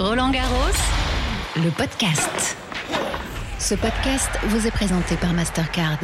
Roland 0.00 0.30
Garros, 0.30 0.54
le 1.56 1.68
podcast. 1.72 2.56
Ce 3.58 3.74
podcast 3.74 4.30
vous 4.44 4.66
est 4.66 4.70
présenté 4.70 5.14
par 5.16 5.34
Mastercard. 5.34 5.98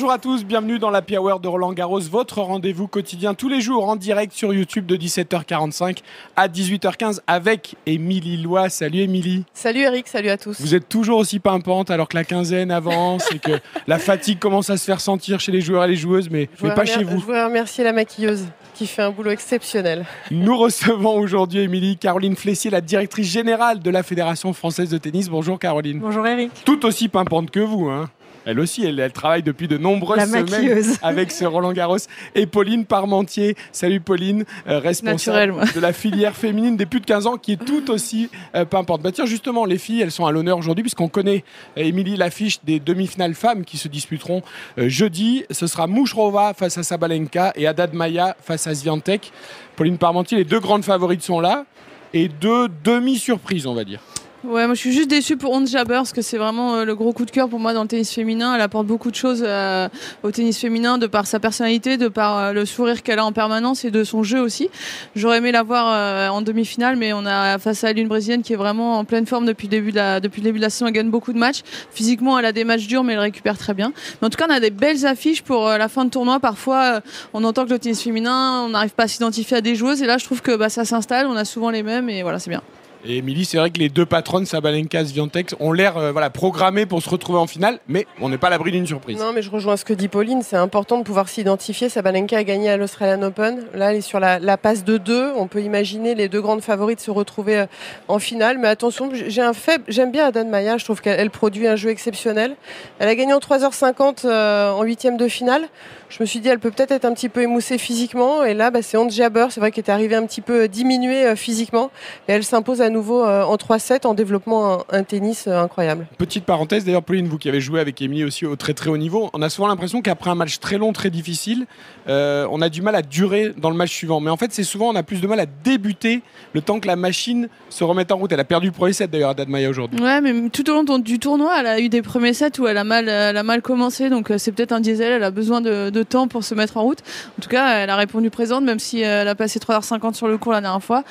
Bonjour 0.00 0.12
à 0.12 0.18
tous, 0.18 0.46
bienvenue 0.46 0.78
dans 0.78 0.88
la 0.88 1.02
Hour 1.18 1.40
de 1.40 1.48
Roland 1.48 1.74
Garros, 1.74 2.00
votre 2.00 2.40
rendez-vous 2.40 2.88
quotidien 2.88 3.34
tous 3.34 3.50
les 3.50 3.60
jours 3.60 3.86
en 3.86 3.96
direct 3.96 4.32
sur 4.32 4.54
YouTube 4.54 4.86
de 4.86 4.96
17h45 4.96 5.98
à 6.36 6.48
18h15 6.48 7.18
avec 7.26 7.76
Émilie 7.84 8.38
Lois. 8.38 8.70
Salut 8.70 9.00
Émilie. 9.00 9.44
Salut 9.52 9.80
Eric, 9.80 10.08
salut 10.08 10.30
à 10.30 10.38
tous. 10.38 10.58
Vous 10.58 10.74
êtes 10.74 10.88
toujours 10.88 11.18
aussi 11.18 11.38
pimpante 11.38 11.90
alors 11.90 12.08
que 12.08 12.16
la 12.16 12.24
quinzaine 12.24 12.70
avance 12.70 13.30
et 13.30 13.38
que 13.38 13.60
la 13.86 13.98
fatigue 13.98 14.38
commence 14.38 14.70
à 14.70 14.78
se 14.78 14.86
faire 14.86 15.02
sentir 15.02 15.38
chez 15.38 15.52
les 15.52 15.60
joueurs 15.60 15.84
et 15.84 15.88
les 15.88 15.96
joueuses, 15.96 16.30
mais, 16.30 16.48
mais 16.62 16.74
pas 16.74 16.86
chez 16.86 17.04
vous. 17.04 17.20
Je 17.20 17.26
voudrais 17.26 17.44
remercier 17.44 17.84
la 17.84 17.92
maquilleuse 17.92 18.46
qui 18.72 18.86
fait 18.86 19.02
un 19.02 19.10
boulot 19.10 19.32
exceptionnel. 19.32 20.06
Nous 20.30 20.56
recevons 20.56 21.18
aujourd'hui 21.18 21.60
Émilie 21.60 21.98
Caroline 21.98 22.36
Flessier, 22.36 22.70
la 22.70 22.80
directrice 22.80 23.30
générale 23.30 23.80
de 23.80 23.90
la 23.90 24.02
Fédération 24.02 24.54
française 24.54 24.88
de 24.88 24.96
tennis. 24.96 25.28
Bonjour 25.28 25.58
Caroline. 25.58 25.98
Bonjour 25.98 26.26
Eric. 26.26 26.52
Tout 26.64 26.86
aussi 26.86 27.08
pimpante 27.08 27.50
que 27.50 27.60
vous, 27.60 27.90
hein 27.90 28.08
elle 28.46 28.60
aussi, 28.60 28.84
elle, 28.84 29.12
travaille 29.12 29.42
depuis 29.42 29.68
de 29.68 29.76
nombreuses 29.76 30.24
semaines 30.24 30.84
avec 31.02 31.30
ce 31.30 31.44
Roland 31.44 31.72
Garros. 31.72 31.98
Et 32.34 32.46
Pauline 32.46 32.84
Parmentier, 32.84 33.56
salut 33.72 34.00
Pauline, 34.00 34.44
euh, 34.68 34.78
responsable 34.78 35.54
de 35.74 35.80
la 35.80 35.92
filière 35.92 36.34
féminine 36.34 36.76
des 36.76 36.86
plus 36.86 37.00
de 37.00 37.06
15 37.06 37.26
ans, 37.26 37.36
qui 37.36 37.52
est 37.52 37.64
tout 37.64 37.90
aussi 37.90 38.30
euh, 38.54 38.64
pimpante. 38.64 39.02
Bah 39.02 39.12
tiens, 39.12 39.26
justement, 39.26 39.64
les 39.64 39.78
filles, 39.78 40.02
elles 40.02 40.10
sont 40.10 40.26
à 40.26 40.32
l'honneur 40.32 40.58
aujourd'hui, 40.58 40.82
puisqu'on 40.82 41.08
connaît, 41.08 41.44
euh, 41.76 41.82
Émilie, 41.82 42.16
l'affiche 42.16 42.60
des 42.64 42.80
demi-finales 42.80 43.34
femmes 43.34 43.64
qui 43.64 43.76
se 43.76 43.88
disputeront 43.88 44.42
jeudi. 44.76 45.44
Ce 45.50 45.66
sera 45.66 45.86
Mouchrova 45.86 46.54
face 46.54 46.78
à 46.78 46.82
Sabalenka 46.82 47.52
et 47.56 47.66
Adad 47.66 47.94
Maya 47.94 48.36
face 48.42 48.66
à 48.66 48.74
Zviantek. 48.74 49.32
Pauline 49.76 49.98
Parmentier, 49.98 50.38
les 50.38 50.44
deux 50.44 50.60
grandes 50.60 50.84
favorites 50.84 51.22
sont 51.22 51.40
là. 51.40 51.64
Et 52.12 52.28
deux 52.28 52.68
demi-surprises, 52.82 53.66
on 53.66 53.74
va 53.74 53.84
dire. 53.84 54.00
Ouais, 54.42 54.64
moi 54.64 54.74
je 54.74 54.80
suis 54.80 54.92
juste 54.92 55.10
déçue 55.10 55.36
pour 55.36 55.52
Ons 55.52 55.66
Jabber 55.66 55.96
parce 55.96 56.14
que 56.14 56.22
c'est 56.22 56.38
vraiment 56.38 56.76
euh, 56.76 56.84
le 56.86 56.94
gros 56.94 57.12
coup 57.12 57.26
de 57.26 57.30
cœur 57.30 57.50
pour 57.50 57.60
moi 57.60 57.74
dans 57.74 57.82
le 57.82 57.88
tennis 57.88 58.10
féminin. 58.10 58.54
Elle 58.54 58.62
apporte 58.62 58.86
beaucoup 58.86 59.10
de 59.10 59.14
choses 59.14 59.44
euh, 59.46 59.86
au 60.22 60.30
tennis 60.30 60.58
féminin 60.58 60.96
de 60.96 61.06
par 61.06 61.26
sa 61.26 61.38
personnalité, 61.38 61.98
de 61.98 62.08
par 62.08 62.38
euh, 62.38 62.52
le 62.54 62.64
sourire 62.64 63.02
qu'elle 63.02 63.18
a 63.18 63.24
en 63.26 63.32
permanence 63.32 63.84
et 63.84 63.90
de 63.90 64.02
son 64.02 64.22
jeu 64.22 64.40
aussi. 64.40 64.70
J'aurais 65.14 65.38
aimé 65.38 65.52
la 65.52 65.62
voir 65.62 66.32
en 66.32 66.40
demi-finale, 66.40 66.96
mais 66.96 67.12
on 67.12 67.26
a 67.26 67.58
face 67.58 67.84
à 67.84 67.90
elle 67.90 67.98
une 67.98 68.08
brésilienne 68.08 68.42
qui 68.42 68.54
est 68.54 68.56
vraiment 68.56 68.98
en 68.98 69.04
pleine 69.04 69.26
forme 69.26 69.44
depuis 69.44 69.66
le 69.66 69.72
début 69.72 69.92
de 69.92 70.60
la, 70.60 70.70
saison. 70.70 70.86
Elle 70.86 70.94
gagne 70.94 71.10
beaucoup 71.10 71.34
de 71.34 71.38
matchs. 71.38 71.60
Physiquement, 71.92 72.38
elle 72.38 72.46
a 72.46 72.52
des 72.52 72.64
matchs 72.64 72.86
durs, 72.86 73.04
mais 73.04 73.12
elle 73.12 73.18
récupère 73.18 73.58
très 73.58 73.74
bien. 73.74 73.92
Mais 74.22 74.28
en 74.28 74.30
tout 74.30 74.38
cas, 74.38 74.46
on 74.48 74.52
a 74.52 74.60
des 74.60 74.70
belles 74.70 75.04
affiches 75.04 75.42
pour 75.42 75.68
la 75.68 75.88
fin 75.88 76.06
de 76.06 76.10
tournoi. 76.10 76.40
Parfois, 76.40 77.02
on 77.34 77.44
entend 77.44 77.66
que 77.66 77.70
le 77.72 77.78
tennis 77.78 78.02
féminin, 78.02 78.62
on 78.64 78.70
n'arrive 78.70 78.94
pas 78.94 79.02
à 79.02 79.08
s'identifier 79.08 79.58
à 79.58 79.60
des 79.60 79.74
joueuses. 79.74 80.02
Et 80.02 80.06
là, 80.06 80.16
je 80.16 80.24
trouve 80.24 80.40
que 80.40 80.56
bah, 80.56 80.70
ça 80.70 80.86
s'installe. 80.86 81.26
On 81.26 81.36
a 81.36 81.44
souvent 81.44 81.68
les 81.68 81.82
mêmes 81.82 82.08
et 82.08 82.22
voilà, 82.22 82.38
c'est 82.38 82.50
bien. 82.50 82.62
Et 83.02 83.18
Émilie, 83.18 83.46
c'est 83.46 83.56
vrai 83.56 83.70
que 83.70 83.78
les 83.78 83.88
deux 83.88 84.04
patronnes, 84.04 84.44
Sabalenka 84.44 85.00
et 85.00 85.06
Sviantek, 85.06 85.54
ont 85.58 85.72
l'air 85.72 85.96
euh, 85.96 86.12
voilà, 86.12 86.28
programmées 86.28 86.84
pour 86.84 87.02
se 87.02 87.08
retrouver 87.08 87.38
en 87.38 87.46
finale, 87.46 87.78
mais 87.88 88.06
on 88.20 88.28
n'est 88.28 88.36
pas 88.36 88.48
à 88.48 88.50
l'abri 88.50 88.72
d'une 88.72 88.86
surprise. 88.86 89.18
Non, 89.18 89.32
mais 89.32 89.40
je 89.40 89.50
rejoins 89.50 89.78
ce 89.78 89.86
que 89.86 89.94
dit 89.94 90.08
Pauline, 90.08 90.42
c'est 90.42 90.56
important 90.56 90.98
de 90.98 91.02
pouvoir 91.02 91.28
s'identifier. 91.28 91.88
Sabalenka 91.88 92.36
a 92.36 92.44
gagné 92.44 92.68
à 92.68 92.76
l'Australian 92.76 93.22
Open. 93.22 93.64
Là, 93.74 93.92
elle 93.92 93.98
est 93.98 94.00
sur 94.02 94.20
la, 94.20 94.38
passe 94.58 94.84
de 94.84 94.98
deux. 94.98 95.32
On 95.36 95.46
peut 95.46 95.62
imaginer 95.62 96.14
les 96.14 96.28
deux 96.28 96.42
grandes 96.42 96.60
favorites 96.60 97.00
se 97.00 97.10
retrouver 97.10 97.60
euh, 97.60 97.66
en 98.08 98.18
finale. 98.18 98.58
Mais 98.58 98.68
attention, 98.68 99.10
j'ai 99.14 99.42
un 99.42 99.54
faible. 99.54 99.84
J'aime 99.88 100.10
bien 100.10 100.26
Adan 100.26 100.44
Maya, 100.44 100.76
je 100.76 100.84
trouve 100.84 101.00
qu'elle 101.00 101.30
produit 101.30 101.66
un 101.66 101.76
jeu 101.76 101.88
exceptionnel. 101.88 102.54
Elle 102.98 103.08
a 103.08 103.14
gagné 103.14 103.32
en 103.32 103.38
3h50 103.38 104.26
euh, 104.26 104.72
en 104.72 104.82
huitième 104.82 105.16
de 105.16 105.26
finale. 105.26 105.68
Je 106.10 106.18
me 106.20 106.26
suis 106.26 106.40
dit, 106.40 106.48
elle 106.48 106.58
peut 106.58 106.70
peut-être 106.70 106.90
être 106.90 107.04
un 107.06 107.14
petit 107.14 107.28
peu 107.30 107.40
émoussée 107.40 107.78
physiquement. 107.78 108.44
Et 108.44 108.52
là, 108.52 108.70
bah, 108.70 108.82
c'est 108.82 108.98
Hans 108.98 109.08
Jabber, 109.08 109.46
c'est 109.50 109.60
vrai 109.60 109.70
qu'elle 109.70 109.84
est 109.84 109.90
arrivée 109.90 110.16
un 110.16 110.26
petit 110.26 110.42
peu 110.42 110.68
diminuée 110.68 111.34
physiquement. 111.36 111.90
Et 112.28 112.32
elle 112.32 112.44
s'impose 112.44 112.82
à 112.82 112.89
nouveau 112.90 113.24
en 113.24 113.56
3 113.56 113.70
3-7 113.70 114.06
en 114.06 114.14
développant 114.14 114.84
un, 114.90 115.02
tennis 115.04 115.46
euh, 115.46 115.62
incroyable. 115.62 116.06
Petite 116.18 116.44
parenthèse, 116.44 116.84
d'ailleurs, 116.84 117.02
Pauline, 117.02 117.28
vous 117.28 117.38
qui 117.38 117.48
avez 117.48 117.60
joué 117.60 117.80
avec 117.80 118.00
Émilie 118.02 118.24
aussi 118.24 118.46
au 118.46 118.56
très 118.56 118.74
très 118.74 118.90
haut 118.90 118.96
niveau, 118.96 119.30
on 119.32 119.42
a 119.42 119.48
souvent 119.48 119.68
l'impression 119.68 120.02
qu'après 120.02 120.30
un 120.30 120.34
match 120.34 120.58
très 120.58 120.76
long, 120.76 120.92
très 120.92 121.10
difficile, 121.10 121.66
euh, 122.08 122.46
on 122.50 122.60
a 122.60 122.68
du 122.68 122.82
mal 122.82 122.96
à 122.96 123.02
durer 123.02 123.52
dans 123.56 123.70
le 123.70 123.76
match 123.76 123.90
suivant. 123.90 124.20
Mais 124.20 124.30
en 124.30 124.36
fait, 124.36 124.52
c'est 124.52 124.64
souvent, 124.64 124.88
on 124.88 124.96
a 124.96 125.02
plus 125.02 125.20
de 125.20 125.26
mal 125.26 125.38
à 125.38 125.46
débuter 125.46 126.22
le 126.52 126.60
temps 126.60 126.80
que 126.80 126.88
la 126.88 126.96
machine 126.96 127.48
se 127.68 127.84
remette 127.84 128.10
en 128.10 128.16
route. 128.16 128.32
Elle 128.32 128.40
a 128.40 128.44
perdu 128.44 128.66
le 128.66 128.72
premier 128.72 128.92
set 128.92 129.10
d'ailleurs 129.10 129.30
à 129.30 129.34
Dadmaya 129.34 129.70
aujourd'hui. 129.70 130.00
Ouais, 130.00 130.20
mais 130.20 130.48
tout 130.50 130.68
au 130.68 130.74
long 130.74 130.98
du 130.98 131.18
tournoi, 131.18 131.54
elle 131.60 131.66
a 131.66 131.80
eu 131.80 131.88
des 131.88 132.02
premiers 132.02 132.34
sets 132.34 132.58
où 132.58 132.66
elle 132.66 132.78
a 132.78 132.84
mal, 132.84 133.08
elle 133.08 133.36
a 133.36 133.42
mal 133.42 133.62
commencé. 133.62 134.10
Donc 134.10 134.30
euh, 134.30 134.38
c'est 134.38 134.50
peut-être 134.50 134.72
un 134.72 134.80
diesel, 134.80 135.12
elle 135.12 135.24
a 135.24 135.30
besoin 135.30 135.60
de, 135.60 135.90
de, 135.90 136.02
temps 136.02 136.26
pour 136.26 136.42
se 136.42 136.54
mettre 136.54 136.76
en 136.76 136.82
route. 136.82 137.00
En 137.38 137.42
tout 137.42 137.48
cas, 137.48 137.78
elle 137.78 137.90
a 137.90 137.96
répondu 137.96 138.30
présente, 138.30 138.64
même 138.64 138.80
si 138.80 139.00
elle 139.00 139.28
a 139.28 139.34
passé 139.34 139.60
3h50 139.60 140.14
sur 140.14 140.26
le 140.26 140.38
cours 140.38 140.52
la 140.52 140.60
dernière 140.60 140.82
fois 140.82 141.04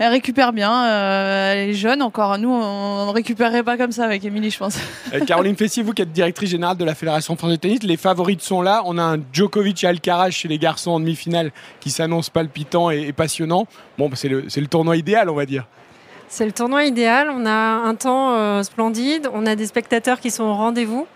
elle 0.00 0.12
récupère 0.12 0.54
bien. 0.54 0.86
Euh, 0.86 1.52
elle 1.52 1.70
est 1.70 1.74
jeune 1.74 2.00
encore. 2.00 2.38
Nous, 2.38 2.48
on 2.48 3.06
ne 3.06 3.12
récupérerait 3.12 3.62
pas 3.62 3.76
comme 3.76 3.92
ça 3.92 4.04
avec 4.04 4.24
Émilie, 4.24 4.50
je 4.50 4.56
pense. 4.56 4.78
Euh, 5.12 5.20
Caroline 5.26 5.56
Fessier, 5.56 5.82
vous 5.82 5.92
qui 5.92 6.00
êtes 6.00 6.12
directrice 6.12 6.50
générale 6.50 6.78
de 6.78 6.84
la 6.84 6.94
Fédération 6.94 7.36
française 7.36 7.58
de 7.58 7.60
tennis, 7.60 7.82
les 7.82 7.98
favorites 7.98 8.40
sont 8.40 8.62
là. 8.62 8.82
On 8.86 8.96
a 8.96 9.02
un 9.02 9.18
Djokovic 9.32 9.84
et 9.84 9.88
Alcaraz 9.88 10.30
chez 10.30 10.48
les 10.48 10.58
garçons 10.58 10.92
en 10.92 11.00
demi-finale 11.00 11.52
qui 11.80 11.90
s'annonce 11.90 12.30
palpitant 12.30 12.90
et, 12.90 13.12
passionnant. 13.12 13.66
Bon, 13.98 14.08
c'est 14.14 14.28
le, 14.28 14.46
le 14.54 14.66
tournoi 14.66 14.96
idéal, 14.96 15.28
on 15.28 15.34
va 15.34 15.44
dire. 15.44 15.66
C'est 16.32 16.46
le 16.46 16.52
tournoi 16.52 16.84
idéal. 16.84 17.28
On 17.28 17.44
a 17.44 17.50
un 17.50 17.94
temps 17.96 18.34
euh, 18.34 18.62
splendide. 18.62 19.28
On 19.34 19.46
a 19.46 19.56
des 19.56 19.66
spectateurs 19.66 20.20
qui 20.20 20.30
sont 20.30 20.44
au 20.44 20.54
rendez-vous. 20.54 21.08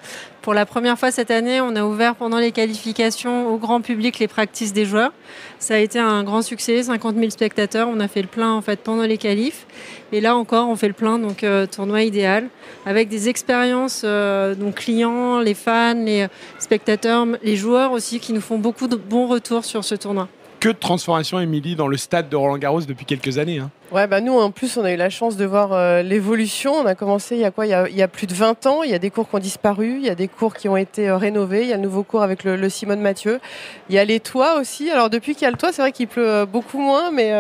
Pour 0.43 0.55
la 0.55 0.67
première 0.67 0.99
fois 0.99 1.13
cette 1.13 1.31
année, 1.31 1.61
on 1.61 1.77
a 1.77 1.85
ouvert 1.85 2.17
pendant 2.17 2.39
les 2.39 2.51
qualifications 2.51 3.47
au 3.47 3.57
grand 3.57 3.81
public 3.81 4.19
les 4.19 4.27
practices 4.27 4.73
des 4.73 4.85
joueurs. 4.85 5.13
Ça 5.61 5.75
a 5.75 5.79
été 5.79 6.01
un 6.01 6.25
grand 6.25 6.43
succès, 6.43 6.83
50 6.83 7.15
000 7.15 7.31
spectateurs. 7.31 7.89
On 7.89 8.01
a 8.01 8.09
fait 8.09 8.23
le 8.23 8.29
plein 8.29 8.51
en 8.51 8.61
fait 8.61 8.81
pendant 8.81 9.05
les 9.05 9.17
qualifs. 9.17 9.69
Et 10.11 10.21
là 10.21 10.35
encore, 10.35 10.69
on 10.69 10.75
fait 10.75 10.89
le 10.89 10.95
plein, 10.95 11.21
donc 11.21 11.45
euh, 11.45 11.67
tournoi 11.67 12.03
idéal, 12.03 12.49
avec 12.85 13.09
des 13.09 13.29
expériences, 13.29 14.03
euh, 14.05 14.57
donc 14.57 14.75
clients, 14.75 15.39
les 15.39 15.55
fans, 15.55 15.95
les 15.95 16.27
spectateurs, 16.59 17.25
les 17.43 17.55
joueurs 17.55 17.93
aussi, 17.93 18.19
qui 18.19 18.33
nous 18.33 18.41
font 18.41 18.59
beaucoup 18.59 18.89
de 18.89 18.97
bons 18.97 19.29
retours 19.29 19.65
sur 19.65 19.85
ce 19.85 19.95
tournoi 19.95 20.29
que 20.65 20.71
de 20.71 20.79
transformation, 20.79 21.39
Émilie, 21.41 21.77
dans 21.77 21.89
le 21.89 21.99
stade 21.99 22.31
de 22.31 22.37
Roland 22.37 22.57
Garros 22.57 22.81
depuis 22.81 23.05
quelques 23.05 23.37
années. 23.37 23.59
Hein. 23.59 23.71
Ouais, 23.93 24.07
bah 24.07 24.23
nous, 24.23 24.33
en 24.33 24.51
plus, 24.51 24.79
on 24.79 24.85
a 24.85 24.93
eu 24.93 24.97
la 24.97 25.11
chance 25.11 25.37
de 25.37 25.45
voir 25.45 25.75
euh, 25.75 26.01
l'évolution. 26.01 26.73
On 26.73 26.87
a 26.87 26.95
commencé 26.95 27.35
il 27.35 27.43
y 27.43 27.45
a 27.45 27.51
quoi? 27.51 27.67
Il 27.67 27.95
y 27.95 28.03
a, 28.03 28.09
plus 28.09 28.27
de 28.27 28.33
20 28.33 28.67
ans. 28.67 28.83
Il 28.83 28.91
y 28.91 28.95
a 28.95 28.99
des 28.99 29.11
cours 29.11 29.29
qui 29.29 29.37
ont 29.37 29.41
disparu, 29.41 29.97
il 29.99 30.07
y 30.07 30.09
a 30.09 30.15
des 30.15 30.27
cours 30.27 30.55
qui 30.55 30.71
ont 30.71 30.77
été 30.79 31.11
euh, 31.11 31.19
rénovés. 31.19 31.65
Il 31.65 31.69
y 31.69 31.75
a 31.75 31.77
le 31.77 31.83
nouveau 31.83 32.03
cours 32.03 32.23
avec 32.23 32.45
le, 32.45 32.69
Simone 32.71 33.01
Mathieu. 33.03 33.41
Il 33.91 33.95
y 33.95 33.99
a 33.99 34.07
les 34.07 34.21
toits 34.21 34.59
aussi. 34.59 34.91
Alors, 34.91 35.11
depuis 35.11 35.35
qu'il 35.35 35.43
y 35.43 35.47
a 35.47 35.51
le 35.51 35.59
toit, 35.59 35.71
c'est 35.71 35.83
vrai 35.83 35.93
qu'il 35.93 36.09
pleut 36.09 36.27
euh, 36.27 36.47
beaucoup 36.47 36.79
moins, 36.79 37.11
mais 37.11 37.35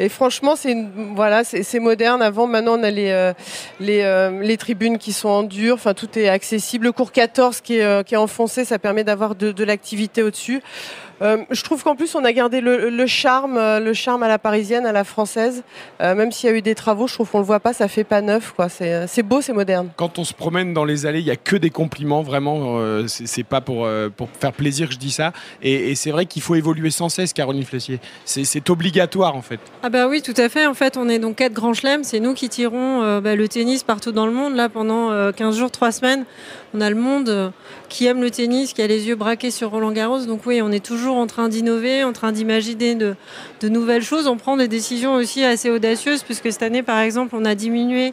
et 0.00 0.08
franchement, 0.08 0.56
c'est 0.56 0.74
voilà, 1.14 1.42
moderne. 1.80 2.22
Avant, 2.22 2.46
maintenant, 2.46 2.78
on 2.78 2.82
a 2.82 2.90
les, 2.90 3.32
les, 3.78 4.56
tribunes 4.56 4.96
qui 4.96 5.12
sont 5.12 5.28
en 5.28 5.42
dur. 5.42 5.74
Enfin, 5.74 5.92
tout 5.92 6.18
est 6.18 6.30
accessible. 6.30 6.86
Le 6.86 6.92
cours 6.92 7.12
14 7.12 7.60
qui 7.60 7.76
est, 7.76 8.04
qui 8.04 8.14
est 8.14 8.16
enfoncé, 8.16 8.64
ça 8.64 8.78
permet 8.78 9.04
d'avoir 9.04 9.34
de 9.34 9.64
l'activité 9.64 10.22
au-dessus. 10.22 10.62
Euh, 11.22 11.38
je 11.50 11.62
trouve 11.62 11.82
qu'en 11.82 11.96
plus, 11.96 12.14
on 12.14 12.24
a 12.24 12.32
gardé 12.32 12.60
le, 12.60 13.06
charme, 13.06 13.56
euh, 13.56 13.80
le 13.80 13.92
charme 13.92 14.22
à 14.22 14.28
la 14.28 14.38
parisienne, 14.38 14.86
à 14.86 14.92
la 14.92 15.04
française. 15.04 15.62
Euh, 16.00 16.14
même 16.14 16.32
s'il 16.32 16.50
y 16.50 16.52
a 16.52 16.56
eu 16.56 16.62
des 16.62 16.74
travaux, 16.74 17.06
je 17.06 17.14
trouve 17.14 17.30
qu'on 17.30 17.38
le 17.38 17.44
voit 17.44 17.60
pas, 17.60 17.72
ça 17.72 17.88
fait 17.88 18.04
pas 18.04 18.20
neuf. 18.20 18.52
Quoi. 18.54 18.68
C'est, 18.68 19.22
beau, 19.22 19.40
c'est 19.40 19.52
moderne. 19.52 19.88
Quand 19.96 20.18
on 20.18 20.24
se 20.24 20.34
promène 20.34 20.74
dans 20.74 20.84
les 20.84 21.06
allées, 21.06 21.20
il 21.20 21.26
y 21.26 21.30
a 21.30 21.36
que 21.36 21.56
des 21.56 21.70
compliments. 21.70 22.22
Vraiment, 22.22 22.80
c'est, 23.06 23.44
pas 23.44 23.60
pour, 23.60 23.88
pour 24.16 24.28
faire 24.40 24.52
plaisir 24.52 24.88
que 24.88 24.94
je 24.94 24.98
dis 24.98 25.10
ça. 25.10 25.32
Et, 25.62 25.94
c'est 25.94 26.10
vrai 26.10 26.26
qu'il 26.26 26.42
faut 26.42 26.54
évoluer 26.54 26.90
sans 26.90 27.08
cesse, 27.08 27.32
Caroline 27.32 27.64
Flessier. 27.64 28.00
C'est, 28.24 28.70
obligatoire, 28.70 29.36
en 29.36 29.42
fait. 29.42 29.60
Ah 29.82 29.90
bah 29.90 30.08
oui, 30.08 30.22
tout 30.22 30.34
à 30.36 30.48
fait. 30.48 30.66
En 30.66 30.74
fait, 30.74 30.96
on 30.96 31.08
est 31.08 31.18
donc 31.18 31.36
quatre 31.36 31.52
grands 31.52 31.74
chelems. 31.74 32.02
C'est 32.02 32.20
nous 32.20 32.34
qui 32.34 32.48
tirons 32.48 33.20
bah, 33.20 33.36
le 33.36 33.48
tennis 33.48 33.82
partout 33.82 34.12
dans 34.12 34.26
le 34.26 34.32
monde. 34.32 34.54
Là, 34.54 34.68
pendant 34.68 35.32
15 35.32 35.56
jours, 35.56 35.70
3 35.70 35.92
semaines, 35.92 36.24
on 36.72 36.80
a 36.80 36.90
le 36.90 36.96
monde 36.96 37.52
qui 37.88 38.06
aime 38.06 38.20
le 38.20 38.30
tennis, 38.30 38.72
qui 38.72 38.82
a 38.82 38.86
les 38.86 39.06
yeux 39.06 39.14
braqués 39.14 39.50
sur 39.50 39.70
Roland 39.70 39.92
Garros. 39.92 40.24
Donc 40.26 40.40
oui, 40.46 40.60
on 40.62 40.72
est 40.72 40.84
toujours 40.84 41.13
en 41.18 41.26
train 41.26 41.48
d'innover, 41.48 42.04
en 42.04 42.12
train 42.12 42.32
d'imaginer 42.32 42.94
de, 42.94 43.16
nouvelles 43.62 44.02
choses. 44.02 44.26
On 44.26 44.36
prend 44.36 44.58
des 44.58 44.68
décisions 44.68 45.14
aussi 45.14 45.42
assez 45.42 45.70
audacieuses, 45.70 46.22
puisque 46.22 46.52
cette 46.52 46.62
année, 46.62 46.82
par 46.82 46.98
exemple, 46.98 47.34
on 47.34 47.46
a 47.46 47.54
diminué 47.54 48.12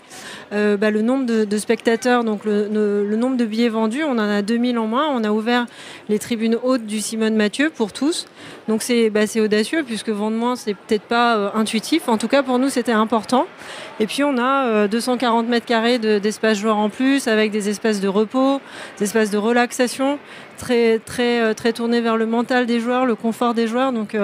euh, 0.54 0.78
bah, 0.78 0.92
le 0.92 1.02
nombre 1.02 1.26
de, 1.26 1.58
spectateurs, 1.58 2.24
donc 2.24 2.46
le, 2.46 2.68
nombre 3.18 3.36
de 3.36 3.46
billets 3.46 3.70
vendus. 3.70 4.04
On 4.04 4.12
en 4.12 4.20
a 4.20 4.42
2000 4.42 4.78
en 4.78 4.88
moins. 4.88 5.10
On 5.10 5.26
a 5.26 5.32
ouvert 5.32 5.66
les 6.08 6.20
tribunes 6.20 6.58
hautes 6.64 6.86
du 6.86 7.02
Simone 7.02 7.36
Mathieu 7.36 7.70
pour 7.70 7.92
tous. 7.92 8.28
Donc 8.70 8.82
c'est 8.82 9.10
bah, 9.10 9.22
audacieux, 9.38 9.84
puisque 9.86 10.10
vendre 10.10 10.38
moins, 10.38 10.56
c'est 10.56 10.74
peut-être 10.74 11.04
pas 11.04 11.36
euh, 11.36 11.50
intuitif. 11.54 12.08
En 12.08 12.18
tout 12.18 12.30
cas, 12.30 12.44
pour 12.44 12.58
nous, 12.58 12.70
c'était 12.70 12.94
important. 12.94 13.46
Et 14.00 14.08
puis, 14.08 14.24
on 14.24 14.38
a 14.38 14.88
240 14.88 15.46
euh, 15.46 15.50
mètres 15.50 15.66
carrés 15.66 16.00
d'espace 16.00 16.58
joueurs 16.58 16.78
en 16.78 16.90
plus, 16.90 17.28
avec 17.28 17.52
des 17.52 17.68
espaces 17.68 18.00
de 18.00 18.08
repos, 18.08 18.62
des 18.98 19.04
espaces 19.04 19.32
de 19.32 19.38
relaxation 19.38 20.18
très, 20.62 21.00
très, 21.00 21.42
euh, 21.42 21.74
tourné 21.74 22.02
vers 22.02 22.18
le 22.18 22.26
mental 22.26 22.66
des 22.66 22.80
joueurs, 22.80 23.06
le 23.06 23.16
confort 23.16 23.54
des 23.54 23.68
joueurs. 23.68 23.92
Donc, 23.92 24.16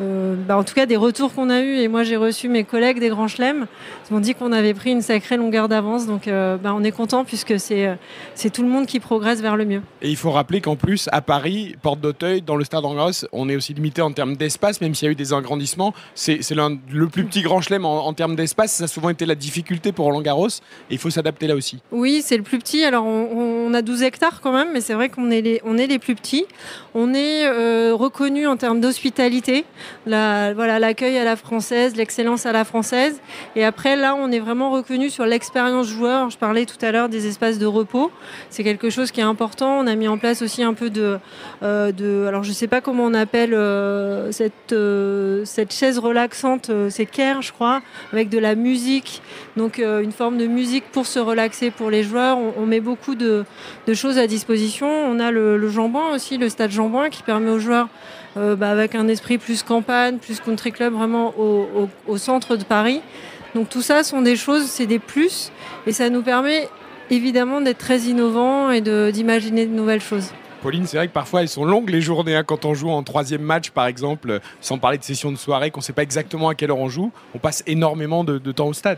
euh, 0.00 0.24
euh, 0.24 0.34
bah, 0.36 0.56
en 0.56 0.64
tout 0.64 0.74
cas 0.74 0.86
des 0.86 0.96
retours 0.96 1.34
qu'on 1.34 1.50
a 1.50 1.60
eus, 1.60 1.78
et 1.78 1.88
moi 1.88 2.02
j'ai 2.02 2.16
reçu 2.16 2.48
mes 2.48 2.64
collègues 2.64 2.98
des 3.00 3.08
Grands 3.08 3.28
Chelems, 3.28 3.66
qui 4.06 4.12
m'ont 4.12 4.20
dit 4.20 4.34
qu'on 4.34 4.52
avait 4.52 4.74
pris 4.74 4.90
une 4.90 5.02
sacrée 5.02 5.36
longueur 5.36 5.68
d'avance. 5.68 6.06
Donc 6.06 6.28
euh, 6.28 6.56
bah, 6.56 6.74
on 6.76 6.82
est 6.84 6.92
content 6.92 7.24
puisque 7.24 7.58
c'est, 7.58 7.86
euh, 7.86 7.94
c'est 8.34 8.50
tout 8.50 8.62
le 8.62 8.68
monde 8.68 8.86
qui 8.86 9.00
progresse 9.00 9.40
vers 9.40 9.56
le 9.56 9.64
mieux. 9.64 9.82
Et 10.02 10.10
il 10.10 10.16
faut 10.16 10.30
rappeler 10.30 10.60
qu'en 10.60 10.76
plus, 10.76 11.08
à 11.12 11.20
Paris, 11.20 11.76
Porte 11.82 12.00
d'Auteuil, 12.00 12.42
dans 12.42 12.56
le 12.56 12.64
stade 12.64 12.84
Angers, 12.84 13.26
on 13.32 13.48
est 13.48 13.56
aussi 13.56 13.74
limité 13.74 14.02
en 14.02 14.12
termes 14.12 14.36
d'espace, 14.36 14.80
même 14.80 14.94
s'il 14.94 15.06
y 15.06 15.08
a 15.08 15.12
eu 15.12 15.16
des 15.16 15.32
agrandissements. 15.32 15.94
C'est, 16.14 16.40
le 16.50 17.06
plus 17.08 17.24
petit 17.24 17.42
Grand 17.42 17.60
Chelem 17.60 17.84
en, 17.84 18.12
termes 18.12 18.36
d'espace. 18.36 18.72
Ça 18.72 18.84
a 18.84 18.86
souvent 18.86 19.10
été 19.10 19.26
la 19.26 19.34
difficulté 19.34 19.92
pour 19.92 20.06
Roland 20.06 20.22
Garros. 20.22 20.48
Et 20.48 20.94
il 20.94 20.98
faut 20.98 21.10
s'adapter 21.10 21.46
là 21.46 21.54
aussi. 21.54 21.80
Oui, 21.90 22.22
c'est 22.24 22.36
le 22.36 22.42
plus 22.42 22.58
petit. 22.58 22.84
Alors 22.84 23.04
on, 23.04 23.72
a 23.74 23.82
12 23.82 24.02
hectares 24.02 24.40
quand 24.40 24.52
même, 24.52 24.68
mais 24.72 24.80
c'est 24.80 24.94
vrai 24.94 25.08
qu'on 25.08 25.30
est 25.30 25.40
les, 25.40 25.60
on 25.64 25.78
est 25.78 25.86
les 25.86 25.98
plus 25.98 26.14
petits. 26.14 26.44
On 26.94 27.12
est 27.14 27.48
reconnu 27.92 28.46
en 28.46 28.56
termes 28.56 28.80
d'hospitalité 28.80 29.64
voilà, 30.06 30.78
l'accueil 30.78 31.18
à 31.18 31.24
la 31.24 31.36
française, 31.36 31.96
l'excellence 31.96 32.46
à 32.46 32.52
la 32.52 32.64
française. 32.64 33.20
Et 33.56 33.64
après, 33.64 33.96
là, 33.96 34.14
on 34.14 34.30
est 34.30 34.38
vraiment 34.38 34.70
reconnu 34.70 35.10
sur 35.10 35.26
l'expérience 35.26 35.86
joueur. 35.86 36.30
Je 36.30 36.38
parlais 36.38 36.66
tout 36.66 36.82
à 36.84 36.92
l'heure 36.92 37.08
des 37.08 37.26
espaces 37.26 37.58
de 37.58 37.66
repos. 37.66 38.10
C'est 38.50 38.64
quelque 38.64 38.90
chose 38.90 39.10
qui 39.10 39.20
est 39.20 39.24
important. 39.24 39.78
On 39.78 39.86
a 39.86 39.94
mis 39.94 40.08
en 40.08 40.18
place 40.18 40.42
aussi 40.42 40.62
un 40.62 40.74
peu 40.74 40.90
de, 40.90 41.18
euh, 41.62 42.28
alors 42.28 42.42
je 42.42 42.52
sais 42.52 42.66
pas 42.66 42.80
comment 42.80 43.04
on 43.04 43.14
appelle 43.14 43.54
euh, 43.54 44.32
cette, 44.32 44.72
euh, 44.72 45.44
cette 45.44 45.72
chaise 45.72 45.98
relaxante, 45.98 46.70
c'est 46.90 47.06
Care, 47.06 47.42
je 47.42 47.52
crois, 47.52 47.82
avec 48.12 48.28
de 48.28 48.38
la 48.38 48.54
musique. 48.54 49.22
Donc 49.56 49.78
une 49.78 50.10
forme 50.10 50.36
de 50.36 50.48
musique 50.48 50.84
pour 50.90 51.06
se 51.06 51.20
relaxer 51.20 51.70
pour 51.70 51.88
les 51.88 52.02
joueurs. 52.02 52.38
On, 52.56 52.66
met 52.66 52.80
beaucoup 52.80 53.14
de, 53.14 53.44
choses 53.94 54.18
à 54.18 54.26
disposition. 54.26 54.88
On 54.88 55.20
a 55.20 55.30
le, 55.30 55.56
le 55.56 55.68
aussi, 56.12 56.38
le 56.38 56.48
stade 56.48 56.72
Jambouin 56.72 57.08
qui 57.08 57.22
permet 57.22 57.50
aux 57.50 57.60
joueurs 57.60 57.88
euh, 58.36 58.56
bah, 58.56 58.70
avec 58.70 58.96
un 58.96 59.06
esprit 59.06 59.38
plus 59.38 59.62
campagne, 59.62 60.18
plus 60.18 60.40
country 60.40 60.72
club, 60.72 60.92
vraiment 60.92 61.34
au, 61.38 62.16
centre 62.16 62.56
de 62.56 62.64
Paris. 62.64 63.00
Donc 63.54 63.68
tout 63.68 63.82
ça 63.82 64.02
sont 64.02 64.22
des 64.22 64.34
choses, 64.34 64.64
c'est 64.64 64.86
des 64.86 64.98
plus, 64.98 65.52
et 65.86 65.92
ça 65.92 66.10
nous 66.10 66.22
permet 66.22 66.68
évidemment 67.10 67.60
d'être 67.60 67.78
très 67.78 68.00
innovants 68.00 68.72
et 68.72 68.80
d'imaginer 68.80 69.66
de, 69.66 69.72
nouvelles 69.72 70.00
choses. 70.00 70.30
Pauline, 70.64 70.86
c'est 70.86 70.96
vrai 70.96 71.08
que 71.08 71.12
parfois 71.12 71.42
elles 71.42 71.50
sont 71.50 71.66
longues 71.66 71.90
les 71.90 72.00
journées. 72.00 72.36
Hein, 72.36 72.42
quand 72.42 72.64
on 72.64 72.72
joue 72.72 72.88
en 72.88 73.02
troisième 73.02 73.42
match, 73.42 73.68
par 73.68 73.84
exemple, 73.84 74.40
sans 74.62 74.78
parler 74.78 74.96
de 74.96 75.04
session 75.04 75.30
de 75.30 75.36
soirée, 75.36 75.70
qu'on 75.70 75.80
ne 75.80 75.84
sait 75.84 75.92
pas 75.92 76.02
exactement 76.02 76.48
à 76.48 76.54
quelle 76.54 76.70
heure 76.70 76.78
on 76.78 76.88
joue, 76.88 77.12
on 77.34 77.38
passe 77.38 77.62
énormément 77.66 78.24
de 78.24 78.38
temps 78.50 78.68
au 78.68 78.72
stade. 78.72 78.96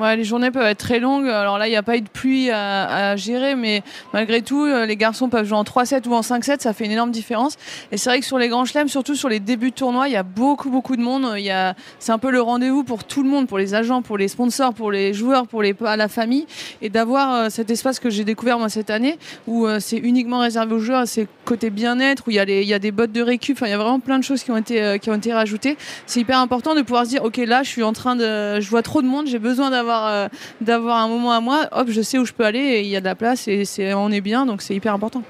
Les 0.00 0.24
journées 0.24 0.52
peuvent 0.52 0.66
être 0.66 0.78
très 0.78 1.00
longues. 1.00 1.28
Alors 1.28 1.58
là, 1.58 1.66
il 1.66 1.70
n'y 1.70 1.76
a 1.76 1.82
pas 1.82 1.96
eu 1.96 2.00
de 2.00 2.08
pluie 2.08 2.50
à, 2.50 3.16
gérer, 3.16 3.56
mais 3.56 3.82
malgré 4.12 4.42
tout, 4.42 4.64
euh, 4.64 4.86
les 4.86 4.96
garçons 4.96 5.28
peuvent 5.28 5.44
jouer 5.44 5.58
en 5.58 5.64
3-7 5.64 6.06
ou 6.06 6.14
en 6.14 6.20
5-7. 6.20 6.60
Ça 6.60 6.72
fait 6.72 6.84
une 6.84 6.92
énorme 6.92 7.10
différence. 7.10 7.56
Et 7.90 7.96
c'est 7.96 8.08
vrai 8.08 8.20
que 8.20 8.26
sur 8.26 8.38
les 8.38 8.48
grands 8.48 8.64
chelems, 8.64 8.88
surtout 8.88 9.16
sur 9.16 9.28
les 9.28 9.40
débuts 9.40 9.70
de 9.70 9.74
tournoi, 9.74 10.08
il 10.08 10.12
y 10.12 10.16
a 10.16 10.22
beaucoup, 10.22 10.70
beaucoup 10.70 10.96
de 10.96 11.02
monde. 11.02 11.34
Y 11.38 11.50
a... 11.50 11.74
C'est 11.98 12.12
un 12.12 12.18
peu 12.18 12.30
le 12.30 12.40
rendez-vous 12.40 12.84
pour 12.84 13.02
tout 13.02 13.24
le 13.24 13.28
monde, 13.28 13.48
pour 13.48 13.58
les 13.58 13.74
agents, 13.74 14.02
pour 14.02 14.18
les 14.18 14.28
sponsors, 14.28 14.72
pour 14.72 14.92
les 14.92 15.12
joueurs, 15.14 15.48
pour 15.48 15.62
les... 15.62 15.74
la 15.80 16.08
famille. 16.08 16.46
Et 16.80 16.90
d'avoir 16.90 17.34
euh, 17.34 17.48
cet 17.48 17.70
espace 17.70 17.98
que 17.98 18.08
j'ai 18.08 18.24
découvert 18.24 18.58
moi 18.58 18.68
cette 18.68 18.90
année, 18.90 19.18
où 19.48 19.66
euh, 19.66 19.80
c'est 19.80 19.98
uniquement 19.98 20.38
réservé 20.38 20.74
aux 20.76 20.80
joueurs, 20.80 21.07
c'est 21.08 21.26
côté 21.44 21.70
bien-être, 21.70 22.24
où 22.28 22.30
il 22.30 22.36
y, 22.36 22.74
a 22.74 22.78
des 22.78 22.92
bottes 22.92 23.10
de 23.10 23.22
récup. 23.22 23.58
Il 23.62 23.68
y 23.68 23.72
a 23.72 23.78
vraiment 23.78 23.98
plein 23.98 24.18
de 24.18 24.24
choses 24.24 24.44
qui 24.44 24.52
ont 24.52 24.56
été, 24.56 24.98
qui 25.00 25.10
ont 25.10 25.14
été 25.14 25.32
rajoutées. 25.32 25.76
C'est 26.06 26.20
hyper 26.20 26.38
important 26.38 26.74
de 26.76 26.82
pouvoir 26.82 27.04
se 27.04 27.10
dire, 27.10 27.24
OK, 27.24 27.38
là, 27.38 27.62
je 27.64 27.68
suis 27.68 27.82
en 27.82 27.92
train 27.92 28.14
de. 28.14 28.60
Je 28.60 28.70
vois 28.70 28.82
trop 28.82 29.02
de 29.02 29.08
monde, 29.08 29.26
j'ai 29.26 29.40
besoin 29.40 29.70
d'avoir 29.70 30.06
euh, 30.06 30.28
un 30.68 31.08
moment 31.08 31.32
à 31.32 31.40
moi, 31.40 31.68
hop, 31.72 31.88
je 31.90 32.02
sais 32.02 32.18
où 32.18 32.24
je 32.24 32.32
peux 32.32 32.44
aller 32.44 32.60
et 32.60 32.80
il 32.82 32.88
y 32.88 32.96
a 32.96 33.00
de 33.00 33.06
la 33.06 33.14
place 33.14 33.48
et 33.48 33.64
on 33.94 34.10
est 34.10 34.20
bien, 34.20 34.46
donc 34.46 34.62
c'est 34.62 34.74
hyper 34.74 34.94
important. 34.94 35.22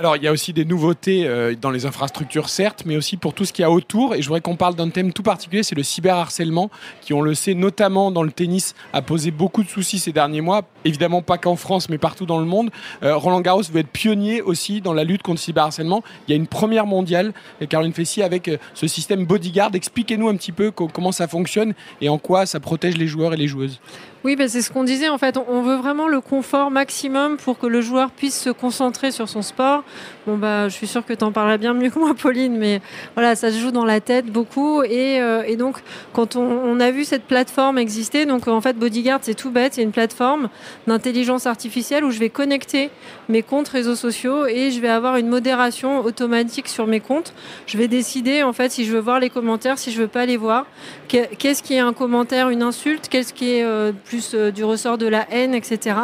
Alors, 0.00 0.14
il 0.14 0.22
y 0.22 0.28
a 0.28 0.32
aussi 0.32 0.52
des 0.52 0.64
nouveautés 0.64 1.26
euh, 1.26 1.56
dans 1.60 1.72
les 1.72 1.84
infrastructures, 1.84 2.50
certes, 2.50 2.84
mais 2.86 2.96
aussi 2.96 3.16
pour 3.16 3.34
tout 3.34 3.44
ce 3.44 3.52
qu'il 3.52 3.64
y 3.64 3.66
a 3.66 3.70
autour. 3.72 4.14
Et 4.14 4.22
je 4.22 4.28
voudrais 4.28 4.40
qu'on 4.40 4.54
parle 4.54 4.76
d'un 4.76 4.90
thème 4.90 5.12
tout 5.12 5.24
particulier, 5.24 5.64
c'est 5.64 5.74
le 5.74 5.82
cyberharcèlement, 5.82 6.70
qui, 7.00 7.14
on 7.14 7.20
le 7.20 7.34
sait, 7.34 7.54
notamment 7.54 8.12
dans 8.12 8.22
le 8.22 8.30
tennis, 8.30 8.76
a 8.92 9.02
posé 9.02 9.32
beaucoup 9.32 9.64
de 9.64 9.68
soucis 9.68 9.98
ces 9.98 10.12
derniers 10.12 10.40
mois. 10.40 10.62
Évidemment, 10.84 11.20
pas 11.20 11.36
qu'en 11.36 11.56
France, 11.56 11.88
mais 11.88 11.98
partout 11.98 12.26
dans 12.26 12.38
le 12.38 12.44
monde. 12.44 12.70
Euh, 13.02 13.16
Roland 13.16 13.40
Garros 13.40 13.64
veut 13.72 13.80
être 13.80 13.88
pionnier 13.88 14.40
aussi 14.40 14.80
dans 14.80 14.92
la 14.92 15.02
lutte 15.02 15.22
contre 15.22 15.40
le 15.40 15.44
cyberharcèlement. 15.46 16.04
Il 16.28 16.30
y 16.30 16.34
a 16.34 16.36
une 16.36 16.46
première 16.46 16.86
mondiale, 16.86 17.32
Caroline 17.68 17.92
Fessy, 17.92 18.22
avec 18.22 18.46
euh, 18.46 18.56
ce 18.74 18.86
système 18.86 19.26
Bodyguard. 19.26 19.70
Expliquez-nous 19.74 20.28
un 20.28 20.36
petit 20.36 20.52
peu 20.52 20.70
comment 20.70 21.10
ça 21.10 21.26
fonctionne 21.26 21.74
et 22.00 22.08
en 22.08 22.18
quoi 22.18 22.46
ça 22.46 22.60
protège 22.60 22.96
les 22.96 23.08
joueurs 23.08 23.34
et 23.34 23.36
les 23.36 23.48
joueuses. 23.48 23.80
Oui, 24.24 24.34
ben 24.34 24.48
c'est 24.48 24.62
ce 24.62 24.72
qu'on 24.72 24.82
disait 24.82 25.08
en 25.08 25.18
fait. 25.18 25.38
On 25.48 25.62
veut 25.62 25.76
vraiment 25.76 26.08
le 26.08 26.20
confort 26.20 26.70
maximum 26.70 27.36
pour 27.36 27.58
que 27.58 27.66
le 27.66 27.80
joueur 27.80 28.10
puisse 28.10 28.38
se 28.38 28.50
concentrer 28.50 29.12
sur 29.12 29.28
son 29.28 29.42
sport. 29.42 29.84
Bon 30.28 30.36
bah, 30.36 30.68
je 30.68 30.74
suis 30.74 30.86
sûre 30.86 31.06
que 31.06 31.14
tu 31.14 31.24
en 31.24 31.32
parleras 31.32 31.56
bien 31.56 31.72
mieux 31.72 31.88
que 31.88 31.98
moi, 31.98 32.12
Pauline, 32.14 32.58
mais 32.58 32.82
voilà, 33.14 33.34
ça 33.34 33.50
se 33.50 33.56
joue 33.56 33.70
dans 33.70 33.86
la 33.86 34.02
tête 34.02 34.26
beaucoup. 34.26 34.82
Et, 34.82 35.22
euh, 35.22 35.56
donc, 35.56 35.76
quand 36.12 36.36
on, 36.36 36.78
a 36.80 36.90
vu 36.90 37.06
cette 37.06 37.24
plateforme 37.24 37.78
exister, 37.78 38.26
donc 38.26 38.46
en 38.46 38.60
fait, 38.60 38.74
Bodyguard, 38.74 39.20
c'est 39.22 39.32
tout 39.32 39.50
bête, 39.50 39.72
c'est 39.72 39.82
une 39.82 39.90
plateforme 39.90 40.50
d'intelligence 40.86 41.46
artificielle 41.46 42.04
où 42.04 42.10
je 42.10 42.18
vais 42.18 42.28
connecter 42.28 42.90
mes 43.30 43.42
comptes 43.42 43.68
réseaux 43.68 43.94
sociaux 43.94 44.44
et 44.46 44.70
je 44.70 44.80
vais 44.80 44.90
avoir 44.90 45.16
une 45.16 45.28
modération 45.28 46.04
automatique 46.04 46.68
sur 46.68 46.86
mes 46.86 47.00
comptes. 47.00 47.32
Je 47.66 47.78
vais 47.78 47.88
décider 47.88 48.42
en 48.42 48.52
fait 48.52 48.70
si 48.70 48.84
je 48.84 48.92
veux 48.92 49.00
voir 49.00 49.20
les 49.20 49.30
commentaires, 49.30 49.78
si 49.78 49.92
je 49.92 50.02
veux 50.02 50.08
pas 50.08 50.26
les 50.26 50.36
voir. 50.36 50.66
Qu'est-ce 51.08 51.62
qui 51.62 51.72
est 51.72 51.78
un 51.78 51.94
commentaire, 51.94 52.50
une 52.50 52.62
insulte, 52.62 53.08
qu'est-ce 53.08 53.32
qui 53.32 53.54
est 53.54 53.64
euh, 53.64 53.92
plus 54.04 54.32
euh, 54.34 54.50
du 54.50 54.62
ressort 54.62 54.98
de 54.98 55.06
la 55.06 55.26
haine, 55.30 55.54
etc. 55.54 55.96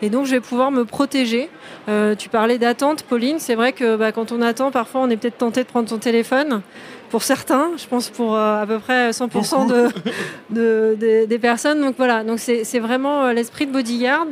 Et 0.00 0.10
donc 0.10 0.26
je 0.26 0.30
vais 0.30 0.40
pouvoir 0.40 0.70
me 0.70 0.84
protéger. 0.84 1.50
Tu 2.18 2.28
parlais 2.30 2.56
d'attente, 2.56 3.02
Pauline. 3.02 3.38
C'est 3.38 3.54
vrai 3.54 3.63
que 3.72 3.96
bah, 3.96 4.12
quand 4.12 4.32
on 4.32 4.42
attend, 4.42 4.70
parfois 4.70 5.02
on 5.02 5.10
est 5.10 5.16
peut-être 5.16 5.38
tenté 5.38 5.62
de 5.62 5.68
prendre 5.68 5.88
son 5.88 5.98
téléphone. 5.98 6.62
Pour 7.10 7.22
certains, 7.22 7.70
je 7.76 7.86
pense 7.86 8.08
pour 8.08 8.34
euh, 8.34 8.62
à 8.62 8.66
peu 8.66 8.78
près 8.78 9.10
100% 9.10 9.90
de, 10.50 11.24
des 11.26 11.38
personnes. 11.38 11.80
Donc 11.80 11.94
voilà, 11.96 12.24
donc 12.24 12.38
c'est 12.38 12.78
vraiment 12.80 13.30
l'esprit 13.30 13.66
de 13.66 13.72
bodyguard. 13.72 14.26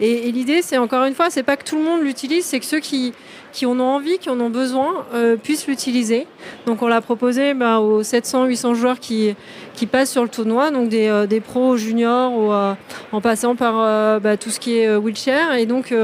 Et, 0.00 0.28
et 0.28 0.32
l'idée, 0.32 0.62
c'est 0.62 0.78
encore 0.78 1.04
une 1.04 1.14
fois, 1.14 1.30
c'est 1.30 1.42
pas 1.42 1.56
que 1.56 1.64
tout 1.64 1.76
le 1.76 1.82
monde 1.82 2.02
l'utilise, 2.02 2.44
c'est 2.44 2.60
que 2.60 2.66
ceux 2.66 2.80
qui, 2.80 3.12
qui 3.54 3.66
en 3.66 3.78
ont 3.78 3.84
envie, 3.84 4.18
qui 4.18 4.28
en 4.28 4.40
ont 4.40 4.50
besoin, 4.50 5.06
euh, 5.14 5.36
puissent 5.36 5.68
l'utiliser. 5.68 6.26
Donc 6.66 6.82
on 6.82 6.88
l'a 6.88 7.00
proposé 7.00 7.54
bah, 7.54 7.78
aux 7.78 8.02
700-800 8.02 8.74
joueurs 8.74 8.98
qui, 8.98 9.34
qui 9.74 9.86
passent 9.86 10.10
sur 10.10 10.24
le 10.24 10.28
tournoi, 10.28 10.72
donc 10.72 10.88
des, 10.88 11.06
euh, 11.06 11.26
des 11.26 11.40
pros 11.40 11.76
juniors 11.76 12.36
ou, 12.36 12.52
euh, 12.52 12.74
en 13.12 13.20
passant 13.20 13.54
par 13.54 14.20
bah, 14.20 14.36
tout 14.36 14.50
ce 14.50 14.58
qui 14.58 14.78
est 14.78 14.96
wheelchair. 14.96 15.54
Et 15.54 15.66
donc 15.66 15.94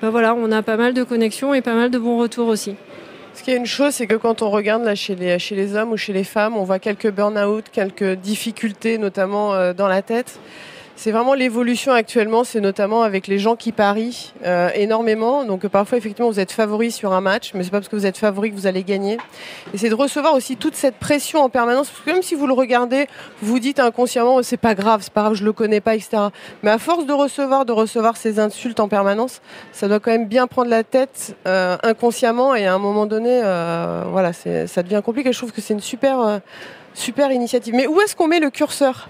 bah, 0.00 0.10
voilà, 0.10 0.34
on 0.34 0.50
a 0.52 0.62
pas 0.62 0.76
mal 0.76 0.94
de 0.94 1.02
connexions 1.02 1.52
et 1.52 1.60
pas 1.60 1.74
mal 1.74 1.90
de 1.90 1.98
bons 1.98 2.18
retours 2.18 2.46
aussi. 2.46 2.76
Ce 3.34 3.42
qui 3.42 3.50
est 3.50 3.56
une 3.56 3.66
chose, 3.66 3.94
c'est 3.94 4.06
que 4.06 4.14
quand 4.14 4.42
on 4.42 4.50
regarde 4.50 4.84
là 4.84 4.94
chez 4.94 5.14
les, 5.14 5.38
chez 5.38 5.54
les 5.54 5.74
hommes 5.74 5.92
ou 5.92 5.96
chez 5.96 6.12
les 6.12 6.24
femmes, 6.24 6.56
on 6.56 6.64
voit 6.64 6.78
quelques 6.78 7.10
burn-out, 7.10 7.64
quelques 7.72 8.12
difficultés, 8.12 8.98
notamment 8.98 9.72
dans 9.72 9.88
la 9.88 10.02
tête. 10.02 10.38
C'est 11.02 11.10
vraiment 11.10 11.34
l'évolution 11.34 11.90
actuellement, 11.90 12.44
c'est 12.44 12.60
notamment 12.60 13.02
avec 13.02 13.26
les 13.26 13.40
gens 13.40 13.56
qui 13.56 13.72
parient 13.72 14.32
euh, 14.46 14.70
énormément. 14.76 15.42
Donc 15.42 15.66
parfois 15.66 15.98
effectivement 15.98 16.30
vous 16.30 16.38
êtes 16.38 16.52
favori 16.52 16.92
sur 16.92 17.12
un 17.12 17.20
match, 17.20 17.54
mais 17.54 17.64
c'est 17.64 17.70
pas 17.70 17.78
parce 17.78 17.88
que 17.88 17.96
vous 17.96 18.06
êtes 18.06 18.18
favori 18.18 18.52
que 18.52 18.54
vous 18.54 18.68
allez 18.68 18.84
gagner. 18.84 19.18
Et 19.74 19.78
c'est 19.78 19.88
de 19.88 19.96
recevoir 19.96 20.32
aussi 20.34 20.56
toute 20.56 20.76
cette 20.76 20.94
pression 20.94 21.40
en 21.40 21.48
permanence, 21.48 21.90
parce 21.90 22.04
que 22.04 22.10
même 22.12 22.22
si 22.22 22.36
vous 22.36 22.46
le 22.46 22.52
regardez, 22.52 23.08
vous 23.40 23.58
dites 23.58 23.80
inconsciemment 23.80 24.44
c'est 24.44 24.56
pas 24.56 24.76
grave, 24.76 25.00
c'est 25.02 25.12
pas 25.12 25.22
grave, 25.22 25.34
je 25.34 25.44
le 25.44 25.52
connais 25.52 25.80
pas, 25.80 25.96
etc. 25.96 26.28
Mais 26.62 26.70
à 26.70 26.78
force 26.78 27.04
de 27.04 27.12
recevoir, 27.12 27.64
de 27.64 27.72
recevoir 27.72 28.16
ces 28.16 28.38
insultes 28.38 28.78
en 28.78 28.86
permanence, 28.86 29.40
ça 29.72 29.88
doit 29.88 29.98
quand 29.98 30.12
même 30.12 30.28
bien 30.28 30.46
prendre 30.46 30.70
la 30.70 30.84
tête 30.84 31.34
euh, 31.48 31.76
inconsciemment 31.82 32.54
et 32.54 32.66
à 32.66 32.74
un 32.74 32.78
moment 32.78 33.06
donné, 33.06 33.40
euh, 33.42 34.04
voilà, 34.06 34.32
ça 34.32 34.82
devient 34.84 35.02
compliqué. 35.04 35.32
Je 35.32 35.38
trouve 35.38 35.50
que 35.50 35.62
c'est 35.62 35.74
une 35.74 35.80
super, 35.80 36.40
super 36.94 37.32
initiative. 37.32 37.74
Mais 37.74 37.88
où 37.88 38.00
est-ce 38.00 38.14
qu'on 38.14 38.28
met 38.28 38.38
le 38.38 38.50
curseur? 38.50 39.08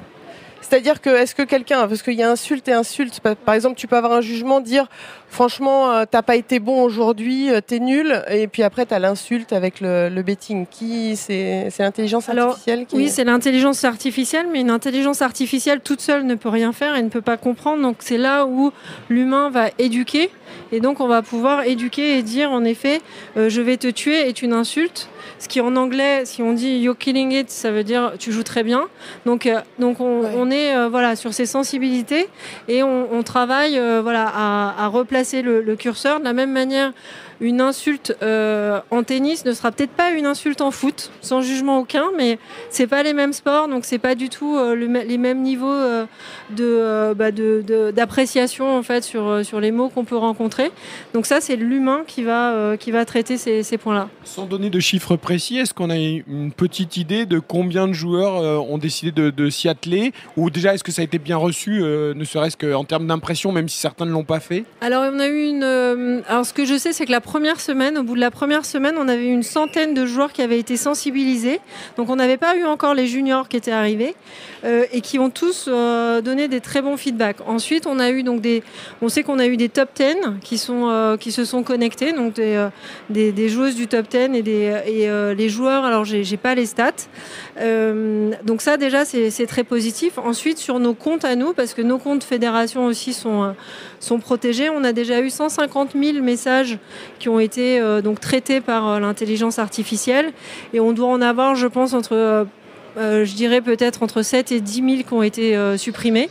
C'est-à-dire 0.63 1.01
que 1.01 1.11
est-ce 1.11 1.35
que 1.35 1.43
quelqu'un, 1.43 1.87
parce 1.87 2.03
qu'il 2.03 2.15
y 2.15 2.23
a 2.23 2.31
insulte 2.31 2.67
et 2.69 2.73
insulte, 2.73 3.21
par 3.21 3.55
exemple, 3.55 3.77
tu 3.77 3.87
peux 3.87 3.97
avoir 3.97 4.13
un 4.13 4.23
jugement, 4.23 4.61
dire 4.61 4.89
franchement, 5.33 5.91
euh, 5.91 6.05
t'as 6.09 6.23
pas 6.23 6.37
été 6.37 6.61
bon 6.61 6.83
aujourd'hui, 6.83 7.51
euh, 7.51 7.61
t'es 7.67 7.81
nul, 7.81 8.23
et 8.31 8.47
puis 8.47 8.63
après 8.63 8.87
t'as 8.87 8.99
l'insulte 8.99 9.53
avec 9.53 9.81
le, 9.81 10.23
betting. 10.23 10.67
Qui 10.71 11.17
c'est 11.17 11.73
l'intelligence 11.79 12.29
artificielle 12.29 12.87
Oui, 12.93 13.09
c'est 13.09 13.25
l'intelligence 13.25 13.85
artificielle, 13.85 14.47
mais 14.53 14.61
une 14.61 14.71
intelligence 14.71 15.23
artificielle 15.23 15.81
toute 15.81 16.01
seule 16.01 16.25
ne 16.25 16.35
peut 16.35 16.51
rien 16.51 16.73
faire 16.73 16.95
et 16.95 17.03
ne 17.03 17.09
peut 17.09 17.23
pas 17.23 17.37
comprendre. 17.37 17.83
Donc 17.83 17.97
c'est 18.01 18.19
là 18.19 18.47
où 18.47 18.73
l'humain 19.09 19.51
va 19.51 19.71
éduquer, 19.79 20.31
et 20.71 20.81
donc 20.81 21.01
on 21.01 21.07
va 21.07 21.23
pouvoir 21.23 21.65
éduquer 21.65 22.19
et 22.19 22.23
dire 22.23 22.51
en 22.51 22.65
effet, 22.65 23.01
euh, 23.37 23.49
je 23.49 23.61
vais 23.61 23.77
te 23.77 23.89
tuer 23.89 24.29
est 24.29 24.43
une 24.43 24.53
insulte. 24.53 25.09
Ce 25.39 25.49
qui 25.49 25.61
en 25.61 25.77
anglais, 25.77 26.23
si 26.25 26.41
on 26.41 26.53
dit 26.53 26.79
you're 26.79 26.97
killing 26.97 27.33
it, 27.33 27.51
ça 27.51 27.71
veut 27.71 27.85
dire 27.85 28.13
tu 28.19 28.33
joues 28.33 28.43
très 28.43 28.63
bien. 28.63 28.89
Donc, 29.27 29.47
euh, 29.47 29.61
donc 29.79 30.01
on, 30.01 30.51
est 30.51 30.75
euh, 30.75 30.89
voilà, 30.89 31.17
sur 31.17 31.35
ces 31.35 31.47
sensibilités 31.47 32.29
et 32.69 32.83
on, 32.83 33.23
travaille 33.23 33.79
voilà, 34.03 34.31
à, 34.35 34.89
replacer 34.89 35.22
le, 35.43 35.77
curseur. 35.77 36.21
De 36.21 36.25
la 36.25 36.33
même 36.33 36.53
manière 36.53 36.93
une 37.43 37.61
insulte 37.61 38.17
en 38.23 39.03
tennis 39.03 39.45
ne 39.45 39.53
sera 39.53 39.71
peut-être 39.73 39.91
pas 39.91 40.13
une 40.13 40.25
insulte 40.25 40.63
en 40.63 40.71
foot, 40.71 41.11
sans 41.21 41.43
jugement 41.43 41.79
aucun, 41.79 42.07
mais 42.17 42.39
c'est 42.71 42.87
pas 42.87 43.03
les 43.03 43.13
mêmes 43.13 43.35
sports, 43.35 43.69
donc 43.69 43.85
c'est 43.85 43.99
pas 43.99 44.15
du 44.15 44.31
tout 44.31 44.57
les 44.75 45.19
mêmes 45.19 45.43
niveaux 45.43 46.07
bah, 46.51 47.31
de, 47.31 47.91
d'appréciation 47.91 48.77
en 48.77 48.83
fait 48.83 49.05
sur, 49.05 49.45
sur 49.45 49.61
les 49.61 49.73
mots 49.73 49.89
qu'on 49.89 50.05
peut 50.05 50.17
rencontrer. 50.17 50.71
Donc 51.13 51.27
ça, 51.27 51.41
c'est 51.41 51.57
l'humain 51.57 52.03
qui 52.07 52.23
va, 52.23 52.77
qui 52.79 52.91
va 52.91 53.05
traiter 53.05 53.37
ces, 53.37 53.63
ces 53.63 53.77
points-là. 53.77 54.09
Sans 54.25 54.47
donner 54.47 54.71
de 54.71 54.81
chiffres 54.81 55.17
précis, 55.17 55.59
est-ce 55.59 55.75
qu'on 55.75 55.91
a 55.91 55.97
une 55.97 56.53
petite 56.57 56.97
idée 56.97 57.27
de 57.27 57.39
combien 57.39 57.89
de 57.89 57.93
joueurs 57.93 58.65
ont 58.71 58.79
décidé 58.79 59.11
de, 59.13 59.31
de 59.31 59.51
s'y 59.51 59.69
atteler? 59.69 60.13
Ou 60.37 60.49
déjà, 60.49 60.75
est-ce 60.75 60.85
que 60.85 60.93
ça 60.93 61.03
a 61.03 61.05
été 61.05 61.19
bien 61.19 61.37
reçu, 61.37 61.83
ne 61.83 62.25
serait-ce 62.25 62.57
qu'en 62.57 62.85
termes 62.85 63.07
d'impression, 63.07 63.53
même 63.53 63.69
si 63.69 63.79
certains 63.79 64.07
ne 64.07 64.13
l'ont 64.13 64.25
pas 64.25 64.41
fait? 64.41 64.65
Alors, 64.81 65.05
on 65.13 65.19
a 65.19 65.27
eu 65.27 65.49
une. 65.49 65.65
Euh, 65.65 66.21
alors, 66.29 66.47
ce 66.47 66.53
que 66.53 66.65
je 66.65 66.77
sais, 66.79 66.93
c'est 66.93 67.07
que 67.07 67.11
la 67.11 67.21
première 67.33 67.61
semaine, 67.61 67.97
au 67.97 68.03
bout 68.03 68.15
de 68.15 68.21
la 68.21 68.31
première 68.31 68.67
semaine, 68.67 68.97
on 68.99 69.09
avait 69.09 69.27
une 69.27 69.43
centaine 69.43 69.95
de 69.95 70.05
joueurs 70.05 70.35
qui 70.35 70.43
avaient 70.43 70.59
été 70.59 70.77
sensibilisés. 70.77 71.61
Donc, 71.97 72.11
on 72.11 72.17
n'avait 72.17 72.37
pas 72.37 72.59
eu 72.59 72.65
encore 72.65 72.93
les 72.93 73.07
juniors 73.07 73.49
qui 73.49 73.57
étaient 73.57 73.71
arrivés 73.73 74.15
euh, 74.65 74.85
et 74.93 75.01
qui 75.01 75.19
ont 75.19 75.31
tous 75.31 75.65
euh, 75.67 76.21
donné 76.21 76.47
des 76.49 76.61
très 76.61 76.83
bons 76.83 76.99
feedbacks. 76.99 77.39
Ensuite, 77.47 77.87
on 77.87 77.99
a 77.99 78.11
eu 78.11 78.23
donc 78.23 78.43
des. 78.43 78.63
On 79.01 79.09
sait 79.09 79.23
qu'on 79.23 79.39
a 79.39 79.47
eu 79.47 79.57
des 79.57 79.71
top 79.71 79.89
10 79.95 80.41
qui, 80.43 80.59
sont, 80.59 81.17
qui 81.19 81.33
se 81.33 81.47
sont 81.47 81.63
connectés, 81.63 82.13
donc 82.13 82.35
des, 82.35 82.69
des, 83.09 83.49
joueuses 83.49 83.77
du 83.77 83.87
top 83.87 84.09
10 84.11 84.19
et, 84.35 84.43
des, 84.43 84.83
et 84.87 85.35
les 85.35 85.49
joueurs. 85.49 85.87
Alors, 85.87 86.05
j'ai 86.05 86.37
pas 86.37 86.55
les 86.55 86.67
stats. 86.67 87.09
donc, 88.45 88.61
ça, 88.61 88.77
déjà, 88.77 89.07
c'est 89.07 89.47
très 89.47 89.65
positif. 89.65 90.19
Ensuite, 90.19 90.59
sur 90.59 90.79
nos 90.81 90.93
comptes 90.93 91.25
à 91.25 91.35
nous, 91.35 91.55
parce 91.55 91.73
que 91.73 91.81
nos 91.81 91.97
comptes 91.97 92.25
fédération 92.25 92.85
aussi 92.85 93.15
sont, 93.15 93.43
euh, 93.43 93.53
sont 94.03 94.19
protégés. 94.19 94.69
On 94.69 94.85
a 94.85 94.93
déjà 94.93 95.21
eu 95.21 95.31
150 95.31 95.91
000 95.95 96.23
messages 96.23 96.79
qui 97.19 97.29
ont 97.29 97.41
été 97.41 97.81
euh, 97.81 98.03
donc 98.03 98.21
traités 98.21 98.61
par 98.61 98.89
euh, 98.89 99.01
l'intelligence 99.01 99.59
artificielle. 99.59 100.33
Et 100.75 100.81
on 100.81 100.93
doit 100.93 101.09
en 101.09 101.21
avoir, 101.21 101.55
je 101.55 101.67
pense, 101.67 101.95
entre, 101.95 102.47
je 102.97 103.35
dirais 103.35 103.61
peut-être 103.61 104.03
entre 104.03 104.23
7 104.23 104.53
et 104.53 104.61
10 104.61 104.75
000 104.75 104.87
qui 105.07 105.13
ont 105.13 105.23
été 105.23 105.57
supprimés. 105.79 106.29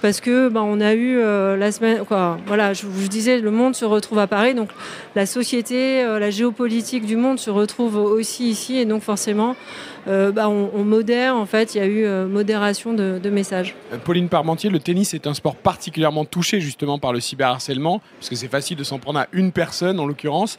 Parce 0.00 0.20
que 0.20 0.48
bah, 0.48 0.62
on 0.62 0.80
a 0.80 0.94
eu 0.94 1.18
la 1.18 1.72
semaine 1.72 2.04
quoi 2.04 2.38
voilà 2.46 2.72
je 2.72 2.86
vous 2.86 3.08
disais 3.08 3.40
le 3.40 3.50
monde 3.50 3.74
se 3.74 3.84
retrouve 3.84 4.20
à 4.20 4.28
Paris. 4.28 4.54
Donc 4.54 4.68
la 5.16 5.26
société 5.26 6.04
la 6.04 6.30
géopolitique 6.30 7.04
du 7.04 7.16
monde 7.16 7.40
se 7.40 7.50
retrouve 7.50 7.96
aussi 7.96 8.48
ici. 8.48 8.76
Et 8.76 8.84
donc 8.84 9.02
forcément 9.02 9.56
euh, 9.97 9.97
bah, 10.06 10.48
on, 10.48 10.84
modère, 10.84 11.36
en 11.36 11.46
fait, 11.46 11.74
il 11.74 11.78
y 11.78 11.80
a 11.80 11.86
eu 11.86 12.04
euh, 12.04 12.26
modération 12.26 12.92
de, 12.94 13.30
messages. 13.30 13.74
Euh, 13.92 13.98
Pauline 13.98 14.28
Parmentier, 14.28 14.70
le 14.70 14.78
tennis 14.78 15.14
est 15.14 15.26
un 15.26 15.34
sport 15.34 15.56
particulièrement 15.56 16.24
touché 16.24 16.60
justement 16.60 16.98
par 16.98 17.12
le 17.12 17.20
cyberharcèlement, 17.20 18.00
parce 18.18 18.30
que 18.30 18.36
c'est 18.36 18.48
facile 18.48 18.76
de 18.76 18.84
s'en 18.84 18.98
prendre 18.98 19.20
à 19.20 19.28
une 19.32 19.52
personne 19.52 20.00
en 20.00 20.06
l'occurrence. 20.06 20.58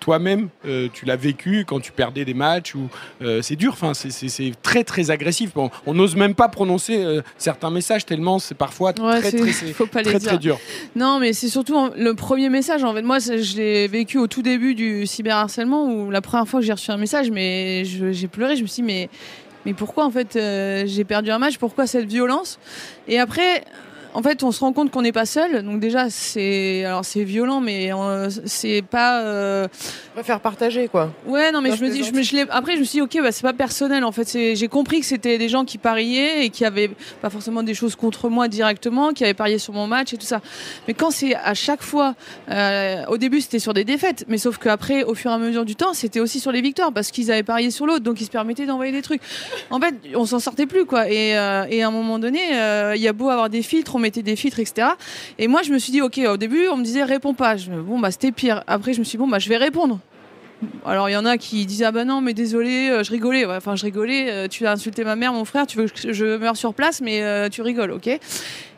Toi-même, 0.00 0.48
tu 0.92 1.04
l'as 1.04 1.16
vécu 1.16 1.64
quand 1.66 1.80
tu 1.80 1.92
perdais 1.92 2.24
des 2.24 2.34
matchs, 2.34 2.74
ou 2.74 2.88
c'est 3.40 3.56
dur, 3.56 3.72
enfin, 3.72 3.92
c'est 3.94 4.52
très 4.62 4.84
très 4.84 5.10
agressif. 5.10 5.52
on 5.86 5.94
n'ose 5.94 6.16
même 6.16 6.34
pas 6.34 6.48
prononcer 6.48 7.20
certains 7.38 7.70
messages 7.70 8.06
tellement 8.06 8.30
c'est 8.38 8.54
parfois 8.54 8.92
très, 8.92 9.20
très, 9.20 10.02
très, 10.20 10.38
dur. 10.38 10.58
Non, 10.96 11.18
mais 11.18 11.32
c'est 11.32 11.48
surtout 11.48 11.76
le 11.96 12.14
premier 12.14 12.48
message. 12.48 12.84
En 12.84 12.94
fait, 12.94 13.02
moi, 13.02 13.18
je 13.18 13.56
l'ai 13.56 13.88
vécu 13.88 14.18
au 14.18 14.26
tout 14.26 14.42
début 14.42 14.74
du 14.74 15.06
cyberharcèlement, 15.06 15.86
où 15.86 16.10
la 16.10 16.20
première 16.20 16.46
fois 16.46 16.60
que 16.60 16.66
j'ai 16.66 16.72
reçu 16.72 16.90
un 16.90 16.96
message, 16.96 17.30
mais 17.30 17.84
j'ai 17.84 18.28
pleuré 18.28 18.49
je 18.56 18.62
me 18.62 18.66
suis 18.66 18.82
dit, 18.82 19.08
mais, 19.64 19.74
pourquoi 19.74 20.04
en 20.04 20.10
fait 20.10 20.36
euh, 20.36 20.84
j'ai 20.86 21.04
perdu 21.04 21.30
un 21.30 21.38
match? 21.38 21.58
Pourquoi 21.58 21.86
cette 21.86 22.06
violence? 22.06 22.58
Et 23.08 23.18
après, 23.18 23.64
en 24.14 24.22
fait, 24.22 24.42
on 24.42 24.52
se 24.52 24.60
rend 24.60 24.72
compte 24.72 24.90
qu'on 24.90 25.02
n'est 25.02 25.12
pas 25.12 25.26
seul. 25.26 25.62
Donc 25.62 25.80
déjà, 25.80 26.10
c'est 26.10 26.84
alors 26.84 27.04
c'est 27.04 27.24
violent, 27.24 27.60
mais 27.60 27.90
c'est 28.46 28.82
pas. 28.82 29.20
Euh... 29.22 29.68
faire 30.22 30.40
partager 30.40 30.88
quoi. 30.88 31.12
Ouais, 31.26 31.52
non, 31.52 31.60
mais 31.60 31.74
je 31.76 31.84
me 31.84 31.90
dis, 31.90 32.04
je 32.04 32.12
me, 32.12 32.52
après, 32.52 32.74
je 32.74 32.80
me 32.80 32.84
suis 32.84 32.98
dit, 32.98 33.02
ok, 33.02 33.22
bah, 33.22 33.32
c'est 33.32 33.42
pas 33.42 33.52
personnel. 33.52 34.04
En 34.04 34.12
fait, 34.12 34.36
j'ai 34.54 34.68
compris 34.68 35.00
que 35.00 35.06
c'était 35.06 35.38
des 35.38 35.48
gens 35.48 35.64
qui 35.64 35.78
pariaient 35.78 36.44
et 36.44 36.50
qui 36.50 36.64
avaient 36.64 36.90
pas 37.22 37.30
forcément 37.30 37.62
des 37.62 37.74
choses 37.74 37.96
contre 37.96 38.28
moi 38.28 38.48
directement, 38.48 39.12
qui 39.12 39.24
avaient 39.24 39.34
parié 39.34 39.58
sur 39.58 39.72
mon 39.72 39.86
match 39.86 40.12
et 40.12 40.16
tout 40.16 40.26
ça. 40.26 40.40
Mais 40.88 40.94
quand 40.94 41.10
c'est 41.10 41.34
à 41.34 41.54
chaque 41.54 41.82
fois, 41.82 42.14
euh, 42.50 43.04
au 43.08 43.16
début, 43.16 43.40
c'était 43.40 43.58
sur 43.58 43.74
des 43.74 43.84
défaites, 43.84 44.24
mais 44.28 44.38
sauf 44.38 44.58
qu'après, 44.58 45.04
au 45.04 45.14
fur 45.14 45.30
et 45.30 45.34
à 45.34 45.38
mesure 45.38 45.64
du 45.64 45.76
temps, 45.76 45.94
c'était 45.94 46.20
aussi 46.20 46.40
sur 46.40 46.52
les 46.52 46.60
victoires 46.60 46.92
parce 46.92 47.10
qu'ils 47.10 47.30
avaient 47.30 47.42
parié 47.42 47.70
sur 47.70 47.86
l'autre, 47.86 48.04
donc 48.04 48.20
ils 48.20 48.26
se 48.26 48.30
permettaient 48.30 48.66
d'envoyer 48.66 48.92
des 48.92 49.02
trucs. 49.02 49.22
En 49.70 49.80
fait, 49.80 49.94
on 50.14 50.26
s'en 50.26 50.40
sortait 50.40 50.66
plus 50.66 50.84
quoi. 50.84 51.08
Et, 51.08 51.36
euh, 51.36 51.64
et 51.68 51.82
à 51.82 51.88
un 51.88 51.90
moment 51.90 52.18
donné, 52.18 52.40
euh, 52.54 52.94
il 52.96 53.02
y 53.02 53.08
a 53.08 53.12
beau 53.12 53.28
avoir 53.28 53.50
des 53.50 53.62
filtres, 53.62 53.96
mettait 54.00 54.22
des 54.22 54.36
filtres, 54.36 54.58
etc. 54.58 54.88
Et 55.38 55.48
moi, 55.48 55.62
je 55.62 55.72
me 55.72 55.78
suis 55.78 55.92
dit, 55.92 56.02
ok, 56.02 56.20
au 56.28 56.36
début, 56.36 56.68
on 56.68 56.76
me 56.76 56.84
disait 56.84 57.04
réponds 57.04 57.34
pas. 57.34 57.56
bon, 57.56 57.98
bah, 57.98 58.10
c'était 58.10 58.32
pire. 58.32 58.64
Après, 58.66 58.92
je 58.92 58.98
me 58.98 59.04
suis 59.04 59.16
dit, 59.16 59.22
bon, 59.22 59.28
bah, 59.28 59.38
je 59.38 59.48
vais 59.48 59.56
répondre. 59.56 60.00
Alors 60.84 61.08
il 61.08 61.12
y 61.12 61.16
en 61.16 61.24
a 61.24 61.38
qui 61.38 61.64
disaient 61.66 61.86
ah 61.86 61.92
ben 61.92 62.06
non 62.06 62.20
mais 62.20 62.34
désolé 62.34 62.90
euh, 62.90 63.02
je 63.02 63.10
rigolais 63.10 63.46
enfin 63.46 63.76
je 63.76 63.84
rigolais 63.84 64.30
euh, 64.30 64.48
tu 64.48 64.66
as 64.66 64.72
insulté 64.72 65.04
ma 65.04 65.16
mère 65.16 65.32
mon 65.32 65.44
frère 65.44 65.66
tu 65.66 65.78
veux 65.78 65.86
que 65.88 66.12
je 66.12 66.36
meure 66.36 66.56
sur 66.56 66.74
place 66.74 67.00
mais 67.00 67.22
euh, 67.22 67.48
tu 67.48 67.62
rigoles 67.62 67.92
ok 67.92 68.18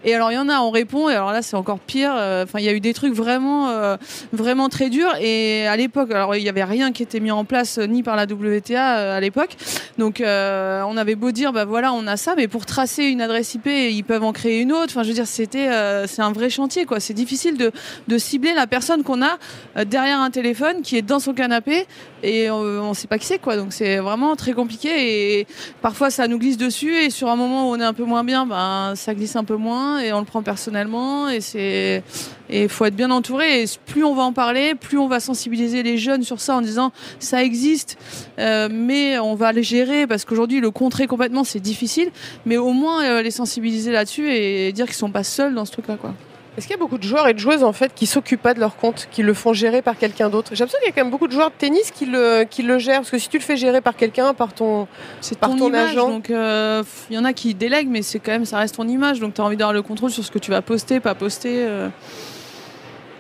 et 0.05 0.15
alors, 0.15 0.33
il 0.33 0.35
y 0.35 0.39
en 0.39 0.49
a, 0.49 0.61
on 0.61 0.71
répond, 0.71 1.09
et 1.09 1.15
alors 1.15 1.31
là, 1.31 1.43
c'est 1.43 1.57
encore 1.57 1.79
pire. 1.79 2.13
Euh, 2.17 2.43
enfin, 2.43 2.59
il 2.59 2.65
y 2.65 2.69
a 2.69 2.73
eu 2.73 2.81
des 2.81 2.93
trucs 2.93 3.15
vraiment, 3.15 3.69
euh, 3.69 3.97
vraiment 4.33 4.69
très 4.69 4.91
durs. 4.91 5.15
Et 5.21 5.67
à 5.69 5.77
l'époque, 5.77 6.11
alors, 6.11 6.35
il 6.35 6.43
n'y 6.43 6.49
avait 6.49 6.65
rien 6.65 6.91
qui 6.93 7.05
était 7.05 7.21
mis 7.21 7.31
en 7.31 7.45
place 7.45 7.79
euh, 7.79 7.87
ni 7.87 8.03
par 8.03 8.17
la 8.17 8.25
WTA 8.25 9.15
à 9.15 9.21
l'époque. 9.21 9.57
Donc, 9.99 10.21
on 10.25 10.97
avait 10.97 11.15
beau 11.15 11.31
dire, 11.31 11.53
bah 11.53 11.65
voilà, 11.65 11.93
on 11.93 12.07
a 12.07 12.17
ça, 12.17 12.35
mais 12.37 12.49
pour 12.49 12.67
tracer 12.67 13.05
une 13.05 13.21
adresse 13.21 13.55
IP, 13.55 13.67
ils 13.67 14.03
peuvent 14.03 14.25
en 14.25 14.33
créer 14.33 14.61
une 14.61 14.73
autre. 14.73 14.89
Enfin, 14.91 15.03
je 15.03 15.09
veux 15.09 15.15
dire, 15.15 15.27
c'était, 15.27 15.69
c'est 16.07 16.23
un 16.23 16.33
vrai 16.33 16.51
chantier, 16.51 16.85
quoi. 16.85 16.99
C'est 16.99 17.15
difficile 17.15 17.57
de, 17.57 17.71
de, 18.09 18.19
cibler 18.19 18.55
la 18.55 18.67
personne 18.67 19.03
qu'on 19.03 19.23
a 19.23 19.39
derrière 19.85 20.21
un 20.21 20.31
téléphone 20.31 20.83
qui 20.83 20.97
est 20.97 21.03
dans 21.03 21.19
son 21.19 21.35
canapé 21.35 21.87
et 22.23 22.51
on 22.51 22.89
ne 22.89 22.95
sait 22.95 23.07
pas 23.07 23.19
qui 23.19 23.27
c'est, 23.27 23.39
quoi. 23.39 23.57
Donc, 23.57 23.73
c'est 23.73 23.99
vraiment 23.99 24.35
très 24.35 24.53
compliqué. 24.53 25.41
Et 25.41 25.47
parfois, 25.83 26.11
ça 26.11 26.27
nous 26.27 26.39
glisse 26.39 26.57
dessus. 26.57 26.95
Et 26.95 27.11
sur 27.11 27.29
un 27.29 27.37
moment 27.37 27.69
où 27.69 27.75
on 27.75 27.81
est 27.81 27.85
un 27.85 27.95
peu 27.95 28.05
moins 28.05 28.25
bien, 28.25 28.47
ben, 28.47 28.95
ça 28.97 29.15
glisse 29.15 29.37
un 29.37 29.45
peu 29.45 29.57
moins 29.57 29.92
et 29.99 30.13
on 30.13 30.21
le 30.21 30.25
prend 30.25 30.43
personnellement 30.43 31.29
et 31.29 31.41
c'est 31.41 32.03
et 32.51 32.69
faut 32.69 32.85
être 32.85 32.97
bien 32.97 33.11
entouré 33.11 33.63
et 33.63 33.67
plus 33.87 34.05
on 34.05 34.15
va 34.15 34.23
en 34.23 34.33
parler 34.33 34.75
plus 34.75 34.99
on 34.99 35.09
va 35.09 35.21
sensibiliser 35.21 35.83
les 35.83 35.99
jeunes 35.99 36.23
sur 36.23 36.41
ça 36.41 36.57
en 36.57 36.61
disant 36.61 36.93
ça 37.19 37.43
existe 37.43 37.97
euh, 38.39 38.69
mais 38.71 39.19
on 39.19 39.35
va 39.35 39.53
les 39.53 39.63
gérer 39.63 40.07
parce 40.07 40.25
qu'aujourd'hui 40.25 40.61
le 40.61 40.71
contrer 40.71 41.07
complètement 41.07 41.45
c'est 41.45 41.61
difficile 41.61 42.11
mais 42.47 42.57
au 42.57 42.73
moins 42.73 43.05
euh, 43.05 43.23
les 43.23 43.31
sensibiliser 43.31 43.93
là-dessus 43.93 44.31
et 44.31 44.73
dire 44.73 44.87
qu'ils 44.87 44.95
sont 44.95 45.11
pas 45.11 45.25
seuls 45.25 45.55
dans 45.55 45.65
ce 45.65 45.73
truc 45.73 45.89
là 45.89 45.97
quoi. 45.97 46.15
Est-ce 46.57 46.67
qu'il 46.67 46.77
y 46.77 46.79
a 46.79 46.83
beaucoup 46.83 46.99
de 46.99 47.03
joueurs 47.03 47.27
et 47.29 47.33
de 47.33 47.39
joueuses 47.39 47.65
en 47.65 47.73
fait 47.73 47.95
qui 47.95 48.07
s'occupent 48.07 48.43
pas 48.43 48.53
de 48.53 48.61
leur 48.61 48.77
compte, 48.77 49.09
qui 49.11 49.23
le 49.23 49.33
font 49.33 49.55
gérer 49.55 49.81
par 49.81 49.97
quelqu'un 49.97 50.29
d'autre? 50.29 50.51
J'ai 50.53 50.59
l'impression 50.63 50.79
qu'il 50.81 50.89
y 50.89 50.93
a 50.93 50.95
quand 50.95 51.03
même 51.03 51.11
beaucoup 51.11 51.27
de 51.27 51.33
joueurs 51.33 51.49
de 51.49 51.55
tennis 51.57 51.91
qui 51.91 52.05
le, 52.05 52.45
qui 52.45 52.63
le 52.63 52.79
gèrent. 52.79 52.99
Parce 52.99 53.11
que 53.11 53.17
si 53.17 53.31
tu 53.31 53.39
le 53.39 53.43
fais 53.43 53.57
gérer 53.57 53.81
par 53.81 53.97
quelqu'un, 53.97 54.35
par 54.35 54.53
ton, 54.53 54.87
c'est 55.23 55.39
par 55.39 55.57
ton, 55.57 55.73
agent. 55.73 56.11
Donc 56.11 56.27
il 56.29 56.35
euh, 56.35 56.83
y 57.11 57.17
en 57.17 57.25
a 57.25 57.33
qui 57.33 57.55
délèguent, 57.55 57.89
mais 57.89 58.03
c'est 58.03 58.19
quand 58.19 58.33
même 58.33 58.45
ça 58.45 58.59
reste 58.59 58.77
ton 58.77 58.87
image. 58.87 59.19
Donc 59.19 59.33
tu 59.33 59.41
as 59.41 59.45
envie 59.45 59.57
d'avoir 59.57 59.73
le 59.73 59.81
contrôle 59.81 60.11
sur 60.11 60.23
ce 60.23 60.31
que 60.31 60.39
tu 60.39 60.51
vas 60.51 60.61
poster, 60.61 61.01
pas 61.01 61.15
poster. 61.15 61.55
Il 61.55 61.67
euh. 61.69 61.89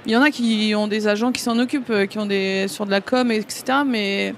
y 0.07 0.17
en 0.17 0.23
a 0.23 0.31
qui 0.31 0.75
ont 0.77 0.87
des 0.87 1.09
agents 1.09 1.33
qui 1.33 1.41
s'en 1.41 1.59
occupent, 1.59 1.89
euh, 1.89 2.05
qui 2.05 2.19
ont 2.19 2.27
des 2.27 2.69
sur 2.69 2.85
de 2.85 2.91
la 2.91 3.01
com, 3.01 3.31
etc. 3.33 3.79
Mais 3.87 4.35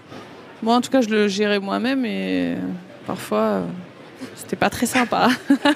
moi 0.63 0.77
en 0.77 0.81
tout 0.81 0.91
cas 0.91 1.01
je 1.01 1.09
le 1.09 1.27
gérais 1.27 1.59
moi-même 1.59 2.05
et 2.05 2.55
parfois. 3.09 3.63
C'était 4.54 4.61
pas 4.61 4.70
très 4.70 4.87
sympa. 4.87 5.30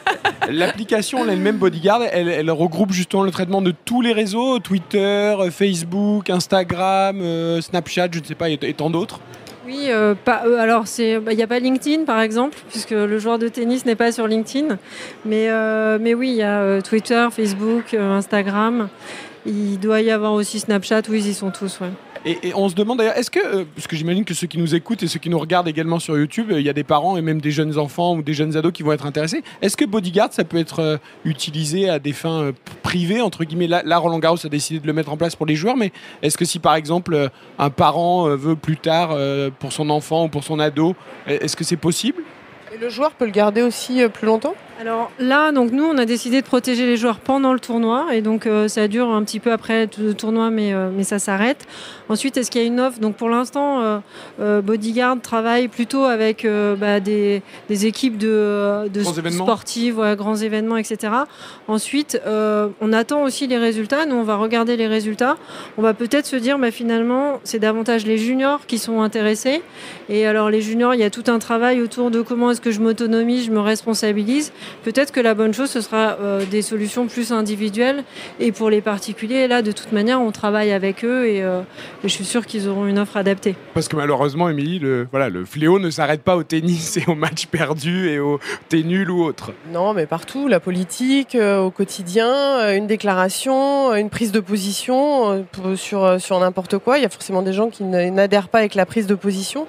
L'application 0.49 1.29
elle-même 1.29 1.57
Bodyguard, 1.57 2.01
elle, 2.13 2.49
regroupe 2.53 2.93
justement 2.93 3.25
le 3.25 3.33
traitement 3.33 3.61
de 3.61 3.75
tous 3.85 4.03
les 4.03 4.13
réseaux, 4.13 4.61
Twitter, 4.61 5.35
Facebook, 5.51 6.31
Instagram, 6.31 7.19
euh, 7.21 7.61
Snapchat, 7.61 8.07
je 8.13 8.21
ne 8.21 8.25
sais 8.25 8.37
pas, 8.37 8.49
et, 8.51 8.75
tant 8.75 8.89
d'autres. 8.89 9.19
Oui, 9.67 9.87
euh, 9.89 10.15
euh, 10.29 10.59
alors 10.61 10.85
il 10.97 11.09
n'y 11.09 11.19
bah, 11.19 11.33
a 11.43 11.47
pas 11.49 11.59
LinkedIn 11.59 12.05
par 12.05 12.21
exemple, 12.21 12.57
puisque 12.71 12.93
le 12.93 13.19
joueur 13.19 13.41
de 13.41 13.49
tennis 13.49 13.85
n'est 13.85 13.97
pas 13.97 14.13
sur 14.13 14.29
LinkedIn. 14.29 14.79
Mais, 15.25 15.49
mais 15.99 16.15
oui, 16.15 16.29
il 16.29 16.37
y 16.37 16.45
a 16.45 16.81
Twitter, 16.81 17.27
Facebook, 17.33 17.95
Instagram. 17.95 18.91
Il 19.45 19.81
doit 19.81 20.03
y 20.03 20.13
avoir 20.13 20.35
aussi 20.35 20.61
Snapchat, 20.61 21.03
oui, 21.09 21.19
ils 21.19 21.31
y 21.31 21.35
sont 21.35 21.51
tous. 21.51 21.81
Ouais. 21.81 21.91
Et, 22.25 22.53
on 22.55 22.69
se 22.69 22.75
demande 22.75 22.99
d'ailleurs, 22.99 23.17
est-ce 23.17 23.31
que, 23.31 23.39
euh, 23.39 23.65
parce 23.75 23.87
que 23.87 23.97
j'imagine 23.97 24.25
que 24.25 24.35
ceux 24.35 24.47
qui 24.47 24.59
nous 24.59 24.75
écoutent 24.75 25.03
et 25.03 25.09
ceux 25.09 25.19
qui 25.19 25.31
nous 25.31 25.39
regardent 25.39 25.69
également 25.69 25.99
sur 25.99 26.17
YouTube, 26.17 26.51
euh, 26.51 26.61
il 26.61 26.67
y 26.67 26.69
a 26.69 26.73
des 26.73 26.85
parents 26.85 27.17
et 27.17 27.23
même 27.23 27.41
des 27.41 27.51
jeunes 27.51 27.79
enfants 27.79 28.15
ou 28.17 28.23
des 28.23 28.35
jeunes 28.35 28.57
ados 28.57 28.73
qui 28.73 28.83
vont 28.83 28.93
être 28.93 29.07
intéressés. 29.07 29.43
Est-ce 29.63 29.77
que 29.77 29.85
Bodyguard, 29.85 30.33
ça 30.33 30.45
peut 30.45 30.59
être 30.59 30.81
euh, 30.81 30.97
utilisé 31.25 31.89
à 31.89 31.99
des 31.99 32.13
fins 32.13 32.53
privées, 32.83 33.21
entre 33.21 33.45
guillemets? 33.45 33.67
Là, 33.67 33.99
Roland 33.99 34.19
Garros 34.19 34.45
a 34.45 34.49
décidé 34.49 34.81
de 34.81 34.87
le 34.87 34.93
mettre 34.93 35.11
en 35.11 35.17
place 35.17 35.37
pour 35.37 35.47
les 35.47 35.55
joueurs, 35.55 35.77
mais 35.77 35.93
est-ce 36.23 36.37
que 36.37 36.45
si 36.45 36.59
par 36.59 36.75
exemple 36.75 37.31
un 37.59 37.71
parent 37.71 38.29
veut 38.29 38.57
plus 38.57 38.77
tard 38.77 39.17
pour 39.59 39.73
son 39.73 39.91
enfant 39.91 40.25
ou 40.25 40.29
pour 40.29 40.45
son 40.45 40.59
ado, 40.59 40.95
est-ce 41.27 41.57
que 41.57 41.65
c'est 41.65 41.77
possible? 41.77 42.23
Et 42.75 42.79
le 42.79 42.89
joueur 42.89 43.13
peut 43.13 43.25
le 43.25 43.31
garder 43.31 43.63
aussi 43.63 44.03
plus 44.13 44.27
longtemps? 44.27 44.55
Alors 44.81 45.11
là, 45.19 45.51
donc 45.51 45.73
nous, 45.73 45.83
on 45.83 45.99
a 45.99 46.05
décidé 46.05 46.41
de 46.41 46.47
protéger 46.47 46.87
les 46.87 46.97
joueurs 46.97 47.19
pendant 47.19 47.53
le 47.53 47.59
tournoi 47.59 48.15
et 48.15 48.23
donc 48.23 48.47
euh, 48.47 48.69
ça 48.69 48.87
dure 48.87 49.11
un 49.11 49.25
petit 49.25 49.41
peu 49.41 49.51
après 49.51 49.91
le 49.99 50.15
tournoi, 50.15 50.51
mais, 50.51 50.73
euh, 50.73 50.91
mais 50.95 51.03
ça 51.03 51.19
s'arrête. 51.19 51.67
Ensuite, 52.09 52.37
est-ce 52.37 52.49
qu'il 52.49 52.61
y 52.61 52.65
a 52.65 52.67
une 52.67 52.79
offre? 52.79 53.01
Donc 53.01 53.17
pour 53.17 53.29
l'instant, 53.29 54.01
euh, 54.39 54.63
Bodyguard 54.63 55.21
travaille 55.21 55.67
plutôt 55.67 56.05
avec 56.05 56.47
bah, 56.79 57.01
des, 57.01 57.43
équipes 57.69 58.19
de, 58.19 58.89
de 58.89 59.03
sportives, 59.31 60.01
grands 60.17 60.37
événements, 60.37 60.77
etc. 60.77 61.13
Ensuite, 61.67 62.21
on 62.27 62.93
attend 62.93 63.25
aussi 63.25 63.47
les 63.47 63.59
résultats. 63.59 64.07
Nous, 64.07 64.17
on 64.17 64.23
va 64.23 64.37
regarder 64.37 64.77
les 64.77 64.87
résultats. 64.87 65.37
On 65.77 65.83
va 65.83 65.93
peut-être 65.93 66.25
se 66.27 66.37
dire, 66.37 66.59
bah, 66.59 66.71
finalement, 66.71 67.41
c'est 67.45 67.59
davantage 67.59 68.07
les 68.07 68.17
juniors 68.17 68.65
qui 68.67 68.79
sont 68.79 69.03
intéressés. 69.03 69.61
Et 70.09 70.27
alors 70.27 70.49
les 70.49 70.63
juniors, 70.63 70.95
il 70.95 71.01
y 71.01 71.05
a 71.05 71.11
tout 71.11 71.25
un 71.27 71.39
travail 71.39 71.83
autour 71.83 72.11
de 72.11 72.23
comment 72.23 72.53
est-ce 72.53 72.63
que 72.63 72.71
je 72.71 72.81
m'autonomise, 72.81 73.47
je 73.47 73.51
me 73.51 73.61
responsabilise. 73.61 74.53
Peut-être 74.85 75.13
que 75.13 75.21
la 75.21 75.35
bonne 75.35 75.55
chose, 75.55 75.71
ce 75.71 75.81
sera 75.81 76.17
euh, 76.21 76.45
des 76.45 76.63
solutions 76.63 77.07
plus 77.07 77.33
individuelles. 77.33 78.05
Et 78.41 78.53
pour 78.53 78.71
les 78.71 78.81
particuliers, 78.81 79.49
là, 79.49 79.63
de 79.63 79.73
toute 79.73 79.93
manière, 79.93 80.21
on 80.21 80.31
travaille 80.31 80.73
avec 80.73 81.05
eux 81.05 81.27
et, 81.27 81.43
euh, 81.43 81.61
je 82.03 82.09
suis 82.09 82.25
sûr 82.25 82.47
qu'ils 82.47 82.69
auront 82.69 82.87
une 82.87 82.99
offre 82.99 83.17
adaptée. 83.17 83.55
Parce 83.75 83.89
que 83.89 83.97
malheureusement, 83.97 84.49
Émilie, 84.49 84.79
le, 84.79 85.07
voilà, 85.11 85.29
le 85.29 85.45
fléau 85.45 85.79
ne 85.79 85.91
s'arrête 85.91 86.23
pas 86.23 86.37
au 86.37 86.43
tennis 86.43 86.97
et 86.97 87.05
aux 87.07 87.15
matchs 87.15 87.47
perdus 87.47 88.09
et 88.09 88.19
au 88.19 88.39
nul 88.73 89.11
ou 89.11 89.25
autre. 89.25 89.53
Non, 89.73 89.93
mais 89.93 90.07
partout, 90.07 90.49
la 90.49 90.61
politique, 90.61 91.35
euh, 91.35 91.59
au 91.59 91.71
quotidien, 91.71 92.75
une 92.75 92.87
déclaration, 92.87 93.95
une 93.95 94.11
prise 94.11 94.33
de 94.33 94.41
position 94.41 95.45
sur, 95.75 96.21
sur 96.21 96.39
n'importe 96.39 96.79
quoi. 96.79 96.99
Il 96.99 97.03
y 97.03 97.07
a 97.07 97.09
forcément 97.09 97.43
des 97.43 97.53
gens 97.53 97.71
qui 97.71 97.83
n'adhèrent 97.85 98.49
pas 98.49 98.59
avec 98.59 98.75
la 98.75 98.87
prise 98.87 99.07
de 99.07 99.15
position. 99.15 99.67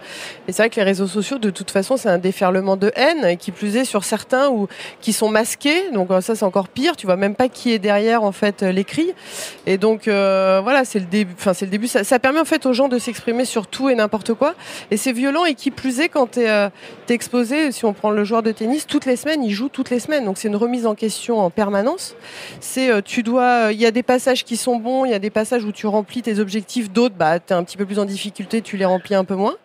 Et 0.48 0.51
c'est 0.51 0.62
vrai 0.62 0.70
que 0.70 0.75
les 0.75 0.84
réseaux 0.84 1.08
sociaux, 1.08 1.38
de 1.38 1.50
toute 1.50 1.72
façon, 1.72 1.98
c'est 1.98 2.10
un 2.10 2.18
déferlement 2.18 2.77
de 2.77 2.91
haine, 2.96 3.25
et 3.25 3.38
qui 3.38 3.51
plus 3.51 3.75
est 3.75 3.86
sur 3.86 4.03
certains 4.03 4.50
où 4.50 4.68
qui 5.01 5.13
sont 5.13 5.29
masqués. 5.29 5.91
Donc 5.91 6.12
euh, 6.12 6.22
ça 6.22 6.36
c'est 6.36 6.46
encore 6.46 6.67
pire. 6.67 6.96
Tu 6.96 7.05
vois 7.05 7.15
même 7.15 7.36
pas 7.36 7.50
qui 7.50 7.72
est 7.72 7.79
derrière 7.79 8.24
en 8.24 8.31
fait 8.31 8.63
euh, 8.63 8.72
l'écrit. 8.72 9.12
Et 9.65 9.77
donc 9.77 10.08
euh, 10.08 10.60
voilà, 10.63 10.86
c'est 10.86 11.00
le 11.00 11.05
début. 11.05 11.34
Enfin 11.38 11.53
c'est 11.53 11.65
le 11.65 11.72
début. 11.72 11.88
Ça, 11.88 12.19
permet 12.19 12.39
en 12.39 12.46
fait 12.46 12.65
aux 12.65 12.74
gens 12.74 12.88
de 12.88 13.00
s'exprimer 13.00 13.46
sur 13.46 13.67
tout 13.67 13.89
et 13.89 13.96
n'importe 13.96 14.34
quoi. 14.34 14.55
Et 14.91 14.98
c'est 14.98 15.12
violent 15.12 15.46
et 15.46 15.55
qui 15.55 15.72
plus 15.72 16.00
est 16.00 16.10
quand 16.10 16.31
tu 16.31 16.41
es, 16.41 16.69
exposé. 17.10 17.72
Si 17.72 17.86
on 17.86 17.93
prend 17.93 18.12
le 18.12 18.24
joueur 18.24 18.43
de 18.43 18.51
tennis, 18.51 18.86
toutes 18.86 19.05
les 19.05 19.15
semaines, 19.15 19.43
il 19.43 19.51
joue 19.51 19.69
toutes 19.69 19.89
les 19.89 20.00
semaines. 20.00 20.25
Donc 20.25 20.38
c'est 20.38 20.48
une 20.48 20.55
remise 20.55 20.86
en 20.86 20.96
question 20.96 21.39
en 21.39 21.50
permanence. 21.50 22.15
C'est 22.60 23.03
tu 23.03 23.24
dois. 23.24 23.69
Il 23.72 23.79
y 23.79 23.86
a 23.86 23.91
des 23.91 24.03
passages 24.03 24.43
qui 24.43 24.58
sont 24.58 24.77
bons. 24.77 25.05
Il 25.05 25.12
y 25.12 25.15
a 25.15 25.19
des 25.19 25.29
passages 25.29 25.63
où 25.65 25.72
tu 25.72 25.88
remplis 25.88 26.22
tes 26.22 26.39
objectifs. 26.39 26.91
D'autres, 26.91 27.15
bah 27.15 27.38
es 27.38 27.53
un 27.53 27.63
petit 27.63 27.77
peu 27.77 27.86
plus 27.86 28.00
en 28.00 28.05
difficulté. 28.05 28.62
Tu 28.62 28.77
les 28.77 28.86
remplis 28.86 29.15
un 29.15 29.25
peu 29.25 29.36
moins. 29.36 29.55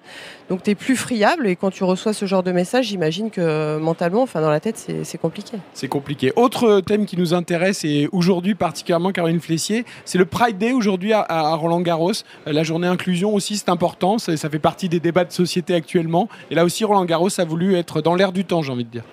Donc 0.50 0.62
tu 0.62 0.70
es 0.70 0.74
plus 0.74 0.96
friable 0.96 1.46
et 1.46 1.56
quand 1.56 1.70
tu 1.70 1.84
reçois 1.84 2.12
ce 2.12 2.26
genre 2.26 2.42
de 2.42 2.52
message, 2.52 2.86
j'imagine 2.86 3.30
que 3.30 3.78
mentalement, 3.78 4.22
enfin 4.22 4.40
dans 4.40 4.50
la 4.50 4.60
tête, 4.60 4.90
c'est 5.02 5.18
compliqué. 5.18 5.56
C'est 5.72 5.88
compliqué. 5.88 6.32
Autre 6.36 6.80
thème 6.80 7.06
qui 7.06 7.16
nous 7.16 7.32
intéresse 7.32 7.84
et 7.84 8.08
aujourd'hui 8.12 8.54
particulièrement 8.54 9.12
Caroline 9.12 9.40
Flessier, 9.40 9.84
c'est 10.04 10.18
le 10.18 10.26
Pride 10.26 10.58
Day 10.58 10.72
aujourd'hui 10.72 11.12
à, 11.12 11.54
Roland 11.54 11.80
Garros. 11.80 12.12
Euh, 12.46 12.52
la 12.52 12.62
journée 12.62 12.86
inclusion 12.86 13.34
aussi, 13.34 13.56
c'est 13.56 13.70
important, 13.70 14.18
ça, 14.18 14.36
ça 14.36 14.50
fait 14.50 14.58
partie 14.58 14.88
des 14.88 15.00
débats 15.00 15.24
de 15.24 15.32
société 15.32 15.74
actuellement. 15.74 16.28
Et 16.50 16.54
là 16.54 16.64
aussi, 16.64 16.84
Roland 16.84 17.04
Garros 17.04 17.40
a 17.40 17.44
voulu 17.44 17.76
être 17.76 18.02
dans 18.02 18.14
l'air 18.14 18.32
du 18.32 18.44
temps, 18.44 18.62
j'ai 18.62 18.72
envie 18.72 18.84
de 18.84 18.90
dire. 18.90 19.04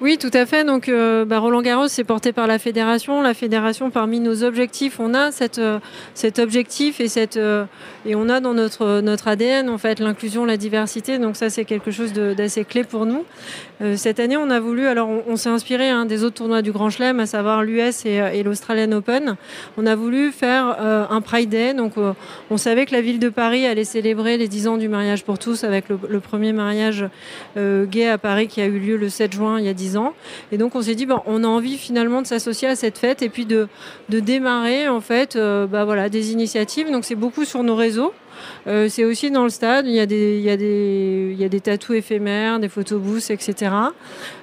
Oui, 0.00 0.18
tout 0.18 0.30
à 0.32 0.44
fait. 0.44 0.64
Donc, 0.64 0.88
euh, 0.88 1.24
bah, 1.24 1.38
Roland 1.38 1.62
Garros, 1.62 1.86
c'est 1.86 2.02
porté 2.02 2.32
par 2.32 2.48
la 2.48 2.58
fédération. 2.58 3.22
La 3.22 3.32
fédération, 3.32 3.90
parmi 3.90 4.18
nos 4.18 4.42
objectifs, 4.42 4.98
on 4.98 5.14
a 5.14 5.30
euh, 5.58 5.78
cet 6.14 6.38
objectif 6.40 7.00
euh, 7.36 7.64
et 8.04 8.16
on 8.16 8.28
a 8.28 8.40
dans 8.40 8.54
notre, 8.54 9.28
ADN, 9.28 9.68
en 9.70 9.78
fait, 9.78 10.00
l'inclusion, 10.00 10.44
la 10.46 10.56
diversité. 10.56 11.18
Donc, 11.18 11.36
ça, 11.36 11.48
c'est 11.48 11.64
quelque 11.64 11.92
chose 11.92 12.12
d'assez 12.12 12.64
clé 12.64 12.82
pour 12.82 13.06
nous. 13.06 13.24
cette 13.94 14.18
année, 14.18 14.36
on 14.36 14.50
a 14.50 14.58
voulu, 14.58 14.88
alors, 14.88 15.08
on, 15.28 15.36
s'est 15.36 15.48
inspiré 15.48 15.90
hein, 15.90 16.06
des 16.06 16.24
autres 16.24 16.36
tournois 16.36 16.62
du 16.62 16.72
Grand 16.72 16.90
Chelem, 16.90 17.20
à 17.20 17.26
savoir 17.26 17.62
l'US 17.62 18.04
et, 18.04 18.42
l'Australian 18.42 18.90
Open. 18.92 19.36
On 19.76 19.86
a 19.86 19.94
voulu 19.94 20.32
faire 20.32 20.76
un 21.10 21.20
Pride 21.20 21.50
Day. 21.50 21.74
On 22.50 22.56
savait 22.56 22.86
que 22.86 22.92
la 22.92 23.00
ville 23.00 23.20
de 23.20 23.28
Paris 23.28 23.64
allait 23.64 23.84
célébrer 23.84 24.38
les 24.38 24.48
10 24.48 24.66
ans 24.66 24.76
du 24.76 24.88
mariage 24.88 25.24
pour 25.24 25.38
tous 25.38 25.62
avec 25.62 25.84
le, 25.88 26.20
premier 26.20 26.52
mariage 26.52 27.06
gay 27.56 28.08
à 28.08 28.18
Paris 28.18 28.48
qui 28.48 28.60
a 28.60 28.66
eu 28.66 28.78
lieu 28.78 28.96
le 28.96 29.08
7 29.08 29.32
juin 29.32 29.58
il 29.58 29.66
y 29.66 29.68
a 29.68 29.72
10 29.72 29.83
Et 30.52 30.58
donc 30.58 30.74
on 30.74 30.82
s'est 30.82 30.94
dit, 30.94 31.06
on 31.26 31.44
a 31.44 31.46
envie 31.46 31.76
finalement 31.76 32.22
de 32.22 32.26
s'associer 32.26 32.68
à 32.68 32.76
cette 32.76 32.98
fête 32.98 33.22
et 33.22 33.28
puis 33.28 33.46
de, 33.46 33.68
de 34.08 34.20
démarrer 34.20 34.88
en 34.88 35.00
fait 35.00 35.36
euh, 35.36 35.66
bah, 35.66 35.84
voilà, 35.84 36.08
des 36.08 36.32
initiatives. 36.32 36.90
Donc 36.90 37.04
c'est 37.04 37.14
beaucoup 37.14 37.44
sur 37.44 37.62
nos 37.62 37.76
réseaux. 37.76 38.12
Euh, 38.66 38.88
c'est 38.88 39.04
aussi 39.04 39.30
dans 39.30 39.44
le 39.44 39.50
stade, 39.50 39.86
il 39.86 39.92
y 39.92 40.00
a 40.00 40.06
des, 40.06 40.38
il 40.38 40.42
y 40.42 40.50
a 40.50 40.56
des, 40.56 41.30
il 41.32 41.40
y 41.40 41.44
a 41.44 41.48
des 41.48 41.60
tatous 41.60 41.96
éphémères, 41.96 42.58
des 42.58 42.68
photobooths, 42.68 43.30
etc. 43.30 43.72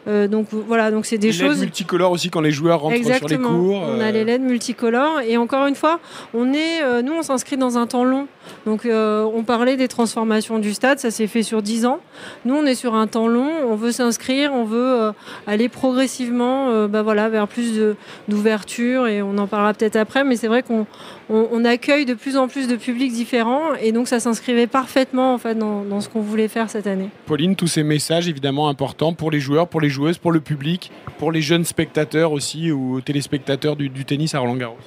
Euh, 0.08 0.28
donc 0.28 0.48
voilà, 0.51 0.92
donc 0.92 1.06
c'est 1.06 1.18
des 1.18 1.32
choses. 1.32 1.60
LED 1.60 1.60
multicolores 1.60 2.12
aussi 2.12 2.30
quand 2.30 2.42
les 2.42 2.51
joueurs 2.51 2.82
rentrent 2.82 3.16
sur 3.16 3.28
les 3.28 3.38
cours. 3.38 3.82
On 3.82 4.00
a 4.00 4.12
les 4.12 4.24
LED 4.24 4.42
multicolores 4.42 5.22
et 5.22 5.38
encore 5.38 5.66
une 5.66 5.75
fois, 5.75 6.00
on 6.34 6.54
est, 6.54 7.01
nous 7.04 7.13
on 7.13 7.24
s'inscrit 7.24 7.58
dans 7.58 7.78
un 7.78 7.88
temps 7.88 8.04
long. 8.04 8.28
Donc 8.66 8.86
on 8.86 9.44
parlait 9.44 9.78
des 9.78 9.88
transformations 9.88 10.60
du 10.60 10.74
stade, 10.74 11.00
ça 11.00 11.12
s'est 11.12 11.28
fait 11.28 11.44
sur 11.44 11.62
10 11.62 11.86
ans. 11.86 12.00
Nous 12.46 12.56
on 12.56 12.66
est 12.66 12.75
sur 12.75 12.96
un 12.96 13.08
temps 13.08 13.28
long, 13.28 13.50
on 13.70 13.75
veut 13.75 13.92
s'inscrire, 13.92 14.54
on 14.54 14.66
veut 14.66 15.12
aller 15.48 15.70
progressivement, 15.70 16.88
bah 16.88 17.01
voilà, 17.01 17.30
vers 17.30 17.48
plus 17.48 17.80
d'ouverture 18.28 19.08
et 19.08 19.22
on 19.22 19.38
en 19.38 19.48
parlera 19.48 19.74
peut-être 19.74 19.95
après. 19.95 20.24
Mais 20.24 20.36
c'est 20.36 20.48
vrai 20.48 20.63
qu'on 20.63 20.86
on, 21.32 21.65
accueille 21.65 22.06
de 22.06 22.13
plus 22.13 22.38
en 22.38 22.48
plus 22.48 22.67
de 22.67 22.76
publics 22.76 23.13
différents 23.13 23.74
et 23.82 23.91
donc 23.91 24.08
ça 24.12 24.19
s'inscrivait 24.19 24.67
parfaitement 24.67 25.34
en 25.34 25.38
fait 25.38 25.56
dans, 25.56 26.02
ce 26.02 26.10
qu'on 26.10 26.19
voulait 26.19 26.50
faire 26.50 26.69
cette 26.69 26.86
année. 26.86 27.10
Pauline, 27.26 27.56
tous 27.56 27.67
ces 27.67 27.84
messages 27.84 28.28
évidemment 28.28 28.67
importants 28.67 29.13
pour 29.13 29.32
les 29.32 29.39
joueurs, 29.39 29.69
pour 29.69 29.80
les 29.80 29.88
joueuses, 29.88 30.17
pour 30.17 30.34
le 30.34 30.41
public, 30.41 30.91
pour 31.17 31.32
les 31.32 31.41
jeunes 31.41 31.63
spectateurs 31.63 32.34
aussi 32.34 32.74
ou 32.74 33.00
téléspectateurs 33.00 33.78
du, 33.78 33.89
tennis 34.04 34.36
à 34.36 34.39
Roland 34.39 34.58
Garros. 34.58 34.78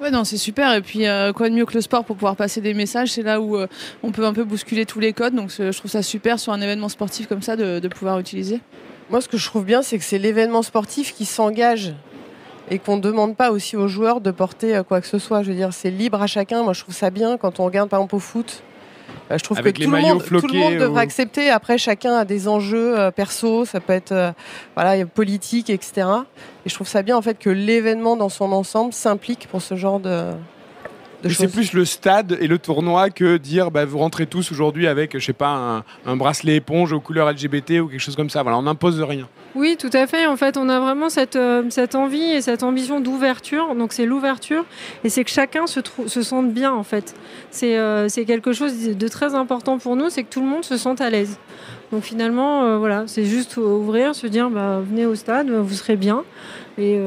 Ouais, 0.00 0.10
non, 0.10 0.24
c'est 0.24 0.38
super. 0.38 0.74
Et 0.74 0.80
puis, 0.80 1.06
euh, 1.06 1.32
quoi 1.34 1.50
de 1.50 1.54
mieux 1.54 1.66
que 1.66 1.74
le 1.74 1.82
sport 1.82 2.04
pour 2.04 2.16
pouvoir 2.16 2.36
passer 2.36 2.62
des 2.62 2.72
messages? 2.72 3.12
C'est 3.12 3.22
là 3.22 3.38
où 3.40 3.56
euh, 3.56 3.66
on 4.02 4.10
peut 4.10 4.24
un 4.24 4.32
peu 4.32 4.44
bousculer 4.44 4.86
tous 4.86 4.98
les 4.98 5.12
codes. 5.12 5.34
Donc, 5.34 5.50
je 5.50 5.76
trouve 5.76 5.90
ça 5.90 6.02
super 6.02 6.40
sur 6.40 6.52
un 6.54 6.60
événement 6.60 6.88
sportif 6.88 7.26
comme 7.26 7.42
ça 7.42 7.56
de 7.56 7.88
pouvoir 7.88 8.18
utiliser. 8.18 8.60
Moi, 9.10 9.20
ce 9.20 9.28
que 9.28 9.36
je 9.36 9.46
trouve 9.46 9.64
bien, 9.64 9.82
c'est 9.82 9.98
que 9.98 10.04
c'est 10.04 10.18
l'événement 10.18 10.62
sportif 10.62 11.14
qui 11.14 11.26
s'engage 11.26 11.92
et 12.70 12.78
qu'on 12.78 12.96
ne 12.96 13.02
demande 13.02 13.36
pas 13.36 13.50
aussi 13.50 13.76
aux 13.76 13.88
joueurs 13.88 14.20
de 14.20 14.30
porter 14.30 14.76
euh, 14.76 14.82
quoi 14.82 15.00
que 15.00 15.06
ce 15.06 15.18
soit. 15.18 15.42
Je 15.42 15.50
veux 15.50 15.56
dire, 15.56 15.72
c'est 15.72 15.90
libre 15.90 16.20
à 16.20 16.26
chacun. 16.26 16.62
Moi, 16.62 16.72
je 16.72 16.80
trouve 16.80 16.94
ça 16.94 17.10
bien 17.10 17.36
quand 17.36 17.60
on 17.60 17.64
regarde 17.64 17.88
par 17.88 18.00
exemple 18.00 18.16
au 18.16 18.20
foot. 18.20 18.62
Bah, 19.28 19.38
je 19.38 19.44
trouve 19.44 19.60
que 19.60 19.68
tout 19.70 19.82
le, 19.82 20.00
monde, 20.00 20.22
tout 20.22 20.46
le, 20.46 20.58
monde, 20.58 20.76
devrait 20.76 21.02
accepter. 21.02 21.50
Après, 21.50 21.78
chacun 21.78 22.14
a 22.14 22.24
des 22.24 22.48
enjeux 22.48 22.98
euh, 22.98 23.10
perso, 23.10 23.64
ça 23.64 23.80
peut 23.80 23.92
être 23.92 24.12
euh, 24.12 24.32
voilà, 24.74 25.04
politique, 25.06 25.70
etc. 25.70 26.06
Et 26.66 26.68
je 26.68 26.74
trouve 26.74 26.88
ça 26.88 27.02
bien 27.02 27.16
en 27.16 27.22
fait 27.22 27.38
que 27.38 27.50
l'événement 27.50 28.16
dans 28.16 28.28
son 28.28 28.52
ensemble 28.52 28.92
s'implique 28.92 29.48
pour 29.48 29.62
ce 29.62 29.76
genre 29.76 30.00
de, 30.00 30.32
c'est 31.30 31.48
plus 31.48 31.72
le 31.72 31.84
stade 31.84 32.36
et 32.40 32.46
le 32.46 32.58
tournoi 32.58 33.10
que 33.10 33.36
dire 33.36 33.70
bah, 33.70 33.84
vous 33.84 33.98
rentrez 33.98 34.26
tous 34.26 34.52
aujourd'hui 34.52 34.86
avec, 34.86 35.18
je 35.18 35.24
sais 35.24 35.32
pas, 35.32 35.84
un, 36.06 36.16
bracelet 36.16 36.56
éponge 36.56 36.92
aux 36.92 37.00
couleurs 37.00 37.30
LGBT 37.30 37.80
ou 37.80 37.88
quelque 37.88 38.00
chose 38.00 38.16
comme 38.16 38.30
ça. 38.30 38.42
Voilà, 38.42 38.58
on 38.58 38.62
n'impose 38.62 39.00
rien. 39.00 39.28
Oui, 39.54 39.76
tout 39.78 39.90
à 39.92 40.06
fait. 40.06 40.26
En 40.26 40.36
fait, 40.36 40.56
on 40.56 40.68
a 40.68 40.80
vraiment 40.80 41.08
cette, 41.08 41.36
euh, 41.36 41.62
cette 41.70 41.94
envie 41.94 42.22
et 42.22 42.40
cette 42.40 42.62
ambition 42.62 43.00
d'ouverture. 43.00 43.74
Donc, 43.76 43.92
c'est 43.92 44.04
l'ouverture 44.04 44.64
et 45.04 45.08
c'est 45.08 45.22
que 45.22 45.30
chacun 45.30 45.66
se, 45.66 45.80
se 46.06 46.22
sente 46.22 46.52
bien, 46.52 46.72
en 46.72 46.82
fait. 46.82 47.14
Euh, 47.62 48.08
c'est 48.08 48.24
quelque 48.24 48.52
chose 48.52 48.74
de 48.88 49.08
très 49.08 49.34
important 49.34 49.78
pour 49.78 49.94
nous, 49.94 50.10
c'est 50.10 50.24
que 50.24 50.30
tout 50.30 50.40
le 50.40 50.46
monde 50.46 50.64
se 50.64 50.76
sente 50.76 51.00
à 51.00 51.08
l'aise. 51.08 51.38
Donc, 51.92 52.02
finalement, 52.02 52.64
euh, 52.64 52.78
voilà, 52.78 53.04
c'est 53.06 53.24
juste 53.24 53.56
ouvrir, 53.56 54.14
se 54.14 54.26
dire 54.26 54.50
bah, 54.50 54.80
venez 54.84 55.06
au 55.06 55.14
stade, 55.14 55.48
vous 55.48 55.74
serez 55.74 55.96
bien. 55.96 56.24
Et 56.76 56.98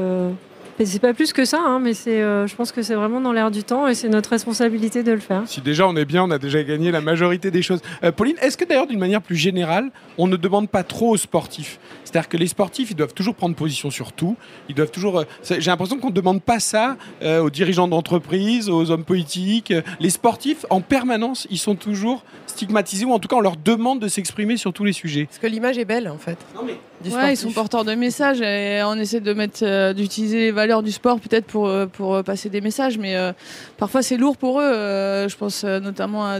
c'est 0.86 1.00
pas 1.00 1.14
plus 1.14 1.34
que 1.34 1.44
ça, 1.46 1.60
hein, 1.60 1.80
mais 1.80 1.94
euh, 2.08 2.46
je 2.46 2.56
pense 2.56 2.72
que 2.72 2.82
c'est 2.82 2.94
vraiment 2.94 3.20
dans 3.20 3.34
l'air 3.34 3.50
du 3.50 3.64
temps 3.64 3.88
et 3.88 3.96
c'est 3.96 4.10
notre 4.10 4.30
responsabilité 4.30 5.02
de 5.02 5.12
le 5.12 5.20
faire. 5.20 5.44
Si 5.46 5.62
déjà 5.62 5.88
on 5.88 5.96
est 5.96 6.06
bien, 6.06 6.24
on 6.24 6.32
a 6.32 6.38
déjà 6.38 6.64
gagné 6.64 6.92
la 6.92 7.02
majorité 7.02 7.50
des 7.50 7.62
choses. 7.62 7.82
Euh, 8.04 8.12
Pauline, 8.12 8.36
est-ce 8.42 8.58
que 8.58 8.66
d'ailleurs 8.66 8.88
d'une 8.88 9.00
manière 9.00 9.22
plus 9.22 9.36
générale, 9.36 9.90
on 10.18 10.28
ne 10.28 10.36
demande 10.36 10.70
pas 10.70 10.84
trop 10.84 11.10
aux 11.10 11.18
sportifs? 11.18 11.80
C'est-à-dire 12.08 12.30
que 12.30 12.38
les 12.38 12.48
sportifs, 12.48 12.92
ils 12.92 12.96
doivent 12.96 13.14
toujours 13.14 13.36
prendre 13.36 13.56
position 13.56 13.92
sur 13.92 14.14
tout. 14.14 14.38
Ils 14.70 14.76
doivent 14.76 14.92
toujours. 14.92 15.20
Euh, 15.20 15.24
j'ai 15.44 15.70
l'impression 15.70 16.00
qu'on 16.00 16.10
ne 16.10 16.14
demande 16.14 16.42
pas 16.42 16.60
ça 16.60 16.98
aux 17.22 17.50
dirigeants 17.50 17.88
d'entreprise, 17.88 18.70
aux 18.70 18.92
hommes 18.92 19.04
politiques. 19.04 19.74
Les 20.00 20.10
sportifs, 20.10 20.66
en 20.70 20.82
permanence, 20.82 21.48
ils 21.50 21.58
sont 21.58 21.76
toujours 21.76 22.24
stigmatisés 22.46 23.06
ou 23.06 23.12
en 23.12 23.20
tout 23.20 23.28
cas 23.28 23.36
on 23.36 23.42
leur 23.42 23.58
demande 23.58 24.00
de 24.00 24.08
s'exprimer 24.08 24.58
sur 24.58 24.74
tous 24.74 24.84
les 24.84 24.94
sujets. 24.94 25.26
Parce 25.26 25.40
que 25.40 25.48
l'image 25.48 25.78
est 25.78 25.86
belle 25.86 26.10
en 26.10 26.18
fait. 26.18 26.38
Non 26.56 26.62
mais 26.66 26.76
ouais, 27.12 27.34
ils 27.34 27.38
sont 27.38 27.52
porteurs 27.52 27.86
de 27.86 27.94
messages 27.94 28.42
et 28.42 28.82
on 28.84 28.96
essaie 28.96 29.20
de 29.20 29.34
mettre, 29.34 29.94
d'utiliser 29.94 30.40
les 30.40 30.52
valeurs 30.52 30.84
du 30.84 30.92
sport 30.92 31.20
peut-être 31.20 31.46
pour, 31.46 31.68
euh, 31.68 31.86
pour 31.86 32.16
euh, 32.16 32.24
passer 32.24 32.50
des 32.50 32.62
messages, 32.62 32.98
mais 32.98 33.16
euh, 33.16 33.32
parfois 33.78 34.02
c'est 34.02 34.18
lourd 34.18 34.38
pour 34.38 34.60
eux. 34.60 35.28
je 35.28 35.36
pense 35.36 35.64
notamment 35.64 36.26
à 36.26 36.40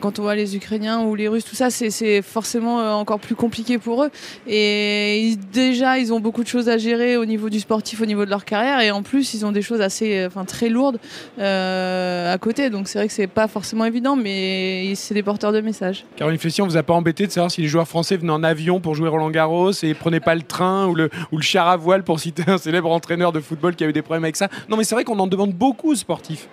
quand 0.00 0.18
on 0.18 0.22
voit 0.22 0.34
les 0.34 0.56
Ukrainiens 0.56 1.02
ou 1.02 1.14
les 1.14 1.28
Russes, 1.28 1.44
tout 1.44 1.56
ça, 1.56 1.70
c'est 1.70 2.22
forcément 2.22 2.98
encore 2.98 3.18
plus 3.18 3.34
compliqué 3.34 3.78
pour 3.78 4.04
eux. 4.04 4.10
Et 4.46 4.75
mais 4.76 5.36
déjà 5.52 5.98
ils 5.98 6.12
ont 6.12 6.20
beaucoup 6.20 6.42
de 6.42 6.48
choses 6.48 6.68
à 6.68 6.78
gérer 6.78 7.16
au 7.16 7.24
niveau 7.24 7.48
du 7.48 7.60
sportif, 7.60 8.00
au 8.00 8.06
niveau 8.06 8.24
de 8.24 8.30
leur 8.30 8.44
carrière, 8.44 8.80
et 8.80 8.90
en 8.90 9.02
plus 9.02 9.34
ils 9.34 9.44
ont 9.46 9.52
des 9.52 9.62
choses 9.62 9.80
assez, 9.80 10.24
enfin 10.26 10.44
très 10.44 10.68
lourdes 10.68 10.98
à 11.38 12.36
côté. 12.40 12.70
Donc 12.70 12.88
c'est 12.88 12.98
vrai 12.98 13.08
que 13.08 13.12
c'est 13.12 13.26
pas 13.26 13.48
forcément 13.48 13.84
évident, 13.84 14.16
mais 14.16 14.94
c'est 14.94 15.14
des 15.14 15.22
porteurs 15.22 15.52
de 15.52 15.60
messages. 15.60 16.04
Caroline 16.16 16.38
Fessy, 16.38 16.62
on 16.62 16.66
vous 16.66 16.76
a 16.76 16.82
pas 16.82 16.94
embêté 16.94 17.26
de 17.26 17.32
savoir 17.32 17.50
si 17.50 17.62
les 17.62 17.68
joueurs 17.68 17.88
français 17.88 18.16
venaient 18.16 18.32
en 18.32 18.42
avion 18.42 18.80
pour 18.80 18.94
jouer 18.94 19.08
Roland 19.08 19.30
Garros 19.30 19.72
et 19.82 19.94
prenaient 19.94 20.20
pas 20.20 20.34
le 20.34 20.42
train 20.42 20.86
ou 20.86 20.94
le, 20.94 21.10
ou 21.32 21.38
le 21.38 21.42
char 21.42 21.68
à 21.68 21.76
voile 21.76 22.02
pour 22.02 22.20
citer 22.20 22.44
un 22.46 22.58
célèbre 22.58 22.90
entraîneur 22.90 23.32
de 23.32 23.40
football 23.40 23.74
qui 23.74 23.84
a 23.84 23.88
eu 23.88 23.92
des 23.92 24.02
problèmes 24.02 24.24
avec 24.24 24.36
ça. 24.36 24.48
Non, 24.68 24.76
mais 24.76 24.84
c'est 24.84 24.94
vrai 24.94 25.04
qu'on 25.04 25.18
en 25.18 25.26
demande 25.26 25.52
beaucoup 25.52 25.92
aux 25.92 25.96
sportifs. 25.96 26.48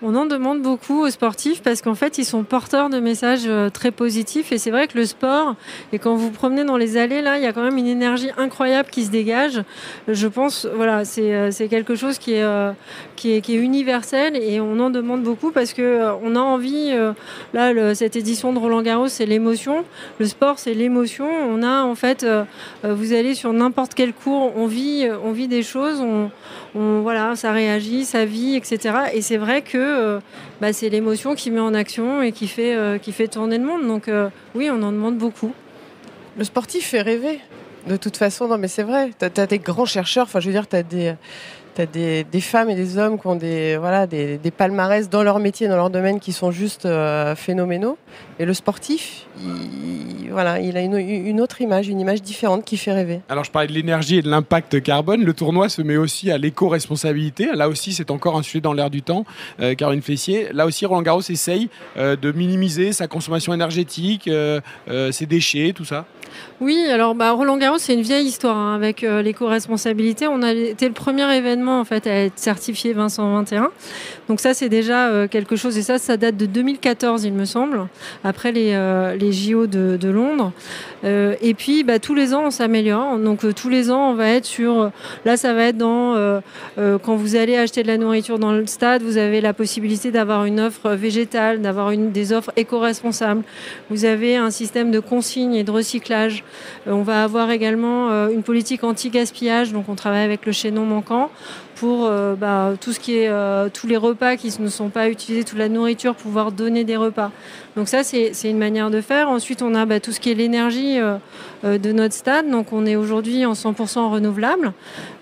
On 0.00 0.14
en 0.14 0.26
demande 0.26 0.62
beaucoup 0.62 1.02
aux 1.02 1.10
sportifs 1.10 1.60
parce 1.60 1.82
qu'en 1.82 1.96
fait, 1.96 2.18
ils 2.18 2.24
sont 2.24 2.44
porteurs 2.44 2.88
de 2.88 3.00
messages 3.00 3.46
euh, 3.46 3.68
très 3.68 3.90
positifs. 3.90 4.52
Et 4.52 4.58
c'est 4.58 4.70
vrai 4.70 4.86
que 4.86 4.96
le 4.96 5.04
sport, 5.04 5.56
et 5.92 5.98
quand 5.98 6.14
vous 6.14 6.30
promenez 6.30 6.62
dans 6.64 6.76
les 6.76 6.96
allées, 6.96 7.20
là, 7.20 7.36
il 7.36 7.42
y 7.42 7.46
a 7.46 7.52
quand 7.52 7.64
même 7.64 7.78
une 7.78 7.88
énergie 7.88 8.30
incroyable 8.36 8.90
qui 8.90 9.04
se 9.04 9.10
dégage. 9.10 9.60
Je 10.06 10.28
pense, 10.28 10.68
voilà, 10.72 11.04
c'est 11.04 11.34
euh, 11.34 11.50
quelque 11.68 11.96
chose 11.96 12.18
qui 12.18 12.34
est, 12.34 12.44
euh, 12.44 12.70
qui 13.16 13.32
est, 13.32 13.40
qui, 13.40 13.56
est, 13.56 13.58
universel 13.58 14.36
et 14.36 14.60
on 14.60 14.78
en 14.78 14.90
demande 14.90 15.24
beaucoup 15.24 15.50
parce 15.50 15.72
que 15.72 16.00
on 16.22 16.36
a 16.36 16.40
envie, 16.40 16.92
là, 17.52 17.94
cette 17.94 18.14
édition 18.14 18.52
de 18.52 18.58
Roland 18.58 18.82
Garros, 18.82 19.08
c'est 19.08 19.26
l'émotion. 19.26 19.84
Le 20.20 20.26
sport, 20.26 20.60
c'est 20.60 20.74
l'émotion. 20.74 21.28
On 21.28 21.64
a, 21.64 21.82
en 21.82 21.96
fait, 21.96 22.24
vous 22.84 23.12
allez 23.12 23.34
sur 23.34 23.52
n'importe 23.52 23.94
quel 23.94 24.12
cours, 24.12 24.52
on 24.56 24.66
vit, 24.66 25.08
on 25.24 25.32
vit 25.32 25.48
des 25.48 25.64
choses, 25.64 26.00
on, 26.00 26.30
on, 26.74 27.00
voilà, 27.00 27.34
ça 27.36 27.52
réagit, 27.52 28.04
ça 28.04 28.24
vit, 28.24 28.54
etc. 28.54 28.94
Et 29.12 29.22
c'est 29.22 29.36
vrai 29.36 29.62
que 29.62 29.87
euh, 29.88 30.20
bah, 30.60 30.72
c'est 30.72 30.88
l'émotion 30.88 31.34
qui 31.34 31.50
met 31.50 31.60
en 31.60 31.74
action 31.74 32.22
et 32.22 32.32
qui 32.32 32.48
fait, 32.48 32.74
euh, 32.74 32.98
qui 32.98 33.12
fait 33.12 33.28
tourner 33.28 33.58
le 33.58 33.64
monde. 33.64 33.86
Donc 33.86 34.08
euh, 34.08 34.28
oui, 34.54 34.70
on 34.70 34.82
en 34.82 34.92
demande 34.92 35.18
beaucoup. 35.18 35.52
Le 36.36 36.44
sportif 36.44 36.86
fait 36.86 37.02
rêver. 37.02 37.40
De 37.86 37.96
toute 37.96 38.16
façon, 38.16 38.48
non, 38.48 38.58
mais 38.58 38.68
c'est 38.68 38.82
vrai. 38.82 39.10
Tu 39.18 39.40
as, 39.40 39.46
des 39.46 39.58
grands 39.58 39.86
chercheurs. 39.86 40.24
Enfin, 40.24 40.40
je 40.40 40.46
veux 40.46 40.52
dire, 40.52 40.68
tu 40.68 40.76
as 40.76 40.82
des 40.82 41.14
des, 41.86 42.40
femmes 42.40 42.70
et 42.70 42.74
des 42.74 42.98
hommes 42.98 43.18
qui 43.18 43.26
ont 43.26 43.36
des, 43.36 43.76
voilà, 43.76 44.06
des, 44.06 44.38
palmarès 44.56 45.08
dans 45.08 45.22
leur 45.22 45.38
métier, 45.38 45.68
dans 45.68 45.76
leur 45.76 45.90
domaine, 45.90 46.20
qui 46.20 46.32
sont 46.32 46.50
juste 46.50 46.86
euh, 46.86 47.34
phénoménaux. 47.34 47.98
Et 48.38 48.44
le 48.44 48.54
sportif, 48.54 49.26
il, 49.40 50.30
voilà, 50.30 50.60
il 50.60 50.76
a 50.76 50.80
une, 50.80 51.40
autre 51.40 51.60
image, 51.60 51.88
une 51.88 52.00
image 52.00 52.22
différente 52.22 52.64
qui 52.64 52.76
fait 52.76 52.92
rêver. 52.92 53.20
Alors 53.28 53.44
je 53.44 53.50
parlais 53.50 53.68
de 53.68 53.72
l'énergie 53.72 54.18
et 54.18 54.22
de 54.22 54.30
l'impact 54.30 54.82
carbone. 54.82 55.24
Le 55.24 55.32
tournoi 55.32 55.68
se 55.68 55.82
met 55.82 55.96
aussi 55.96 56.30
à 56.30 56.38
l'éco-responsabilité. 56.38 57.50
Là 57.54 57.68
aussi, 57.68 57.92
c'est 57.92 58.10
encore 58.10 58.36
un 58.36 58.42
sujet 58.42 58.60
dans 58.60 58.72
l'air 58.72 58.90
du 58.90 59.02
temps. 59.02 59.24
Euh, 59.60 59.74
Caroline 59.74 60.02
Fessier, 60.02 60.48
là 60.52 60.66
aussi, 60.66 60.86
Roland 60.86 61.02
Garros 61.02 61.20
essaye 61.20 61.68
euh, 61.96 62.16
de 62.16 62.32
minimiser 62.32 62.92
sa 62.92 63.06
consommation 63.06 63.54
énergétique, 63.54 64.30
ses 65.10 65.26
déchets, 65.26 65.72
tout 65.74 65.84
ça. 65.84 66.06
Oui, 66.60 66.86
alors 66.90 67.14
bah, 67.14 67.32
Roland 67.32 67.56
Garros, 67.56 67.78
c'est 67.78 67.94
une 67.94 68.02
vieille 68.02 68.26
histoire 68.26 68.56
hein, 68.56 68.74
avec 68.74 69.02
l'éco-responsabilité. 69.02 70.26
On 70.28 70.42
a 70.42 70.52
été 70.52 70.86
le 70.86 70.94
premier 70.94 71.32
événement 71.36 71.80
en 71.80 71.84
fait 71.84 72.06
à 72.06 72.24
être 72.24 72.38
certifié 72.38 72.92
Vincent 72.92 73.32
21. 73.32 73.70
Donc 74.28 74.40
ça 74.40 74.54
c'est 74.54 74.68
déjà 74.68 75.08
euh, 75.08 75.28
quelque 75.28 75.56
chose 75.56 75.78
et 75.78 75.82
ça 75.82 75.98
ça 75.98 76.16
date 76.16 76.36
de 76.36 76.46
2014 76.46 77.24
il 77.24 77.32
me 77.32 77.44
semble, 77.44 77.86
après 78.24 78.52
les, 78.52 78.72
euh, 78.72 79.16
JO 79.30 79.66
de, 79.66 80.08
Londres. 80.08 80.52
Euh, 81.04 81.34
et 81.40 81.54
puis 81.54 81.84
bah, 81.84 81.98
tous 81.98 82.14
les 82.14 82.34
ans 82.34 82.44
on 82.46 82.50
s'améliore. 82.50 83.18
Donc 83.18 83.40
tous 83.54 83.68
les 83.68 83.90
ans 83.90 84.10
on 84.10 84.14
va 84.14 84.28
être 84.30 84.44
sur 84.44 84.90
là 85.24 85.36
ça 85.36 85.54
va 85.54 85.64
être 85.64 85.78
dans 85.78 86.40
quand 86.76 87.16
vous 87.16 87.36
allez 87.36 87.56
acheter 87.56 87.82
de 87.82 87.88
la 87.88 87.96
nourriture 87.96 88.38
dans 88.38 88.52
le 88.52 88.66
stade, 88.66 89.02
vous 89.02 89.16
avez 89.16 89.40
la 89.40 89.52
possibilité 89.52 90.10
d'avoir 90.10 90.44
une 90.44 90.60
offre 90.60 90.90
végétale, 90.90 91.60
d'avoir 91.60 91.92
des 91.96 92.32
offres 92.32 92.52
éco-responsables. 92.56 93.42
Vous 93.90 94.04
avez 94.04 94.36
un 94.36 94.50
système 94.50 94.90
de 94.90 95.00
consigne 95.00 95.54
et 95.54 95.64
de 95.64 95.70
recyclage. 95.70 96.17
On 96.86 97.02
va 97.02 97.24
avoir 97.24 97.50
également 97.50 98.28
une 98.28 98.42
politique 98.42 98.84
anti-gaspillage. 98.84 99.72
Donc 99.72 99.88
on 99.88 99.94
travaille 99.94 100.24
avec 100.24 100.46
le 100.46 100.52
chaînon 100.52 100.84
manquant 100.84 101.30
pour 101.78 102.06
euh, 102.06 102.34
bah, 102.34 102.72
tout 102.80 102.92
ce 102.92 102.98
qui 102.98 103.18
est 103.18 103.28
euh, 103.28 103.68
tous 103.72 103.86
les 103.86 103.96
repas 103.96 104.36
qui 104.36 104.52
ne 104.60 104.68
sont 104.68 104.88
pas 104.88 105.08
utilisés, 105.08 105.44
toute 105.44 105.58
la 105.58 105.68
nourriture, 105.68 106.14
pouvoir 106.14 106.50
donner 106.50 106.84
des 106.84 106.96
repas. 106.96 107.30
Donc 107.76 107.88
ça, 107.88 108.02
c'est 108.02 108.32
une 108.44 108.58
manière 108.58 108.90
de 108.90 109.00
faire. 109.00 109.28
Ensuite, 109.28 109.62
on 109.62 109.72
a 109.76 109.86
bah, 109.86 110.00
tout 110.00 110.10
ce 110.10 110.18
qui 110.18 110.30
est 110.32 110.34
l'énergie 110.34 110.98
euh, 110.98 111.78
de 111.78 111.92
notre 111.92 112.14
stade. 112.14 112.50
Donc 112.50 112.72
on 112.72 112.84
est 112.86 112.96
aujourd'hui 112.96 113.46
en 113.46 113.52
100% 113.52 114.10
renouvelable. 114.10 114.72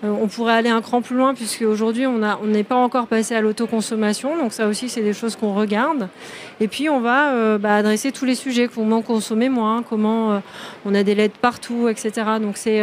on 0.03 0.27
pourrait 0.27 0.53
aller 0.53 0.69
un 0.69 0.81
cran 0.81 1.03
plus 1.03 1.15
loin 1.15 1.35
puisque 1.35 1.61
aujourd'hui, 1.61 2.07
on 2.07 2.45
n'est 2.45 2.63
pas 2.63 2.75
encore 2.75 3.05
passé 3.05 3.35
à 3.35 3.41
l'autoconsommation. 3.41 4.37
Donc 4.37 4.53
ça 4.53 4.67
aussi, 4.67 4.89
c'est 4.89 5.03
des 5.03 5.13
choses 5.13 5.35
qu'on 5.35 5.53
regarde. 5.53 6.07
Et 6.59 6.67
puis, 6.67 6.89
on 6.89 6.99
va 6.99 7.59
bah, 7.59 7.75
adresser 7.75 8.11
tous 8.11 8.25
les 8.25 8.33
sujets. 8.33 8.67
Comment 8.73 9.03
consommer 9.03 9.49
moins, 9.49 9.83
comment 9.83 10.41
on 10.85 10.95
a 10.95 11.03
des 11.03 11.13
LED 11.13 11.33
partout, 11.33 11.87
etc. 11.89 12.11
Donc 12.41 12.57
c'est 12.57 12.81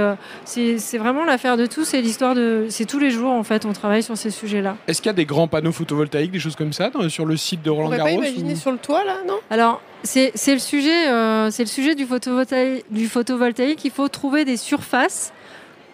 vraiment 0.97 1.25
l'affaire 1.25 1.57
de 1.57 1.67
tout. 1.67 1.85
C'est 1.85 2.01
l'histoire 2.01 2.37
de... 2.37 2.67
C'est 2.69 2.85
tous 2.85 3.01
les 3.01 3.11
jours, 3.11 3.33
en 3.33 3.43
fait 3.43 3.64
on 3.65 3.73
travaille 3.73 4.03
sur 4.03 4.17
ces 4.17 4.31
sujets-là. 4.31 4.77
Est-ce 4.87 5.01
qu'il 5.01 5.09
y 5.09 5.11
a 5.11 5.15
des 5.15 5.25
grands 5.25 5.49
panneaux 5.49 5.73
photovoltaïques, 5.73 6.33
des 6.33 6.39
choses 6.39 6.57
comme 6.57 6.73
ça 6.73 6.91
sur 7.09 7.27
le 7.27 7.37
site 7.37 7.63
de 7.63 7.71
Roland 7.71 7.91
Garros 7.91 8.11
On 8.11 8.21
pas 8.21 8.29
imaginer 8.29 8.57
sur 8.57 8.73
le 8.73 8.79
toit 8.79 9.05
là, 9.05 9.19
non? 9.27 9.39
Alors 9.51 9.81
c'est 10.03 10.33
le 10.47 10.59
sujet, 10.59 11.09
euh, 11.09 11.51
c'est 11.51 11.63
le 11.63 11.69
sujet 11.69 11.95
du 11.95 12.05
photovoltaïque, 12.05 12.85
du 12.91 13.09
photovoltaïque. 13.09 13.85
Il 13.85 13.91
faut 13.91 14.09
trouver 14.09 14.45
des 14.45 14.57
surfaces 14.57 15.33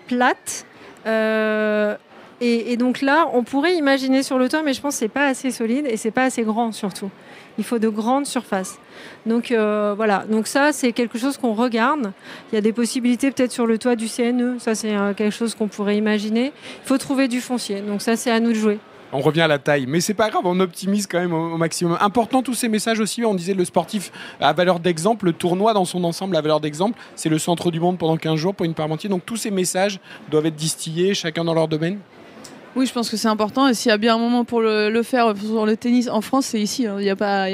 plates. 0.09 0.67
Euh, 1.07 1.97
et, 2.43 2.79
donc 2.79 3.03
là, 3.03 3.27
on 3.35 3.45
pourrait 3.45 3.77
imaginer 3.77 4.23
sur 4.23 4.39
le 4.39 4.49
toit, 4.49 4.63
mais 4.63 4.73
je 4.73 4.81
pense 4.81 4.95
que 4.95 5.01
c'est 5.01 5.09
pas 5.09 5.27
assez 5.27 5.51
solide 5.51 5.87
et 5.87 5.99
c'est 5.99 6.11
pas 6.11 6.25
assez 6.25 6.43
grand 6.43 6.73
surtout. 6.73 7.11
Il 7.61 7.65
faut 7.65 7.79
de 7.79 7.91
grandes 7.91 8.25
surfaces. 8.25 8.79
Donc 9.27 9.53
euh, 9.53 9.93
voilà, 9.95 10.25
donc 10.31 10.47
ça 10.47 10.73
c'est 10.73 10.93
quelque 10.93 11.19
chose 11.19 11.37
qu'on 11.37 11.53
regarde. 11.53 12.11
Il 12.51 12.55
y 12.55 12.59
a 12.59 12.63
des 12.63 12.73
possibilités 12.73 13.31
peut-être 13.31 13.53
sur 13.53 13.67
le 13.67 13.77
toit 13.77 13.97
du 13.97 14.09
CNE, 14.09 14.59
ça 14.59 14.75
c'est 14.75 14.97
euh, 14.97 15.13
quelque 15.13 15.35
chose 15.35 15.55
qu'on 15.55 15.69
pourrait 15.69 15.99
imaginer. 15.99 16.55
Il 16.83 16.89
faut 16.89 16.97
trouver 16.97 17.29
du 17.29 17.43
foncier, 17.43 17.83
donc 17.83 18.01
ça 18.01 18.17
c'est 18.17 18.31
à 18.31 18.41
nous 18.41 18.49
de 18.49 18.55
jouer. 18.55 18.79
On 19.13 19.21
revient 19.21 19.43
à 19.43 19.47
la 19.47 19.59
taille, 19.59 19.85
mais 19.87 20.01
c'est 20.01 20.15
pas 20.15 20.31
grave, 20.31 20.45
on 20.47 20.59
optimise 20.59 21.07
quand 21.07 21.21
même 21.21 21.35
au, 21.35 21.59
maximum. 21.59 21.99
Important 22.01 22.43
tous 22.43 22.55
ces 22.55 22.71
messages 22.71 22.99
aussi, 22.99 23.27
on 23.27 23.35
disait 23.35 23.53
le 23.53 23.67
sportif 23.67 24.11
à 24.41 24.55
valeur 24.55 24.81
d'exemple, 24.81 25.27
le 25.27 25.35
tournoi 25.35 25.75
dans 25.75 25.85
son 25.85 26.03
ensemble 26.05 26.37
à 26.37 26.41
valeur 26.41 26.61
d'exemple, 26.61 26.99
c'est 27.15 27.29
le 27.29 27.39
centre 27.39 27.71
du 27.71 27.79
monde 27.79 27.99
pendant 27.99 28.17
15 28.17 28.37
jours 28.37 28.55
pour 28.55 28.65
une 28.65 28.73
parmentier. 28.73 29.11
Donc 29.11 29.27
tous 29.27 29.37
ces 29.37 29.51
messages 29.51 30.01
doivent 30.31 30.47
être 30.47 30.57
distillés, 30.57 31.13
chacun 31.13 31.45
dans 31.45 31.53
leur 31.53 31.69
domaine? 31.69 31.99
Oui, 32.77 32.87
je 32.87 32.93
pense 32.93 33.11
que 33.11 33.17
c'est 33.17 33.29
important. 33.29 33.69
Et 33.69 33.75
s'il 33.75 33.91
y 33.91 33.93
a 33.93 33.99
bien 33.99 34.15
un 34.15 34.19
moment 34.19 34.45
pour 34.45 34.61
le, 34.61 35.03
faire 35.03 35.35
sur 35.37 35.67
le 35.67 35.77
tennis 35.77 36.09
en 36.09 36.21
France, 36.21 36.47
c'est 36.47 36.61
ici. 36.61 36.87
Hein. 36.87 36.99
Il 37.01 37.09
a 37.11 37.17
pas, 37.17 37.49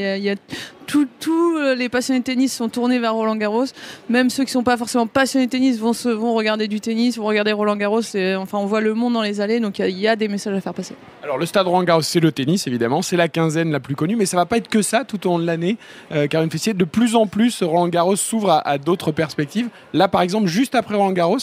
tous 0.86 1.58
les 1.76 1.88
passionnés 1.88 2.20
de 2.20 2.24
tennis 2.24 2.54
sont 2.54 2.68
tournés 2.68 2.98
vers 2.98 3.14
Roland 3.14 3.36
Garros. 3.36 3.64
Même 4.08 4.30
ceux 4.30 4.44
qui 4.44 4.52
sont 4.52 4.62
pas 4.62 4.76
forcément 4.76 5.06
passionnés 5.06 5.46
de 5.46 5.50
tennis 5.50 5.78
vont, 5.78 6.34
regarder 6.34 6.68
du 6.68 6.80
tennis, 6.80 7.18
vont 7.18 7.24
regarder 7.24 7.52
Roland 7.52 7.76
Garros. 7.76 8.00
Enfin, 8.36 8.58
on 8.58 8.66
voit 8.66 8.80
le 8.80 8.94
monde 8.94 9.14
dans 9.14 9.22
les 9.22 9.40
allées, 9.40 9.60
donc 9.60 9.78
il 9.78 9.98
y, 9.98 10.08
a 10.08 10.16
des 10.16 10.28
messages 10.28 10.54
à 10.54 10.60
faire 10.60 10.74
passer. 10.74 10.94
Alors, 11.22 11.38
le 11.38 11.46
stade 11.46 11.66
Roland 11.66 11.84
Garros, 11.84 12.02
c'est 12.02 12.20
le 12.20 12.32
tennis, 12.32 12.66
évidemment. 12.66 13.02
C'est 13.02 13.16
la 13.16 13.28
quinzaine 13.28 13.70
la 13.70 13.80
plus 13.80 13.96
connue, 13.96 14.16
mais 14.16 14.26
ça 14.26 14.36
va 14.36 14.46
pas 14.46 14.58
être 14.58 14.68
que 14.68 14.82
ça 14.82 15.04
tout 15.04 15.26
au 15.26 15.30
long 15.30 15.38
de 15.38 15.46
l'année. 15.46 15.76
Euh, 16.12 16.26
Karine 16.26 16.50
Fessier, 16.50 16.74
de 16.74 16.84
plus 16.84 17.14
en 17.14 17.26
plus, 17.26 17.62
Roland 17.62 17.88
Garros 17.88 18.16
s'ouvre 18.16 18.62
à, 18.64 18.78
d'autres 18.78 19.12
perspectives. 19.12 19.68
Là, 19.92 20.08
par 20.08 20.20
exemple, 20.22 20.46
juste 20.46 20.74
après 20.74 20.94
Roland 20.94 21.12
Garros, 21.12 21.38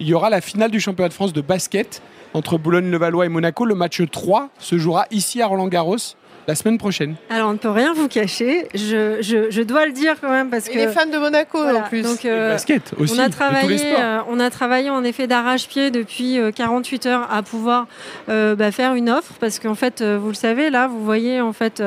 il 0.00 0.08
y 0.08 0.14
aura 0.14 0.30
la 0.30 0.40
finale 0.40 0.70
du 0.70 0.80
championnat 0.80 1.08
de 1.08 1.14
France 1.14 1.32
de 1.32 1.40
basket 1.40 2.02
entre 2.34 2.58
Boulogne-le-Valois 2.58 3.26
et 3.26 3.28
Monaco. 3.28 3.64
Le 3.64 3.74
match 3.74 4.02
3 4.10 4.50
se 4.58 4.78
jouera 4.78 5.06
ici 5.10 5.40
à 5.40 5.46
Roland-Garros 5.46 6.16
la 6.48 6.54
semaine 6.54 6.78
prochaine. 6.78 7.14
Alors, 7.28 7.50
on 7.50 7.52
ne 7.52 7.58
peut 7.58 7.68
rien 7.68 7.92
vous 7.92 8.08
cacher. 8.08 8.68
Je, 8.74 9.18
je, 9.20 9.62
dois 9.62 9.84
le 9.84 9.92
dire 9.92 10.16
quand 10.18 10.30
même 10.30 10.48
parce 10.48 10.66
que. 10.66 10.72
Il 10.72 10.80
est 10.80 10.88
fan 10.88 11.10
de 11.10 11.18
Monaco 11.18 11.58
en 11.58 11.82
plus. 11.82 12.00
Donc, 12.00 12.24
euh, 12.24 12.52
basket 12.52 12.94
aussi. 12.98 13.12
On 13.14 13.18
a 13.18 13.28
travaillé, 13.28 13.94
euh, 13.98 14.20
on 14.30 14.40
a 14.40 14.48
travaillé 14.48 14.88
en 14.88 15.04
effet 15.04 15.26
d'arrache-pied 15.26 15.90
depuis 15.90 16.38
48 16.54 17.04
euh, 17.04 17.10
heures 17.10 17.28
à 17.30 17.42
pouvoir 17.42 17.86
bah, 18.26 18.72
faire 18.72 18.94
une 18.94 19.10
offre 19.10 19.34
parce 19.38 19.58
qu'en 19.58 19.74
fait, 19.74 20.02
vous 20.02 20.28
le 20.28 20.34
savez, 20.34 20.70
là, 20.70 20.88
vous 20.88 21.04
voyez 21.04 21.42
en 21.42 21.52
fait 21.52 21.82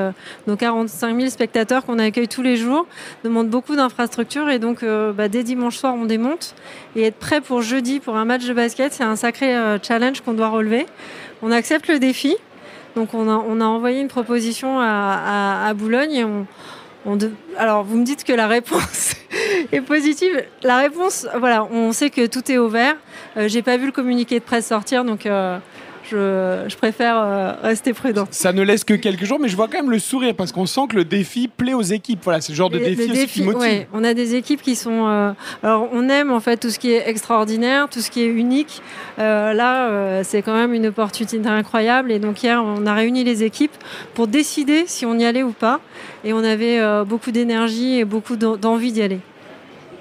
nos 0.45 0.55
45 0.55 1.17
000 1.17 1.29
spectateurs 1.29 1.83
qu'on 1.83 1.97
accueille 1.97 2.27
tous 2.27 2.43
les 2.43 2.55
jours 2.55 2.85
demandent 3.23 3.49
beaucoup 3.49 3.75
d'infrastructures 3.75 4.49
et 4.49 4.59
donc 4.59 4.85
bah, 4.85 5.27
dès 5.27 5.41
dimanche 5.41 5.77
soir, 5.77 5.95
on 5.95 6.05
démonte 6.05 6.53
et 6.95 7.03
être 7.05 7.17
prêt 7.17 7.41
pour 7.41 7.63
jeudi 7.63 7.99
pour 7.99 8.15
un 8.15 8.25
match 8.25 8.45
de 8.45 8.53
basket, 8.53 8.93
c'est 8.93 9.03
un 9.03 9.15
sacré 9.15 9.55
challenge 9.81 10.21
qu'on 10.21 10.33
doit 10.33 10.49
relever. 10.49 10.85
On 11.41 11.51
accepte 11.51 11.87
le 11.87 11.97
défi. 11.97 12.37
Donc 12.95 13.13
on 13.13 13.29
a, 13.29 13.65
envoyé 13.65 14.01
une 14.01 14.07
proposition 14.07 14.79
à, 14.79 15.71
Boulogne 15.75 16.45
on, 17.05 17.17
alors 17.57 17.83
vous 17.83 17.97
me 17.97 18.05
dites 18.05 18.23
que 18.23 18.33
la 18.33 18.47
réponse 18.47 19.15
est 19.71 19.81
positive. 19.81 20.43
La 20.61 20.77
réponse, 20.77 21.27
voilà, 21.39 21.65
on 21.65 21.91
sait 21.93 22.09
que 22.09 22.27
tout 22.27 22.51
est 22.51 22.57
ouvert. 22.57 22.95
Euh, 23.37 23.47
j'ai 23.47 23.61
pas 23.61 23.77
vu 23.77 23.87
le 23.87 23.91
communiqué 23.91 24.39
de 24.39 24.43
presse 24.43 24.67
sortir, 24.67 25.03
donc 25.03 25.25
euh, 25.25 25.57
je, 26.11 26.75
préfère 26.75 27.15
euh, 27.17 27.53
rester 27.63 27.93
prudent. 27.93 28.27
Ça 28.31 28.53
ne 28.53 28.61
laisse 28.61 28.83
que 28.83 28.93
quelques 28.93 29.25
jours, 29.25 29.39
mais 29.39 29.49
je 29.49 29.55
vois 29.55 29.67
quand 29.67 29.77
même 29.77 29.91
le 29.91 29.99
sourire 29.99 30.35
parce 30.35 30.51
qu'on 30.51 30.65
sent 30.65 30.81
que 30.89 30.95
le 30.95 31.05
défi 31.05 31.47
plaît 31.47 31.73
aux 31.73 31.81
équipes. 31.81 32.19
Voilà, 32.23 32.41
c'est 32.41 32.51
le 32.51 32.57
genre 32.57 32.69
de 32.69 32.79
défi, 32.79 33.27
qui 33.27 33.43
motive. 33.43 33.85
on 33.93 34.03
a 34.03 34.13
des 34.13 34.35
équipes 34.35 34.61
qui 34.61 34.75
sont. 34.75 35.07
Euh, 35.07 35.31
alors, 35.63 35.89
on 35.91 36.09
aime 36.09 36.31
en 36.31 36.39
fait 36.39 36.57
tout 36.57 36.69
ce 36.69 36.79
qui 36.79 36.91
est 36.91 37.09
extraordinaire, 37.09 37.89
tout 37.89 38.01
ce 38.01 38.11
qui 38.11 38.21
est 38.21 38.27
unique. 38.27 38.81
Euh, 39.19 39.53
là, 39.53 40.23
c'est 40.23 40.41
quand 40.41 40.53
même 40.53 40.73
une 40.73 40.87
opportunité 40.87 41.41
incroyable. 41.45 42.11
Et 42.11 42.19
donc, 42.19 42.43
hier, 42.43 42.63
on 42.63 42.85
a 42.85 42.93
réuni 42.93 43.23
les 43.23 43.43
équipes 43.43 43.75
pour 44.13 44.27
décider 44.27 44.83
si 44.87 45.05
on 45.05 45.17
y 45.17 45.25
allait 45.25 45.43
ou 45.43 45.51
pas. 45.51 45.79
Et 46.23 46.33
on 46.33 46.43
avait 46.43 46.79
beaucoup 47.05 47.31
d'énergie 47.31 47.97
et 47.97 48.05
beaucoup 48.05 48.35
d'envie 48.35 48.91
d'y 48.91 49.01
aller. 49.01 49.19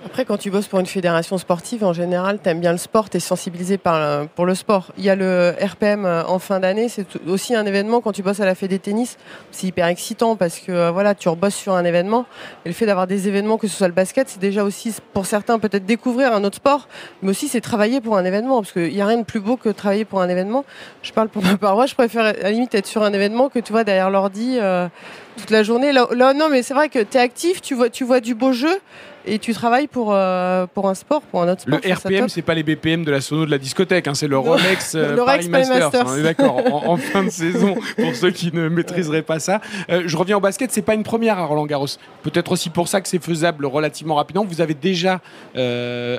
Après, 0.02 0.24
quand 0.24 0.38
tu 0.38 0.50
bosses 0.50 0.66
pour 0.66 0.80
une 0.80 0.86
fédération 0.86 1.36
sportive, 1.36 1.84
en 1.84 1.92
général, 1.92 2.38
tu 2.42 2.48
aimes 2.48 2.60
bien 2.60 2.72
le 2.72 2.78
sport, 2.78 3.10
tu 3.10 3.18
es 3.18 3.20
sensibilisé 3.20 3.76
par, 3.76 4.26
pour 4.28 4.46
le 4.46 4.54
sport. 4.54 4.92
Il 4.96 5.04
y 5.04 5.10
a 5.10 5.14
le 5.14 5.54
RPM 5.60 6.06
euh, 6.06 6.24
en 6.24 6.38
fin 6.38 6.58
d'année, 6.58 6.88
c'est 6.88 7.06
aussi 7.26 7.54
un 7.54 7.66
événement 7.66 8.00
quand 8.00 8.12
tu 8.12 8.22
bosses 8.22 8.40
à 8.40 8.46
la 8.46 8.54
Fédé 8.54 8.78
Tennis. 8.78 9.18
C'est 9.50 9.66
hyper 9.66 9.86
excitant 9.88 10.36
parce 10.36 10.58
que 10.58 10.72
euh, 10.72 10.90
voilà, 10.90 11.14
tu 11.14 11.28
rebosses 11.28 11.54
sur 11.54 11.74
un 11.74 11.84
événement. 11.84 12.24
Et 12.64 12.70
le 12.70 12.74
fait 12.74 12.86
d'avoir 12.86 13.06
des 13.06 13.28
événements, 13.28 13.58
que 13.58 13.68
ce 13.68 13.76
soit 13.76 13.88
le 13.88 13.92
basket, 13.92 14.30
c'est 14.30 14.40
déjà 14.40 14.64
aussi 14.64 14.94
pour 15.12 15.26
certains 15.26 15.58
peut-être 15.58 15.84
découvrir 15.84 16.32
un 16.32 16.44
autre 16.44 16.56
sport, 16.56 16.88
mais 17.20 17.28
aussi 17.28 17.48
c'est 17.48 17.60
travailler 17.60 18.00
pour 18.00 18.16
un 18.16 18.24
événement. 18.24 18.62
Parce 18.62 18.72
qu'il 18.72 18.94
n'y 18.94 19.02
a 19.02 19.06
rien 19.06 19.18
de 19.18 19.24
plus 19.24 19.40
beau 19.40 19.58
que 19.58 19.68
travailler 19.68 20.06
pour 20.06 20.22
un 20.22 20.30
événement. 20.30 20.64
Je 21.02 21.12
parle 21.12 21.28
pour 21.28 21.44
ma 21.44 21.58
paroisse, 21.58 21.90
je 21.90 21.94
préfère 21.94 22.24
à 22.24 22.32
la 22.32 22.50
limite 22.50 22.74
être 22.74 22.86
sur 22.86 23.02
un 23.02 23.12
événement 23.12 23.50
que 23.50 23.58
tu 23.58 23.70
vois 23.70 23.84
derrière 23.84 24.08
l'ordi 24.08 24.56
euh, 24.58 24.88
toute 25.36 25.50
la 25.50 25.62
journée. 25.62 25.92
Là, 25.92 26.32
non, 26.32 26.48
mais 26.48 26.62
c'est 26.62 26.74
vrai 26.74 26.88
que 26.88 27.00
tu 27.00 27.18
es 27.18 27.20
actif, 27.20 27.60
tu 27.60 27.74
vois, 27.74 27.90
tu 27.90 28.04
vois 28.04 28.20
du 28.20 28.34
beau 28.34 28.52
jeu 28.52 28.80
et 29.26 29.38
tu 29.38 29.52
travailles 29.52 29.87
pour, 29.87 30.12
euh, 30.12 30.66
pour 30.66 30.88
un 30.88 30.94
sport, 30.94 31.22
pour 31.22 31.42
un 31.42 31.52
autre 31.52 31.62
sport. 31.62 31.78
Le 31.83 31.92
RPM, 31.92 32.28
c'est 32.28 32.42
pas 32.42 32.54
les 32.54 32.62
BPM 32.62 33.04
de 33.04 33.11
la 33.11 33.20
sono 33.20 33.46
de 33.46 33.50
la 33.50 33.59
discothèque, 33.59 34.09
hein, 34.09 34.14
c'est 34.14 34.28
le 34.28 34.38
Rolex 34.38 34.94
euh, 34.94 35.16
Paris 35.24 35.48
Masters. 35.48 36.06
on 36.06 36.16
est 36.16 36.22
d'accord, 36.22 36.88
en, 36.88 36.96
fin 36.96 37.24
de 37.24 37.30
saison, 37.30 37.76
pour 37.96 38.14
ceux 38.14 38.30
qui 38.30 38.52
ne 38.52 38.68
maîtriseraient 38.68 39.22
pas 39.22 39.38
ça. 39.38 39.61
Euh, 39.90 40.02
je 40.06 40.16
reviens 40.16 40.38
au 40.38 40.40
basket, 40.40 40.70
c'est 40.72 40.83
pas 40.83 40.94
une 40.94 41.02
première 41.02 41.38
à 41.38 41.44
Roland 41.44 41.66
Garros. 41.66 41.87
Peut-être 42.22 42.52
aussi 42.52 42.70
pour 42.70 42.88
ça 42.88 43.00
que 43.00 43.09
c'est 43.09 43.22
faisable 43.22 43.66
relativement 43.66 44.14
rapidement. 44.14 44.44
Vous 44.44 44.61
avez 44.61 44.74
déjà 44.74 45.20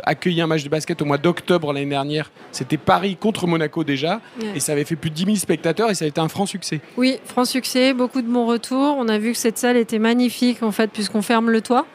accueilli 0.03 0.41
un 0.41 0.47
match 0.47 0.63
de 0.63 0.69
basket 0.69 1.01
au 1.01 1.05
mois 1.05 1.17
d'octobre 1.17 1.73
l'année 1.73 1.89
dernière. 1.89 2.31
C'était 2.51 2.77
Paris 2.77 3.17
contre 3.19 3.47
Monaco 3.47 3.83
déjà, 3.83 4.21
et 4.55 4.59
ça 4.59 4.73
avait 4.73 4.85
fait 4.85 4.95
plus 4.95 5.09
de 5.09 5.15
10 5.15 5.25
000 5.25 5.35
spectateurs 5.37 5.89
et 5.89 5.95
ça 5.95 6.05
a 6.05 6.07
été 6.07 6.19
un 6.19 6.27
franc 6.27 6.45
succès. 6.45 6.81
Oui, 6.97 7.19
franc 7.25 7.45
succès, 7.45 7.93
beaucoup 7.93 8.21
de 8.21 8.27
bons 8.27 8.45
retours. 8.45 8.95
On 8.97 9.07
a 9.07 9.17
vu 9.17 9.31
que 9.31 9.37
cette 9.37 9.57
salle 9.57 9.77
était 9.77 9.99
magnifique 9.99 10.63
en 10.63 10.71
fait, 10.71 10.89
puisqu'on 10.91 11.21
ferme 11.21 11.49
le 11.49 11.61
toit. 11.61 11.85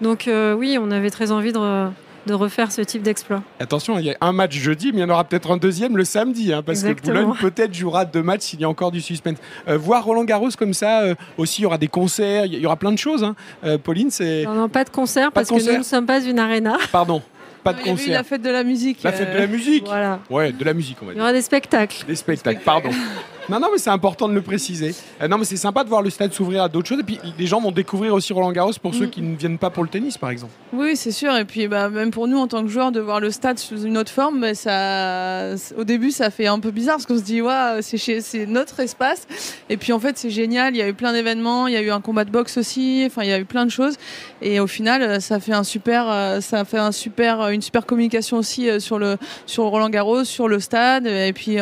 Donc 0.00 0.28
euh, 0.28 0.54
oui, 0.54 0.78
on 0.80 0.90
avait 0.90 1.10
très 1.10 1.30
envie 1.30 1.52
de, 1.52 2.32
refaire 2.32 2.70
ce 2.70 2.80
type 2.80 3.02
d'exploit. 3.02 3.42
Attention, 3.58 3.98
il 3.98 4.06
y 4.06 4.10
a 4.10 4.16
un 4.20 4.32
match 4.32 4.54
jeudi, 4.54 4.92
mais 4.92 4.98
il 4.98 5.00
y 5.00 5.04
en 5.04 5.10
aura 5.10 5.24
peut-être 5.24 5.50
un 5.50 5.56
deuxième 5.56 5.96
le 5.96 6.04
samedi, 6.04 6.52
hein, 6.52 6.62
parce 6.64 6.82
que 6.82 6.92
Boulogne 6.92 7.34
peut-être 7.40 7.74
jouera 7.74 8.04
deux 8.04 8.22
matchs 8.22 8.42
s'il 8.42 8.60
y 8.60 8.64
a 8.64 8.68
encore 8.68 8.92
du 8.92 9.00
suspense. 9.00 9.38
Euh, 9.68 9.76
voir 9.76 10.04
Roland 10.04 10.24
Garros 10.24 10.50
comme 10.56 10.74
ça, 10.74 11.00
euh, 11.00 11.14
aussi 11.36 11.60
il 11.60 11.64
y 11.64 11.66
aura 11.66 11.78
des 11.78 11.88
concerts, 11.88 12.46
il 12.46 12.58
y 12.58 12.66
aura 12.66 12.76
plein 12.76 12.92
de 12.92 12.98
choses. 12.98 13.24
Hein. 13.24 13.78
Pauline, 13.78 14.10
c'est... 14.10 14.44
Non, 14.44 14.54
non, 14.54 14.68
pas 14.68 14.84
de 14.84 14.90
concert, 14.90 15.32
parce 15.32 15.48
que 15.48 15.72
nous 15.72 15.78
ne 15.78 15.82
sommes 15.82 16.06
pas 16.06 16.22
une 16.22 16.38
arena. 16.38 16.78
Pardon. 16.92 17.22
Pas 17.64 17.74
de 17.74 17.82
concert. 17.82 18.14
la 18.14 18.24
fête 18.24 18.40
de 18.40 18.48
la 18.48 18.64
musique. 18.64 19.02
La 19.02 19.12
fête 19.12 19.34
de 19.34 19.38
la 19.38 19.46
musique. 19.46 19.84
Voilà. 19.86 20.20
Ouais, 20.30 20.50
de 20.50 20.64
la 20.64 20.72
musique, 20.72 20.96
on 21.02 21.06
va 21.06 21.12
dire. 21.12 21.18
Il 21.18 21.20
y 21.20 21.22
aura 21.22 21.32
des 21.32 21.42
spectacles. 21.42 22.06
Des 22.06 22.14
spectacles, 22.14 22.62
pardon. 22.64 22.88
Non, 23.48 23.58
non, 23.58 23.68
mais 23.72 23.78
c'est 23.78 23.90
important 23.90 24.28
de 24.28 24.34
le 24.34 24.42
préciser. 24.42 24.94
Euh, 25.20 25.28
non, 25.28 25.38
mais 25.38 25.44
c'est 25.44 25.56
sympa 25.56 25.82
de 25.82 25.88
voir 25.88 26.02
le 26.02 26.10
stade 26.10 26.32
s'ouvrir 26.32 26.62
à 26.64 26.68
d'autres 26.68 26.88
choses. 26.88 27.00
Et 27.00 27.04
puis, 27.04 27.18
les 27.38 27.46
gens 27.46 27.60
vont 27.60 27.72
découvrir 27.72 28.14
aussi 28.14 28.32
Roland 28.32 28.52
Garros 28.52 28.72
pour 28.80 28.94
ceux 28.94 29.06
mm. 29.06 29.10
qui 29.10 29.22
ne 29.22 29.36
viennent 29.36 29.58
pas 29.58 29.70
pour 29.70 29.82
le 29.82 29.88
tennis, 29.88 30.18
par 30.18 30.30
exemple. 30.30 30.52
Oui, 30.72 30.96
c'est 30.96 31.10
sûr. 31.10 31.34
Et 31.36 31.44
puis, 31.44 31.66
bah, 31.66 31.88
même 31.88 32.10
pour 32.10 32.28
nous, 32.28 32.38
en 32.38 32.46
tant 32.46 32.62
que 32.62 32.68
joueurs, 32.68 32.92
de 32.92 33.00
voir 33.00 33.20
le 33.20 33.30
stade 33.30 33.58
sous 33.58 33.82
une 33.82 33.96
autre 33.98 34.12
forme, 34.12 34.40
bah, 34.40 34.54
ça... 34.54 35.54
au 35.76 35.84
début, 35.84 36.10
ça 36.10 36.30
fait 36.30 36.46
un 36.46 36.58
peu 36.58 36.70
bizarre 36.70 36.96
parce 36.96 37.06
qu'on 37.06 37.18
se 37.18 37.22
dit, 37.22 37.42
ouais, 37.42 37.78
c'est, 37.80 37.98
chez... 37.98 38.20
notre 38.46 38.80
espace. 38.80 39.26
Et 39.68 39.76
puis, 39.76 39.92
en 39.92 40.00
fait, 40.00 40.18
c'est 40.18 40.30
génial. 40.30 40.74
Il 40.74 40.78
y 40.78 40.82
a 40.82 40.88
eu 40.88 40.94
plein 40.94 41.12
d'événements. 41.12 41.66
Il 41.66 41.74
y 41.74 41.76
a 41.76 41.82
eu 41.82 41.90
un 41.90 42.00
combat 42.00 42.24
de 42.24 42.30
boxe 42.30 42.56
aussi. 42.58 43.02
Enfin, 43.06 43.22
il 43.22 43.30
y 43.30 43.32
a 43.32 43.38
eu 43.38 43.44
plein 43.44 43.64
de 43.64 43.70
choses. 43.70 43.96
Et 44.42 44.60
au 44.60 44.66
final, 44.66 45.20
ça 45.20 45.40
fait 45.40 45.52
un 45.52 45.64
super, 45.64 46.08
euh, 46.08 46.40
ça 46.40 46.64
fait 46.64 46.78
un 46.78 46.92
super, 46.92 47.48
une 47.48 47.62
super 47.62 47.86
communication 47.86 48.36
aussi 48.38 48.68
euh, 48.68 48.80
sur 48.80 48.98
le, 48.98 49.16
sur 49.46 49.64
Roland 49.64 49.90
Garros, 49.90 50.24
sur 50.24 50.46
le 50.46 50.60
stade. 50.60 51.06
Et 51.06 51.32
puis, 51.32 51.56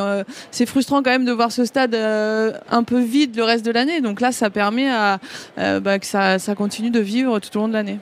c'est 0.51 0.67
frustrant 0.67 1.03
quand 1.03 1.11
même 1.11 1.25
de 1.25 1.33
voir 1.33 1.53
ce 1.53 1.65
stade 1.69 1.95
un 1.95 2.83
peu 2.83 3.01
vide 3.01 3.37
le 3.37 3.45
reste 3.45 3.65
de 3.65 3.71
l'année. 3.71 4.01
Donc 4.01 4.21
là, 4.21 4.33
ça 4.33 4.51
permet 4.51 4.91
à, 4.91 5.19
euh, 5.59 5.81
bah, 5.81 5.99
que 5.99 6.07
ça, 6.07 6.39
continue 6.57 6.91
de 6.91 7.01
vivre 7.01 7.39
tout 7.39 7.57
au 7.57 7.61
long 7.61 7.69
de 7.69 7.73
l'année. 7.73 7.99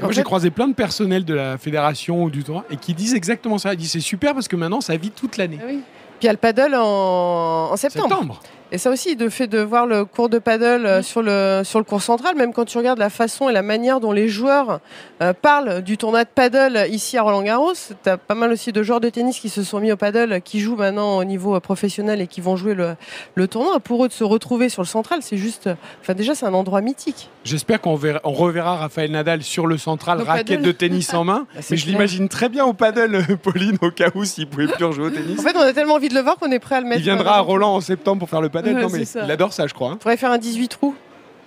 Moi, 0.00 0.12
j'ai 0.12 0.22
croisé 0.22 0.50
plein 0.50 0.68
de 0.68 0.74
personnels 0.74 1.24
de 1.24 1.32
la 1.32 1.56
fédération 1.56 2.22
ou 2.22 2.30
du 2.30 2.44
tournoi 2.44 2.64
et 2.70 2.76
qui 2.76 2.92
disent 2.92 3.14
exactement 3.14 3.56
ça. 3.56 3.72
Ils 3.72 3.78
disent 3.78 3.92
c'est 3.92 4.00
super 4.00 4.34
parce 4.34 4.46
que 4.46 4.56
maintenant, 4.56 4.82
ça 4.82 4.96
vit 4.96 5.10
toute 5.10 5.38
l'année. 5.38 5.58
Ah 5.60 5.66
Puis 5.66 5.82
il 6.22 6.26
y 6.26 6.28
a 6.28 6.32
le 6.32 6.38
paddle 6.38 6.74
en, 6.74 7.74
septembre. 7.76 8.40
Et 8.76 8.78
ça 8.78 8.90
aussi, 8.90 9.14
le 9.14 9.30
fait 9.30 9.46
de 9.46 9.58
voir 9.60 9.86
le 9.86 10.04
cours 10.04 10.28
de 10.28 10.38
paddle 10.38 10.84
euh, 10.84 11.02
sur, 11.02 11.22
le, 11.22 11.62
sur 11.64 11.78
le 11.78 11.84
cours 11.86 12.02
central, 12.02 12.36
même 12.36 12.52
quand 12.52 12.66
tu 12.66 12.76
regardes 12.76 12.98
la 12.98 13.08
façon 13.08 13.48
et 13.48 13.52
la 13.54 13.62
manière 13.62 14.00
dont 14.00 14.12
les 14.12 14.28
joueurs 14.28 14.80
euh, 15.22 15.32
parlent 15.32 15.80
du 15.80 15.96
tournoi 15.96 16.24
de 16.24 16.28
paddle 16.28 16.86
ici 16.90 17.16
à 17.16 17.22
Roland-Garros, 17.22 17.72
tu 17.72 18.10
as 18.10 18.18
pas 18.18 18.34
mal 18.34 18.52
aussi 18.52 18.72
de 18.72 18.82
joueurs 18.82 19.00
de 19.00 19.08
tennis 19.08 19.40
qui 19.40 19.48
se 19.48 19.62
sont 19.62 19.80
mis 19.80 19.92
au 19.92 19.96
paddle, 19.96 20.42
qui 20.42 20.60
jouent 20.60 20.76
maintenant 20.76 21.16
au 21.16 21.24
niveau 21.24 21.56
euh, 21.56 21.60
professionnel 21.60 22.20
et 22.20 22.26
qui 22.26 22.42
vont 22.42 22.54
jouer 22.56 22.74
le, 22.74 22.96
le 23.34 23.48
tournoi. 23.48 23.80
Pour 23.80 24.04
eux, 24.04 24.08
de 24.08 24.12
se 24.12 24.24
retrouver 24.24 24.68
sur 24.68 24.82
le 24.82 24.86
central, 24.86 25.20
c'est 25.22 25.38
juste. 25.38 25.70
Enfin, 26.02 26.12
déjà, 26.12 26.34
c'est 26.34 26.44
un 26.44 26.52
endroit 26.52 26.82
mythique. 26.82 27.30
J'espère 27.44 27.80
qu'on 27.80 27.98
on 28.24 28.32
reverra 28.32 28.76
Raphaël 28.76 29.10
Nadal 29.10 29.42
sur 29.42 29.66
le 29.66 29.78
central, 29.78 30.20
raquette 30.20 30.60
de 30.60 30.72
tennis 30.72 31.14
en 31.14 31.24
main. 31.24 31.46
Ah, 31.56 31.60
mais 31.70 31.76
je 31.78 31.86
l'imagine 31.86 32.28
très 32.28 32.50
bien 32.50 32.66
au 32.66 32.74
paddle, 32.74 33.24
Pauline, 33.42 33.78
au 33.80 33.90
cas 33.90 34.10
où 34.14 34.24
s'il 34.26 34.46
pouvait 34.46 34.66
plus 34.66 34.84
rejouer 34.84 35.06
au 35.06 35.10
tennis. 35.10 35.38
En 35.38 35.42
fait, 35.42 35.56
on 35.56 35.60
a 35.60 35.72
tellement 35.72 35.94
envie 35.94 36.10
de 36.10 36.14
le 36.14 36.20
voir 36.20 36.36
qu'on 36.36 36.50
est 36.50 36.58
prêt 36.58 36.74
à 36.74 36.80
le 36.80 36.86
mettre. 36.86 37.00
Il 37.00 37.04
viendra 37.04 37.36
à 37.36 37.40
Roland 37.40 37.74
en 37.74 37.80
septembre 37.80 38.18
pour 38.18 38.28
faire 38.28 38.42
le 38.42 38.50
paddle. 38.50 38.65
Non, 38.72 38.88
mais 38.90 39.02
il 39.02 39.30
adore 39.30 39.52
ça, 39.52 39.66
je 39.66 39.74
crois. 39.74 39.88
On 39.88 39.92
hein. 39.92 39.96
pourrait 39.96 40.16
faire 40.16 40.30
un 40.30 40.38
18 40.38 40.68
trous. 40.68 40.94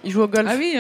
Il 0.04 0.12
joue 0.12 0.22
au 0.22 0.28
golf. 0.28 0.48
Ah 0.50 0.56
oui, 0.58 0.78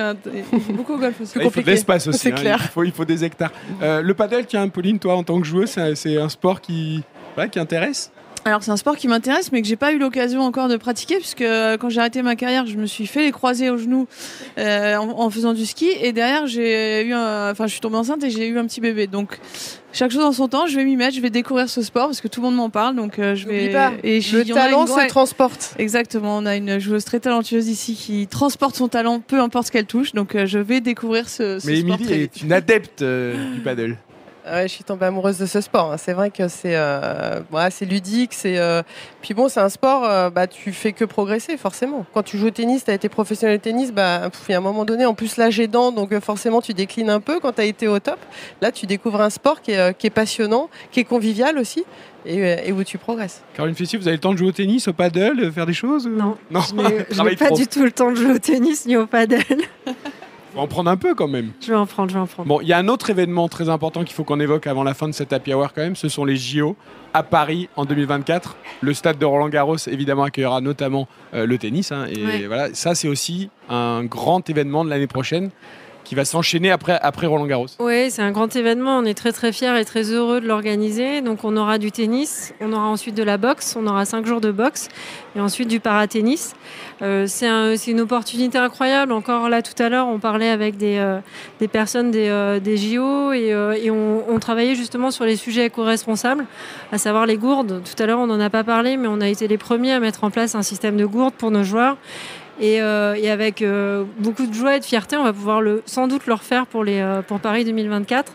beaucoup 0.73 0.93
au 0.93 0.97
golf 0.97 1.19
aussi. 1.19 1.33
il 1.35 1.51
faut 1.51 1.61
de 1.61 1.65
l'espace 1.65 2.07
aussi. 2.07 2.29
Hein. 2.29 2.35
clair. 2.35 2.59
Il, 2.61 2.67
faut, 2.69 2.83
il 2.83 2.91
faut 2.91 3.03
des 3.03 3.25
hectares. 3.25 3.51
Euh, 3.81 4.01
le 4.01 4.13
paddle, 4.13 4.45
tiens, 4.45 4.67
Pauline, 4.69 4.97
toi, 4.97 5.15
en 5.15 5.23
tant 5.23 5.41
que 5.41 5.45
joueuse, 5.45 5.77
c'est 5.95 6.17
un 6.17 6.29
sport 6.29 6.61
qui, 6.61 7.03
qui 7.51 7.59
intéresse 7.59 8.11
alors 8.45 8.63
c'est 8.63 8.71
un 8.71 8.77
sport 8.77 8.95
qui 8.95 9.07
m'intéresse 9.07 9.51
mais 9.51 9.61
que 9.61 9.67
j'ai 9.67 9.75
pas 9.75 9.91
eu 9.91 9.97
l'occasion 9.97 10.41
encore 10.41 10.67
de 10.67 10.77
pratiquer 10.77 11.17
puisque 11.17 11.41
euh, 11.41 11.77
quand 11.77 11.89
j'ai 11.89 11.99
arrêté 11.99 12.21
ma 12.21 12.35
carrière 12.35 12.65
je 12.65 12.77
me 12.77 12.85
suis 12.85 13.07
fait 13.07 13.23
les 13.23 13.31
croisés 13.31 13.69
au 13.69 13.77
genou 13.77 14.07
euh, 14.57 14.95
en, 14.97 15.29
faisant 15.29 15.53
du 15.53 15.65
ski 15.65 15.89
et 16.01 16.13
derrière 16.13 16.47
j'ai 16.47 17.05
eu 17.05 17.13
enfin 17.13 17.67
je 17.67 17.71
suis 17.71 17.81
tombée 17.81 17.97
enceinte 17.97 18.23
et 18.23 18.29
j'ai 18.29 18.47
eu 18.47 18.57
un 18.57 18.65
petit 18.65 18.81
bébé. 18.81 19.07
Donc 19.07 19.39
chaque 19.91 20.11
chose 20.11 20.23
en 20.23 20.31
son 20.31 20.47
temps 20.47 20.67
je 20.67 20.75
vais 20.75 20.85
m'y 20.85 20.95
mettre 20.95 21.15
je 21.15 21.21
vais 21.21 21.29
découvrir 21.29 21.69
ce 21.69 21.81
sport 21.81 22.07
parce 22.07 22.21
que 22.21 22.27
tout 22.27 22.41
le 22.41 22.47
monde 22.47 22.55
m'en 22.55 22.69
parle 22.69 22.95
donc 22.95 23.19
euh, 23.19 23.35
je 23.35 23.47
vais 23.47 23.69
pas, 23.69 23.91
et 24.03 24.19
le 24.19 24.43
talent 24.45 24.87
se 24.87 25.07
transporte. 25.07 25.75
Exactement 25.77 26.37
on 26.37 26.45
a 26.45 26.55
une 26.55 26.79
joueuse 26.79 27.05
très 27.05 27.19
talentueuse 27.19 27.67
ici 27.67 27.95
qui 27.95 28.27
transporte 28.27 28.75
son 28.75 28.87
talent 28.87 29.19
peu 29.19 29.39
importe 29.39 29.67
ce 29.67 29.71
qu'elle 29.71 29.85
touche 29.85 30.13
donc 30.13 30.35
je 30.45 30.59
vais 30.59 30.81
découvrir 30.81 31.29
ce, 31.29 31.59
ce 31.59 31.67
mais 31.67 31.81
sport 31.81 31.99
Émilie 31.99 32.13
est 32.13 32.41
une 32.41 32.53
adepte 32.53 33.03
du 33.03 33.61
paddle 33.63 33.97
je 34.63 34.67
suis 34.67 34.83
tombée 34.83 35.05
amoureuse 35.05 35.37
de 35.37 35.45
ce 35.45 35.61
sport. 35.61 35.91
Hein. 35.91 35.97
C'est 35.97 36.13
vrai 36.13 36.29
que 36.29 36.47
c'est 36.47 36.75
euh, 36.75 37.41
c'est 37.69 37.85
ludique. 37.85 38.33
C'est 38.33 38.57
euh, 38.57 38.81
puis 39.21 39.33
bon, 39.33 39.49
c'est 39.49 39.59
un 39.59 39.69
sport. 39.69 40.05
Euh, 40.05 40.29
bah, 40.29 40.47
tu 40.47 40.71
fais 40.71 40.93
que 40.93 41.05
progresser 41.05 41.57
forcément. 41.57 42.05
Quand 42.13 42.23
tu 42.23 42.37
joues 42.37 42.47
au 42.47 42.51
tennis, 42.51 42.85
tu 42.85 42.91
as 42.91 42.93
été 42.93 43.09
professionnel 43.09 43.57
de 43.57 43.61
tennis. 43.61 43.91
Bah, 43.91 44.29
il 44.47 44.51
y 44.51 44.55
a 44.55 44.57
un 44.57 44.61
moment 44.61 44.85
donné, 44.85 45.05
en 45.05 45.13
plus 45.13 45.37
là 45.37 45.49
j'ai 45.49 45.67
dents, 45.67 45.91
donc 45.91 46.17
forcément 46.19 46.61
tu 46.61 46.73
déclines 46.73 47.09
un 47.09 47.19
peu. 47.19 47.39
Quand 47.39 47.53
tu 47.53 47.61
as 47.61 47.65
été 47.65 47.87
au 47.87 47.99
top, 47.99 48.19
là 48.61 48.71
tu 48.71 48.85
découvres 48.85 49.21
un 49.21 49.29
sport 49.29 49.61
qui 49.61 49.71
est, 49.71 49.97
qui 49.97 50.07
est 50.07 50.11
passionnant, 50.11 50.69
qui 50.91 50.99
est 50.99 51.05
convivial 51.05 51.57
aussi. 51.57 51.83
Et, 52.25 52.73
où 52.73 52.83
tu 52.83 52.97
progresses. 52.97 53.41
Caroline 53.55 53.75
Fessier, 53.75 53.97
vous 53.97 54.07
avez 54.07 54.17
le 54.17 54.21
temps 54.21 54.33
de 54.33 54.37
jouer 54.37 54.49
au 54.49 54.51
tennis, 54.51 54.89
au 54.89 54.93
paddle, 54.93 55.51
faire 55.53 55.65
des 55.65 55.73
choses 55.73 56.05
Non, 56.05 56.37
non. 56.51 56.59
je 56.59 57.23
n'ai 57.23 57.35
pas 57.37 57.51
du 57.51 57.65
tout 57.65 57.83
le 57.83 57.91
temps 57.91 58.11
de 58.11 58.17
jouer 58.17 58.33
au 58.33 58.39
tennis 58.39 58.85
ni 58.85 58.97
au 58.97 59.07
paddle. 59.07 59.41
En 60.55 60.67
prendre 60.67 60.89
un 60.89 60.97
peu 60.97 61.15
quand 61.15 61.27
même. 61.27 61.51
Je 61.61 61.67
vais 61.71 61.75
en 61.77 61.85
prendre, 61.85 62.09
je 62.09 62.15
vais 62.15 62.19
en 62.19 62.27
prendre. 62.27 62.47
Bon, 62.47 62.61
il 62.61 62.67
y 62.67 62.73
a 62.73 62.77
un 62.77 62.87
autre 62.87 63.09
événement 63.09 63.47
très 63.47 63.69
important 63.69 64.03
qu'il 64.03 64.15
faut 64.15 64.23
qu'on 64.23 64.39
évoque 64.39 64.67
avant 64.67 64.83
la 64.83 64.93
fin 64.93 65.07
de 65.07 65.13
cette 65.13 65.33
happy 65.33 65.53
hour 65.53 65.73
quand 65.73 65.81
même, 65.81 65.95
ce 65.95 66.09
sont 66.09 66.25
les 66.25 66.35
JO 66.35 66.75
à 67.13 67.23
Paris 67.23 67.69
en 67.75 67.85
2024. 67.85 68.55
Le 68.81 68.93
stade 68.93 69.17
de 69.17 69.25
Roland 69.25 69.49
Garros 69.49 69.77
évidemment 69.87 70.23
accueillera 70.23 70.61
notamment 70.61 71.07
euh, 71.33 71.45
le 71.45 71.57
tennis. 71.57 71.91
Hein, 71.91 72.05
et 72.07 72.47
voilà, 72.47 72.73
ça 72.73 72.95
c'est 72.95 73.07
aussi 73.07 73.49
un 73.69 74.03
grand 74.03 74.47
événement 74.49 74.83
de 74.85 74.89
l'année 74.89 75.07
prochaine 75.07 75.49
qui 76.09 76.15
va 76.15 76.25
s'enchaîner 76.25 76.71
après, 76.71 77.27
Roland 77.27 77.45
Garros. 77.45 77.67
Oui, 77.77 78.09
c'est 78.09 78.23
un 78.23 78.31
grand 78.31 78.55
événement. 78.55 78.97
On 78.97 79.05
est 79.05 79.13
très 79.13 79.31
très 79.31 79.51
fiers 79.51 79.79
et 79.79 79.85
très 79.85 80.05
heureux 80.05 80.41
de 80.41 80.47
l'organiser. 80.47 81.21
Donc 81.21 81.43
on 81.43 81.55
aura 81.55 81.77
du 81.77 81.91
tennis, 81.91 82.51
on 82.61 82.73
aura 82.73 82.87
ensuite 82.87 83.13
de 83.13 83.21
la 83.21 83.37
boxe, 83.37 83.75
on 83.79 83.85
aura 83.85 84.05
cinq 84.05 84.25
jours 84.25 84.41
de 84.41 84.49
boxe 84.49 84.87
et 85.35 85.39
ensuite 85.39 85.67
du 85.67 85.79
paratennis. 85.79 86.53
Euh, 87.03 87.27
c'est 87.27 87.91
une 87.91 88.01
opportunité 88.01 88.57
incroyable. 88.57 89.11
Encore 89.11 89.49
là 89.49 89.61
tout 89.61 89.79
à 89.83 89.87
l'heure, 89.87 90.07
on 90.07 90.17
parlait 90.17 90.49
avec 90.49 90.77
des, 90.77 90.97
euh, 90.97 91.19
personnes 91.71 92.09
des, 92.09 92.27
euh, 92.29 92.59
JO 92.75 93.31
et, 93.31 93.91
on, 93.91 94.23
on, 94.27 94.39
travaillait 94.39 94.73
justement 94.73 95.11
sur 95.11 95.25
les 95.25 95.35
sujets 95.35 95.67
éco-responsables, 95.67 96.45
à 96.91 96.97
savoir 96.97 97.27
les 97.27 97.37
gourdes. 97.37 97.83
Tout 97.83 98.01
à 98.01 98.07
l'heure, 98.07 98.19
on 98.19 98.25
n'en 98.25 98.39
a 98.39 98.49
pas 98.49 98.63
parlé, 98.63 98.97
mais 98.97 99.07
on 99.07 99.21
a 99.21 99.27
été 99.27 99.47
les 99.47 99.59
premiers 99.59 99.91
à 99.91 99.99
mettre 99.99 100.23
en 100.23 100.31
place 100.31 100.55
un 100.55 100.63
système 100.63 100.97
de 100.97 101.05
gourdes 101.05 101.35
pour 101.35 101.51
nos 101.51 101.63
joueurs. 101.63 101.97
Euh, 102.61 103.13
et, 103.13 103.29
avec 103.29 103.61
euh, 103.61 104.03
beaucoup 104.17 104.45
de 104.45 104.53
joie 104.53 104.75
et 104.75 104.79
de 104.79 104.85
fierté, 104.85 105.15
on 105.15 105.23
va 105.23 105.33
pouvoir 105.33 105.61
le, 105.61 105.81
sans 105.85 106.07
doute 106.07 106.25
le 106.27 106.33
refaire 106.33 106.67
pour, 106.67 106.83
les, 106.83 106.99
euh, 106.99 107.21
pour 107.21 107.39
Paris 107.39 107.63
2024. 107.63 108.33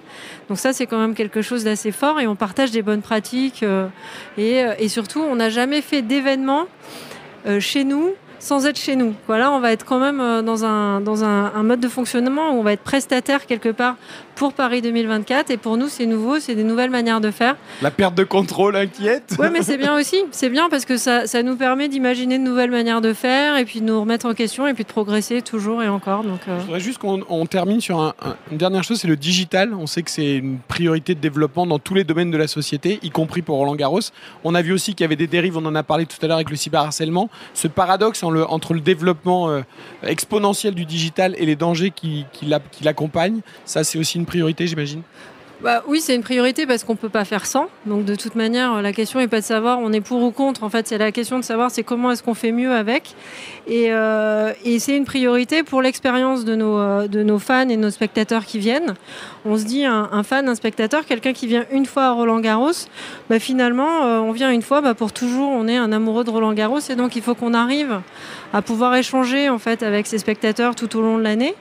Donc 0.48 0.58
ça, 0.58 0.72
c'est 0.72 0.86
quand 0.86 0.98
même 0.98 1.14
quelque 1.14 1.42
chose 1.42 1.64
d'assez 1.64 1.92
fort 1.92 2.20
et 2.20 2.26
on 2.26 2.36
partage 2.36 2.70
des 2.70 2.82
bonnes 2.82 3.02
pratiques. 3.02 3.64
Et, 4.38 4.64
et, 4.78 4.88
surtout, 4.88 5.20
on 5.20 5.36
n'a 5.36 5.50
jamais 5.50 5.80
fait 5.80 6.02
d'événement 6.02 6.66
chez 7.60 7.84
nous 7.84 8.14
sans 8.44 8.66
être 8.66 8.78
chez 8.78 8.94
nous. 8.94 9.14
Voilà, 9.26 9.50
on 9.52 9.60
va 9.60 9.72
être 9.72 9.86
quand 9.86 9.98
même 9.98 10.20
euh, 10.20 10.42
dans 10.42 10.66
un, 10.66 11.00
dans 11.00 11.24
un, 11.24 11.62
mode 11.62 11.80
de 11.80 11.88
fonctionnement 11.88 12.50
où 12.50 12.60
on 12.60 12.62
va 12.62 12.74
être 12.74 12.82
prestataire 12.82 13.46
quelque 13.46 13.70
part 13.70 13.96
pour 14.34 14.52
Paris 14.52 14.82
2024. 14.82 15.50
Et 15.50 15.56
pour 15.56 15.78
nous, 15.78 15.88
c'est 15.88 16.04
nouveau, 16.04 16.38
c'est 16.40 16.54
des 16.54 16.62
nouvelles 16.62 16.90
manières 16.90 17.22
de 17.22 17.30
faire. 17.30 17.56
La 17.80 17.90
perte 17.90 18.14
de 18.14 18.24
contrôle 18.24 18.76
inquiète 18.76 19.34
Oui, 19.38 19.46
mais 19.50 19.62
c'est 19.62 19.76
bien 19.78 19.96
aussi. 19.96 20.16
C'est 20.30 20.50
bien 20.50 20.68
parce 20.68 20.84
que 20.84 20.98
ça, 20.98 21.26
ça 21.26 21.42
nous 21.42 21.56
permet 21.56 21.88
d'imaginer 21.88 22.38
de 22.38 22.42
nouvelles 22.42 22.70
manières 22.70 23.00
de 23.00 23.14
faire 23.14 23.56
et 23.56 23.64
puis 23.64 23.80
de 23.80 23.86
nous 23.86 23.98
remettre 23.98 24.26
en 24.26 24.34
question 24.34 24.66
et 24.66 24.74
puis 24.74 24.84
de 24.84 24.88
progresser 24.88 25.40
toujours 25.40 25.82
et 25.82 25.88
encore. 25.88 26.22
Donc, 26.22 26.40
euh. 26.46 26.58
Je 26.60 26.64
voudrais 26.64 26.80
juste 26.80 26.98
qu'on 26.98 27.46
termine 27.46 27.80
sur 27.80 28.14
une 28.50 28.58
dernière 28.58 28.84
chose, 28.84 29.00
c'est 29.00 29.08
le 29.08 29.16
digital. 29.16 29.72
On 29.72 29.86
sait 29.86 30.02
que 30.02 30.10
c'est 30.10 30.36
une 30.36 30.58
priorité 30.68 31.14
de 31.14 31.20
développement 31.20 31.66
dans 31.66 31.78
tous 31.78 31.94
les 31.94 32.04
domaines 32.04 32.30
de 32.30 32.36
la 32.36 32.48
société, 32.48 32.98
y 33.02 33.08
compris 33.08 33.40
pour 33.40 33.56
Roland 33.56 33.74
Garros. 33.74 34.00
On 34.42 34.54
a 34.54 34.60
vu 34.60 34.72
aussi 34.72 34.94
qu'il 34.94 35.04
y 35.04 35.06
avait 35.06 35.16
des 35.16 35.28
dérives, 35.28 35.56
on 35.56 35.64
en 35.64 35.74
a 35.74 35.82
parlé 35.82 36.04
tout 36.04 36.18
à 36.20 36.26
l'heure 36.26 36.36
avec 36.36 36.50
le 36.50 36.56
cyberharcèlement. 36.56 37.30
Ce 37.54 37.68
paradoxe 37.68 38.22
entre 38.42 38.74
le 38.74 38.80
développement 38.80 39.50
euh, 39.50 39.62
exponentiel 40.02 40.74
du 40.74 40.84
digital 40.84 41.34
et 41.38 41.46
les 41.46 41.56
dangers 41.56 41.90
qui, 41.90 42.26
qui 42.32 42.84
l'accompagnent, 42.84 43.40
ça 43.64 43.84
c'est 43.84 43.98
aussi 43.98 44.18
une 44.18 44.26
priorité, 44.26 44.66
j'imagine 44.66 45.02
bah, 45.60 45.82
oui, 45.86 46.00
c'est 46.00 46.14
une 46.14 46.22
priorité 46.22 46.66
parce 46.66 46.84
qu'on 46.84 46.92
ne 46.92 46.98
peut 46.98 47.08
pas 47.08 47.24
faire 47.24 47.46
sans. 47.46 47.68
Donc 47.86 48.04
de 48.04 48.14
toute 48.14 48.34
manière, 48.34 48.82
la 48.82 48.92
question 48.92 49.20
n'est 49.20 49.28
pas 49.28 49.40
de 49.40 49.44
savoir 49.44 49.78
on 49.78 49.92
est 49.92 50.00
pour 50.00 50.22
ou 50.22 50.30
contre. 50.30 50.62
En 50.64 50.68
fait, 50.68 50.86
c'est 50.88 50.98
la 50.98 51.12
question 51.12 51.38
de 51.38 51.44
savoir 51.44 51.70
c'est 51.70 51.82
comment 51.82 52.10
est-ce 52.10 52.22
qu'on 52.22 52.34
fait 52.34 52.52
mieux 52.52 52.72
avec. 52.72 53.14
Et, 53.66 53.92
euh, 53.92 54.52
c'est 54.78 54.96
une 54.96 55.04
priorité 55.04 55.62
pour 55.62 55.80
l'expérience 55.80 56.44
de 56.44 56.54
nos, 56.54 56.78
euh, 56.78 57.38
fans 57.38 57.68
et 57.68 57.76
nos 57.76 57.90
spectateurs 57.90 58.44
qui 58.44 58.58
viennent. 58.58 58.94
On 59.46 59.56
se 59.56 59.64
dit 59.64 59.84
un, 59.84 60.22
fan, 60.22 60.48
un 60.48 60.54
spectateur, 60.54 61.06
quelqu'un 61.06 61.32
qui 61.32 61.46
vient 61.46 61.64
une 61.70 61.86
fois 61.86 62.04
à 62.04 62.10
Roland 62.12 62.40
Garros, 62.40 62.72
bah, 63.30 63.38
finalement, 63.38 64.04
euh, 64.04 64.18
on 64.18 64.32
vient 64.32 64.50
une 64.50 64.62
fois 64.62 64.80
bah, 64.80 64.94
pour 64.94 65.12
toujours. 65.12 65.50
On 65.50 65.68
est 65.68 65.76
un 65.76 65.92
amoureux 65.92 66.24
de 66.24 66.30
Roland 66.30 66.52
Garros 66.52 66.80
et 66.90 66.94
donc 66.94 67.16
il 67.16 67.22
faut 67.22 67.34
qu'on 67.34 67.54
arrive 67.54 68.00
à 68.52 68.62
pouvoir 68.62 68.94
échanger 68.94 69.48
en 69.48 69.58
fait 69.58 69.82
avec 69.82 70.06
ses 70.06 70.18
spectateurs 70.18 70.74
tout 70.74 70.96
au 70.96 71.02
long 71.02 71.18
de 71.18 71.22
l'année. 71.22 71.54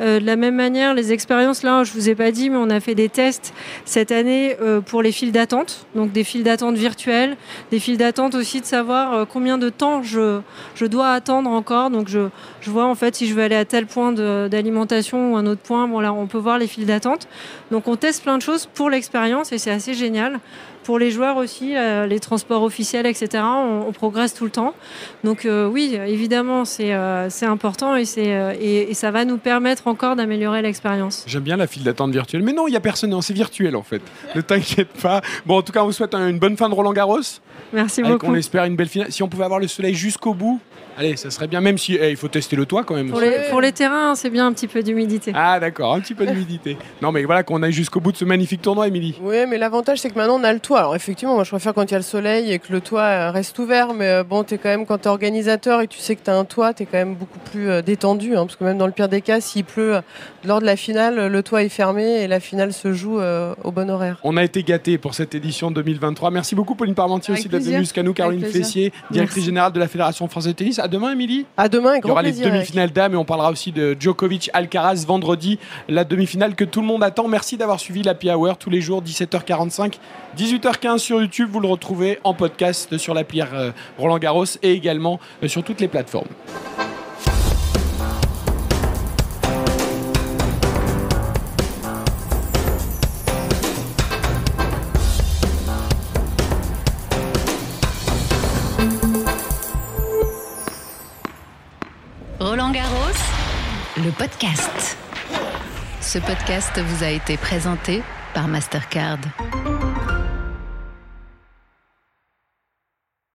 de 0.00 0.24
la 0.24 0.36
même 0.36 0.54
manière, 0.54 0.94
les 0.94 1.12
expériences 1.12 1.62
là, 1.62 1.84
je 1.84 1.92
vous 1.92 2.08
ai 2.08 2.14
pas 2.14 2.30
dit, 2.30 2.50
mais 2.50 2.56
on 2.56 2.70
a 2.70 2.80
fait 2.80 2.94
des 2.94 3.08
tests 3.08 3.37
cette 3.84 4.12
année 4.12 4.56
euh, 4.60 4.80
pour 4.80 5.02
les 5.02 5.12
files 5.12 5.32
d'attente, 5.32 5.86
donc 5.94 6.12
des 6.12 6.24
files 6.24 6.42
d'attente 6.42 6.76
virtuelles, 6.76 7.36
des 7.70 7.78
files 7.78 7.96
d'attente 7.96 8.34
aussi 8.34 8.60
de 8.60 8.66
savoir 8.66 9.12
euh, 9.14 9.24
combien 9.24 9.58
de 9.58 9.68
temps 9.68 10.02
je, 10.02 10.40
dois 10.86 11.10
attendre 11.10 11.50
encore. 11.50 11.90
Donc 11.90 12.08
je, 12.08 12.28
vois 12.66 12.86
en 12.86 12.94
fait 12.94 13.16
si 13.16 13.26
je 13.26 13.34
veux 13.34 13.42
aller 13.42 13.56
à 13.56 13.64
tel 13.64 13.86
point 13.86 14.12
d'alimentation 14.12 15.32
ou 15.32 15.36
un 15.36 15.46
autre 15.46 15.62
point. 15.62 15.88
Bon 15.88 16.00
on 16.00 16.26
peut 16.26 16.38
voir 16.38 16.58
les 16.58 16.66
files 16.66 16.86
d'attente. 16.86 17.28
Donc 17.70 17.88
on 17.88 17.96
teste 17.96 18.22
plein 18.22 18.38
de 18.38 18.42
choses 18.42 18.66
pour 18.66 18.90
l'expérience 18.90 19.52
et 19.52 19.58
c'est 19.58 19.70
assez 19.70 19.94
génial. 19.94 20.40
Pour 20.88 20.98
les 20.98 21.10
joueurs 21.10 21.36
aussi, 21.36 21.76
euh, 21.76 22.06
les 22.06 22.18
transports 22.18 22.62
officiels, 22.62 23.04
etc., 23.04 23.44
on, 23.44 23.92
progresse 23.92 24.32
tout 24.32 24.46
le 24.46 24.50
temps. 24.50 24.72
Donc 25.22 25.46
oui, 25.46 25.98
évidemment, 26.06 26.64
c'est 26.64 26.92
important 27.42 27.94
et, 27.94 28.04
et, 28.16 28.90
et, 28.90 28.94
ça 28.94 29.10
va 29.10 29.26
nous 29.26 29.36
permettre 29.36 29.86
encore 29.86 30.16
d'améliorer 30.16 30.62
l'expérience. 30.62 31.24
J'aime 31.26 31.42
bien 31.42 31.58
la 31.58 31.66
file 31.66 31.82
d'attente 31.82 32.12
virtuelle. 32.12 32.42
Mais 32.42 32.54
non, 32.54 32.68
il 32.68 32.70
n'y 32.70 32.76
a 32.78 32.80
personne, 32.80 33.20
c'est 33.20 33.34
virtuel 33.34 33.76
en 33.76 33.82
fait. 33.82 34.00
Ne 34.34 34.40
t'inquiète 34.40 34.88
pas. 35.02 35.20
Bon, 35.44 35.58
en 35.58 35.62
tout 35.62 35.72
cas, 35.72 35.82
on 35.82 35.86
vous 35.86 35.92
souhaite 35.92 36.14
une 36.14 36.38
bonne 36.38 36.56
fin 36.56 36.70
de 36.70 36.74
Roland 36.74 36.94
Garros. 36.94 37.20
Merci 37.74 38.02
beaucoup. 38.02 38.24
On 38.26 38.34
espère 38.34 38.64
une 38.64 38.76
belle 38.76 38.88
finale. 38.88 39.12
Si 39.12 39.22
on 39.22 39.28
pouvait 39.28 39.44
avoir 39.44 39.60
le 39.60 39.68
soleil 39.68 39.94
jusqu'au 39.94 40.32
bout, 40.32 40.58
Allez, 40.98 41.14
ça 41.14 41.30
serait 41.30 41.46
bien, 41.46 41.60
même 41.60 41.78
si 41.78 41.94
eh, 41.94 42.10
il 42.10 42.16
faut 42.16 42.26
tester 42.26 42.56
le 42.56 42.66
toit 42.66 42.82
quand 42.82 42.96
même. 42.96 43.10
Pour, 43.10 43.20
les, 43.20 43.30
pour 43.50 43.60
les, 43.60 43.70
terrains, 43.70 44.16
c'est 44.16 44.30
bien 44.30 44.48
un 44.48 44.52
petit 44.52 44.66
peu 44.66 44.82
d'humidité. 44.82 45.30
Ah 45.32 45.60
d'accord, 45.60 45.94
un 45.94 46.00
petit 46.00 46.14
peu 46.14 46.26
d'humidité. 46.26 46.76
non 47.00 47.12
mais 47.12 47.22
voilà 47.22 47.44
qu'on 47.44 47.62
aille 47.62 47.72
jusqu'au 47.72 48.00
bout 48.00 48.10
de 48.10 48.16
ce 48.16 48.24
magnifique 48.24 48.62
tournoi, 48.62 48.88
Émilie. 48.88 49.16
Oui, 49.22 49.36
mais 49.48 49.58
l'avantage 49.58 49.98
c'est 49.98 50.10
que 50.10 50.18
maintenant 50.18 50.40
on 50.40 50.42
a 50.42 50.52
le 50.52 50.58
toit. 50.58 50.80
Alors 50.80 50.96
effectivement, 50.96 51.36
moi 51.36 51.44
je 51.44 51.50
préfère 51.50 51.72
quand 51.72 51.84
il 51.84 51.92
y 51.92 51.94
a 51.94 51.98
le 51.98 52.02
soleil 52.02 52.50
et 52.50 52.58
que 52.58 52.72
le 52.72 52.80
toit 52.80 53.02
euh, 53.02 53.30
reste 53.30 53.56
ouvert, 53.60 53.94
mais 53.94 54.08
euh, 54.08 54.24
bon, 54.24 54.42
es 54.42 54.58
quand 54.58 54.70
même 54.70 54.86
quand 54.86 55.06
es 55.06 55.08
organisateur 55.08 55.82
et 55.82 55.86
tu 55.86 56.00
sais 56.00 56.16
que 56.16 56.24
tu 56.24 56.30
as 56.30 56.36
un 56.36 56.44
toit, 56.44 56.74
tu 56.74 56.82
es 56.82 56.86
quand 56.86 56.98
même 56.98 57.14
beaucoup 57.14 57.38
plus 57.52 57.70
euh, 57.70 57.80
détendu, 57.80 58.34
hein, 58.34 58.44
parce 58.46 58.56
que 58.56 58.64
même 58.64 58.78
dans 58.78 58.86
le 58.86 58.92
pire 58.92 59.08
des 59.08 59.20
cas, 59.20 59.40
s'il 59.40 59.64
pleut 59.64 60.00
lors 60.44 60.58
de 60.58 60.66
la 60.66 60.74
finale, 60.74 61.28
le 61.28 61.42
toit 61.44 61.62
est 61.62 61.68
fermé 61.68 62.22
et 62.22 62.26
la 62.26 62.40
finale 62.40 62.72
se 62.72 62.92
joue 62.92 63.20
au 63.20 63.70
bon 63.70 63.88
horaire. 63.88 64.18
On 64.24 64.36
a 64.36 64.42
été 64.42 64.64
gâtés 64.64 64.98
pour 64.98 65.14
cette 65.14 65.36
édition 65.36 65.70
2023. 65.70 66.32
Merci 66.32 66.56
beaucoup 66.56 66.74
Pauline 66.74 66.96
Parmentier 66.96 67.34
aussi 67.34 67.48
d'être 67.48 67.62
venue 67.62 67.78
jusqu'à 67.78 68.02
nous, 68.02 68.14
Caroline 68.14 68.44
Fessier, 68.44 68.92
directrice 69.12 69.44
générale 69.44 69.72
de 69.72 69.78
la 69.78 69.86
Fédération 69.86 70.26
française 70.26 70.54
de 70.54 70.56
tennis. 70.56 70.80
À 70.88 70.90
demain, 70.90 71.12
Émilie 71.12 71.44
demain, 71.68 71.96
Il 72.02 72.08
y 72.08 72.10
aura 72.10 72.22
les 72.22 72.32
demi-finales 72.32 72.90
dames 72.90 73.12
et 73.12 73.16
on 73.18 73.26
parlera 73.26 73.50
aussi 73.50 73.72
de 73.72 73.94
Djokovic 74.00 74.48
Alcaraz 74.54 75.04
vendredi, 75.06 75.58
la 75.86 76.04
demi-finale 76.04 76.54
que 76.54 76.64
tout 76.64 76.80
le 76.80 76.86
monde 76.86 77.02
attend. 77.02 77.28
Merci 77.28 77.58
d'avoir 77.58 77.78
suivi 77.78 78.02
la 78.02 78.14
Hour 78.34 78.56
tous 78.56 78.70
les 78.70 78.80
jours, 78.80 79.02
17h45, 79.02 79.98
18h15 80.38 80.96
sur 80.96 81.20
YouTube. 81.20 81.50
Vous 81.52 81.60
le 81.60 81.68
retrouvez 81.68 82.18
en 82.24 82.32
podcast 82.32 82.96
sur 82.96 83.12
l'appli 83.12 83.42
euh, 83.42 83.70
Roland 83.98 84.16
Garros 84.16 84.46
et 84.62 84.72
également 84.72 85.20
euh, 85.42 85.48
sur 85.48 85.62
toutes 85.62 85.82
les 85.82 85.88
plateformes. 85.88 86.28
Le 102.56 104.10
podcast. 104.10 104.96
Ce 106.00 106.18
podcast 106.18 106.80
vous 106.80 107.04
a 107.04 107.10
été 107.10 107.36
présenté 107.36 108.02
par 108.32 108.48
Mastercard. 108.48 109.18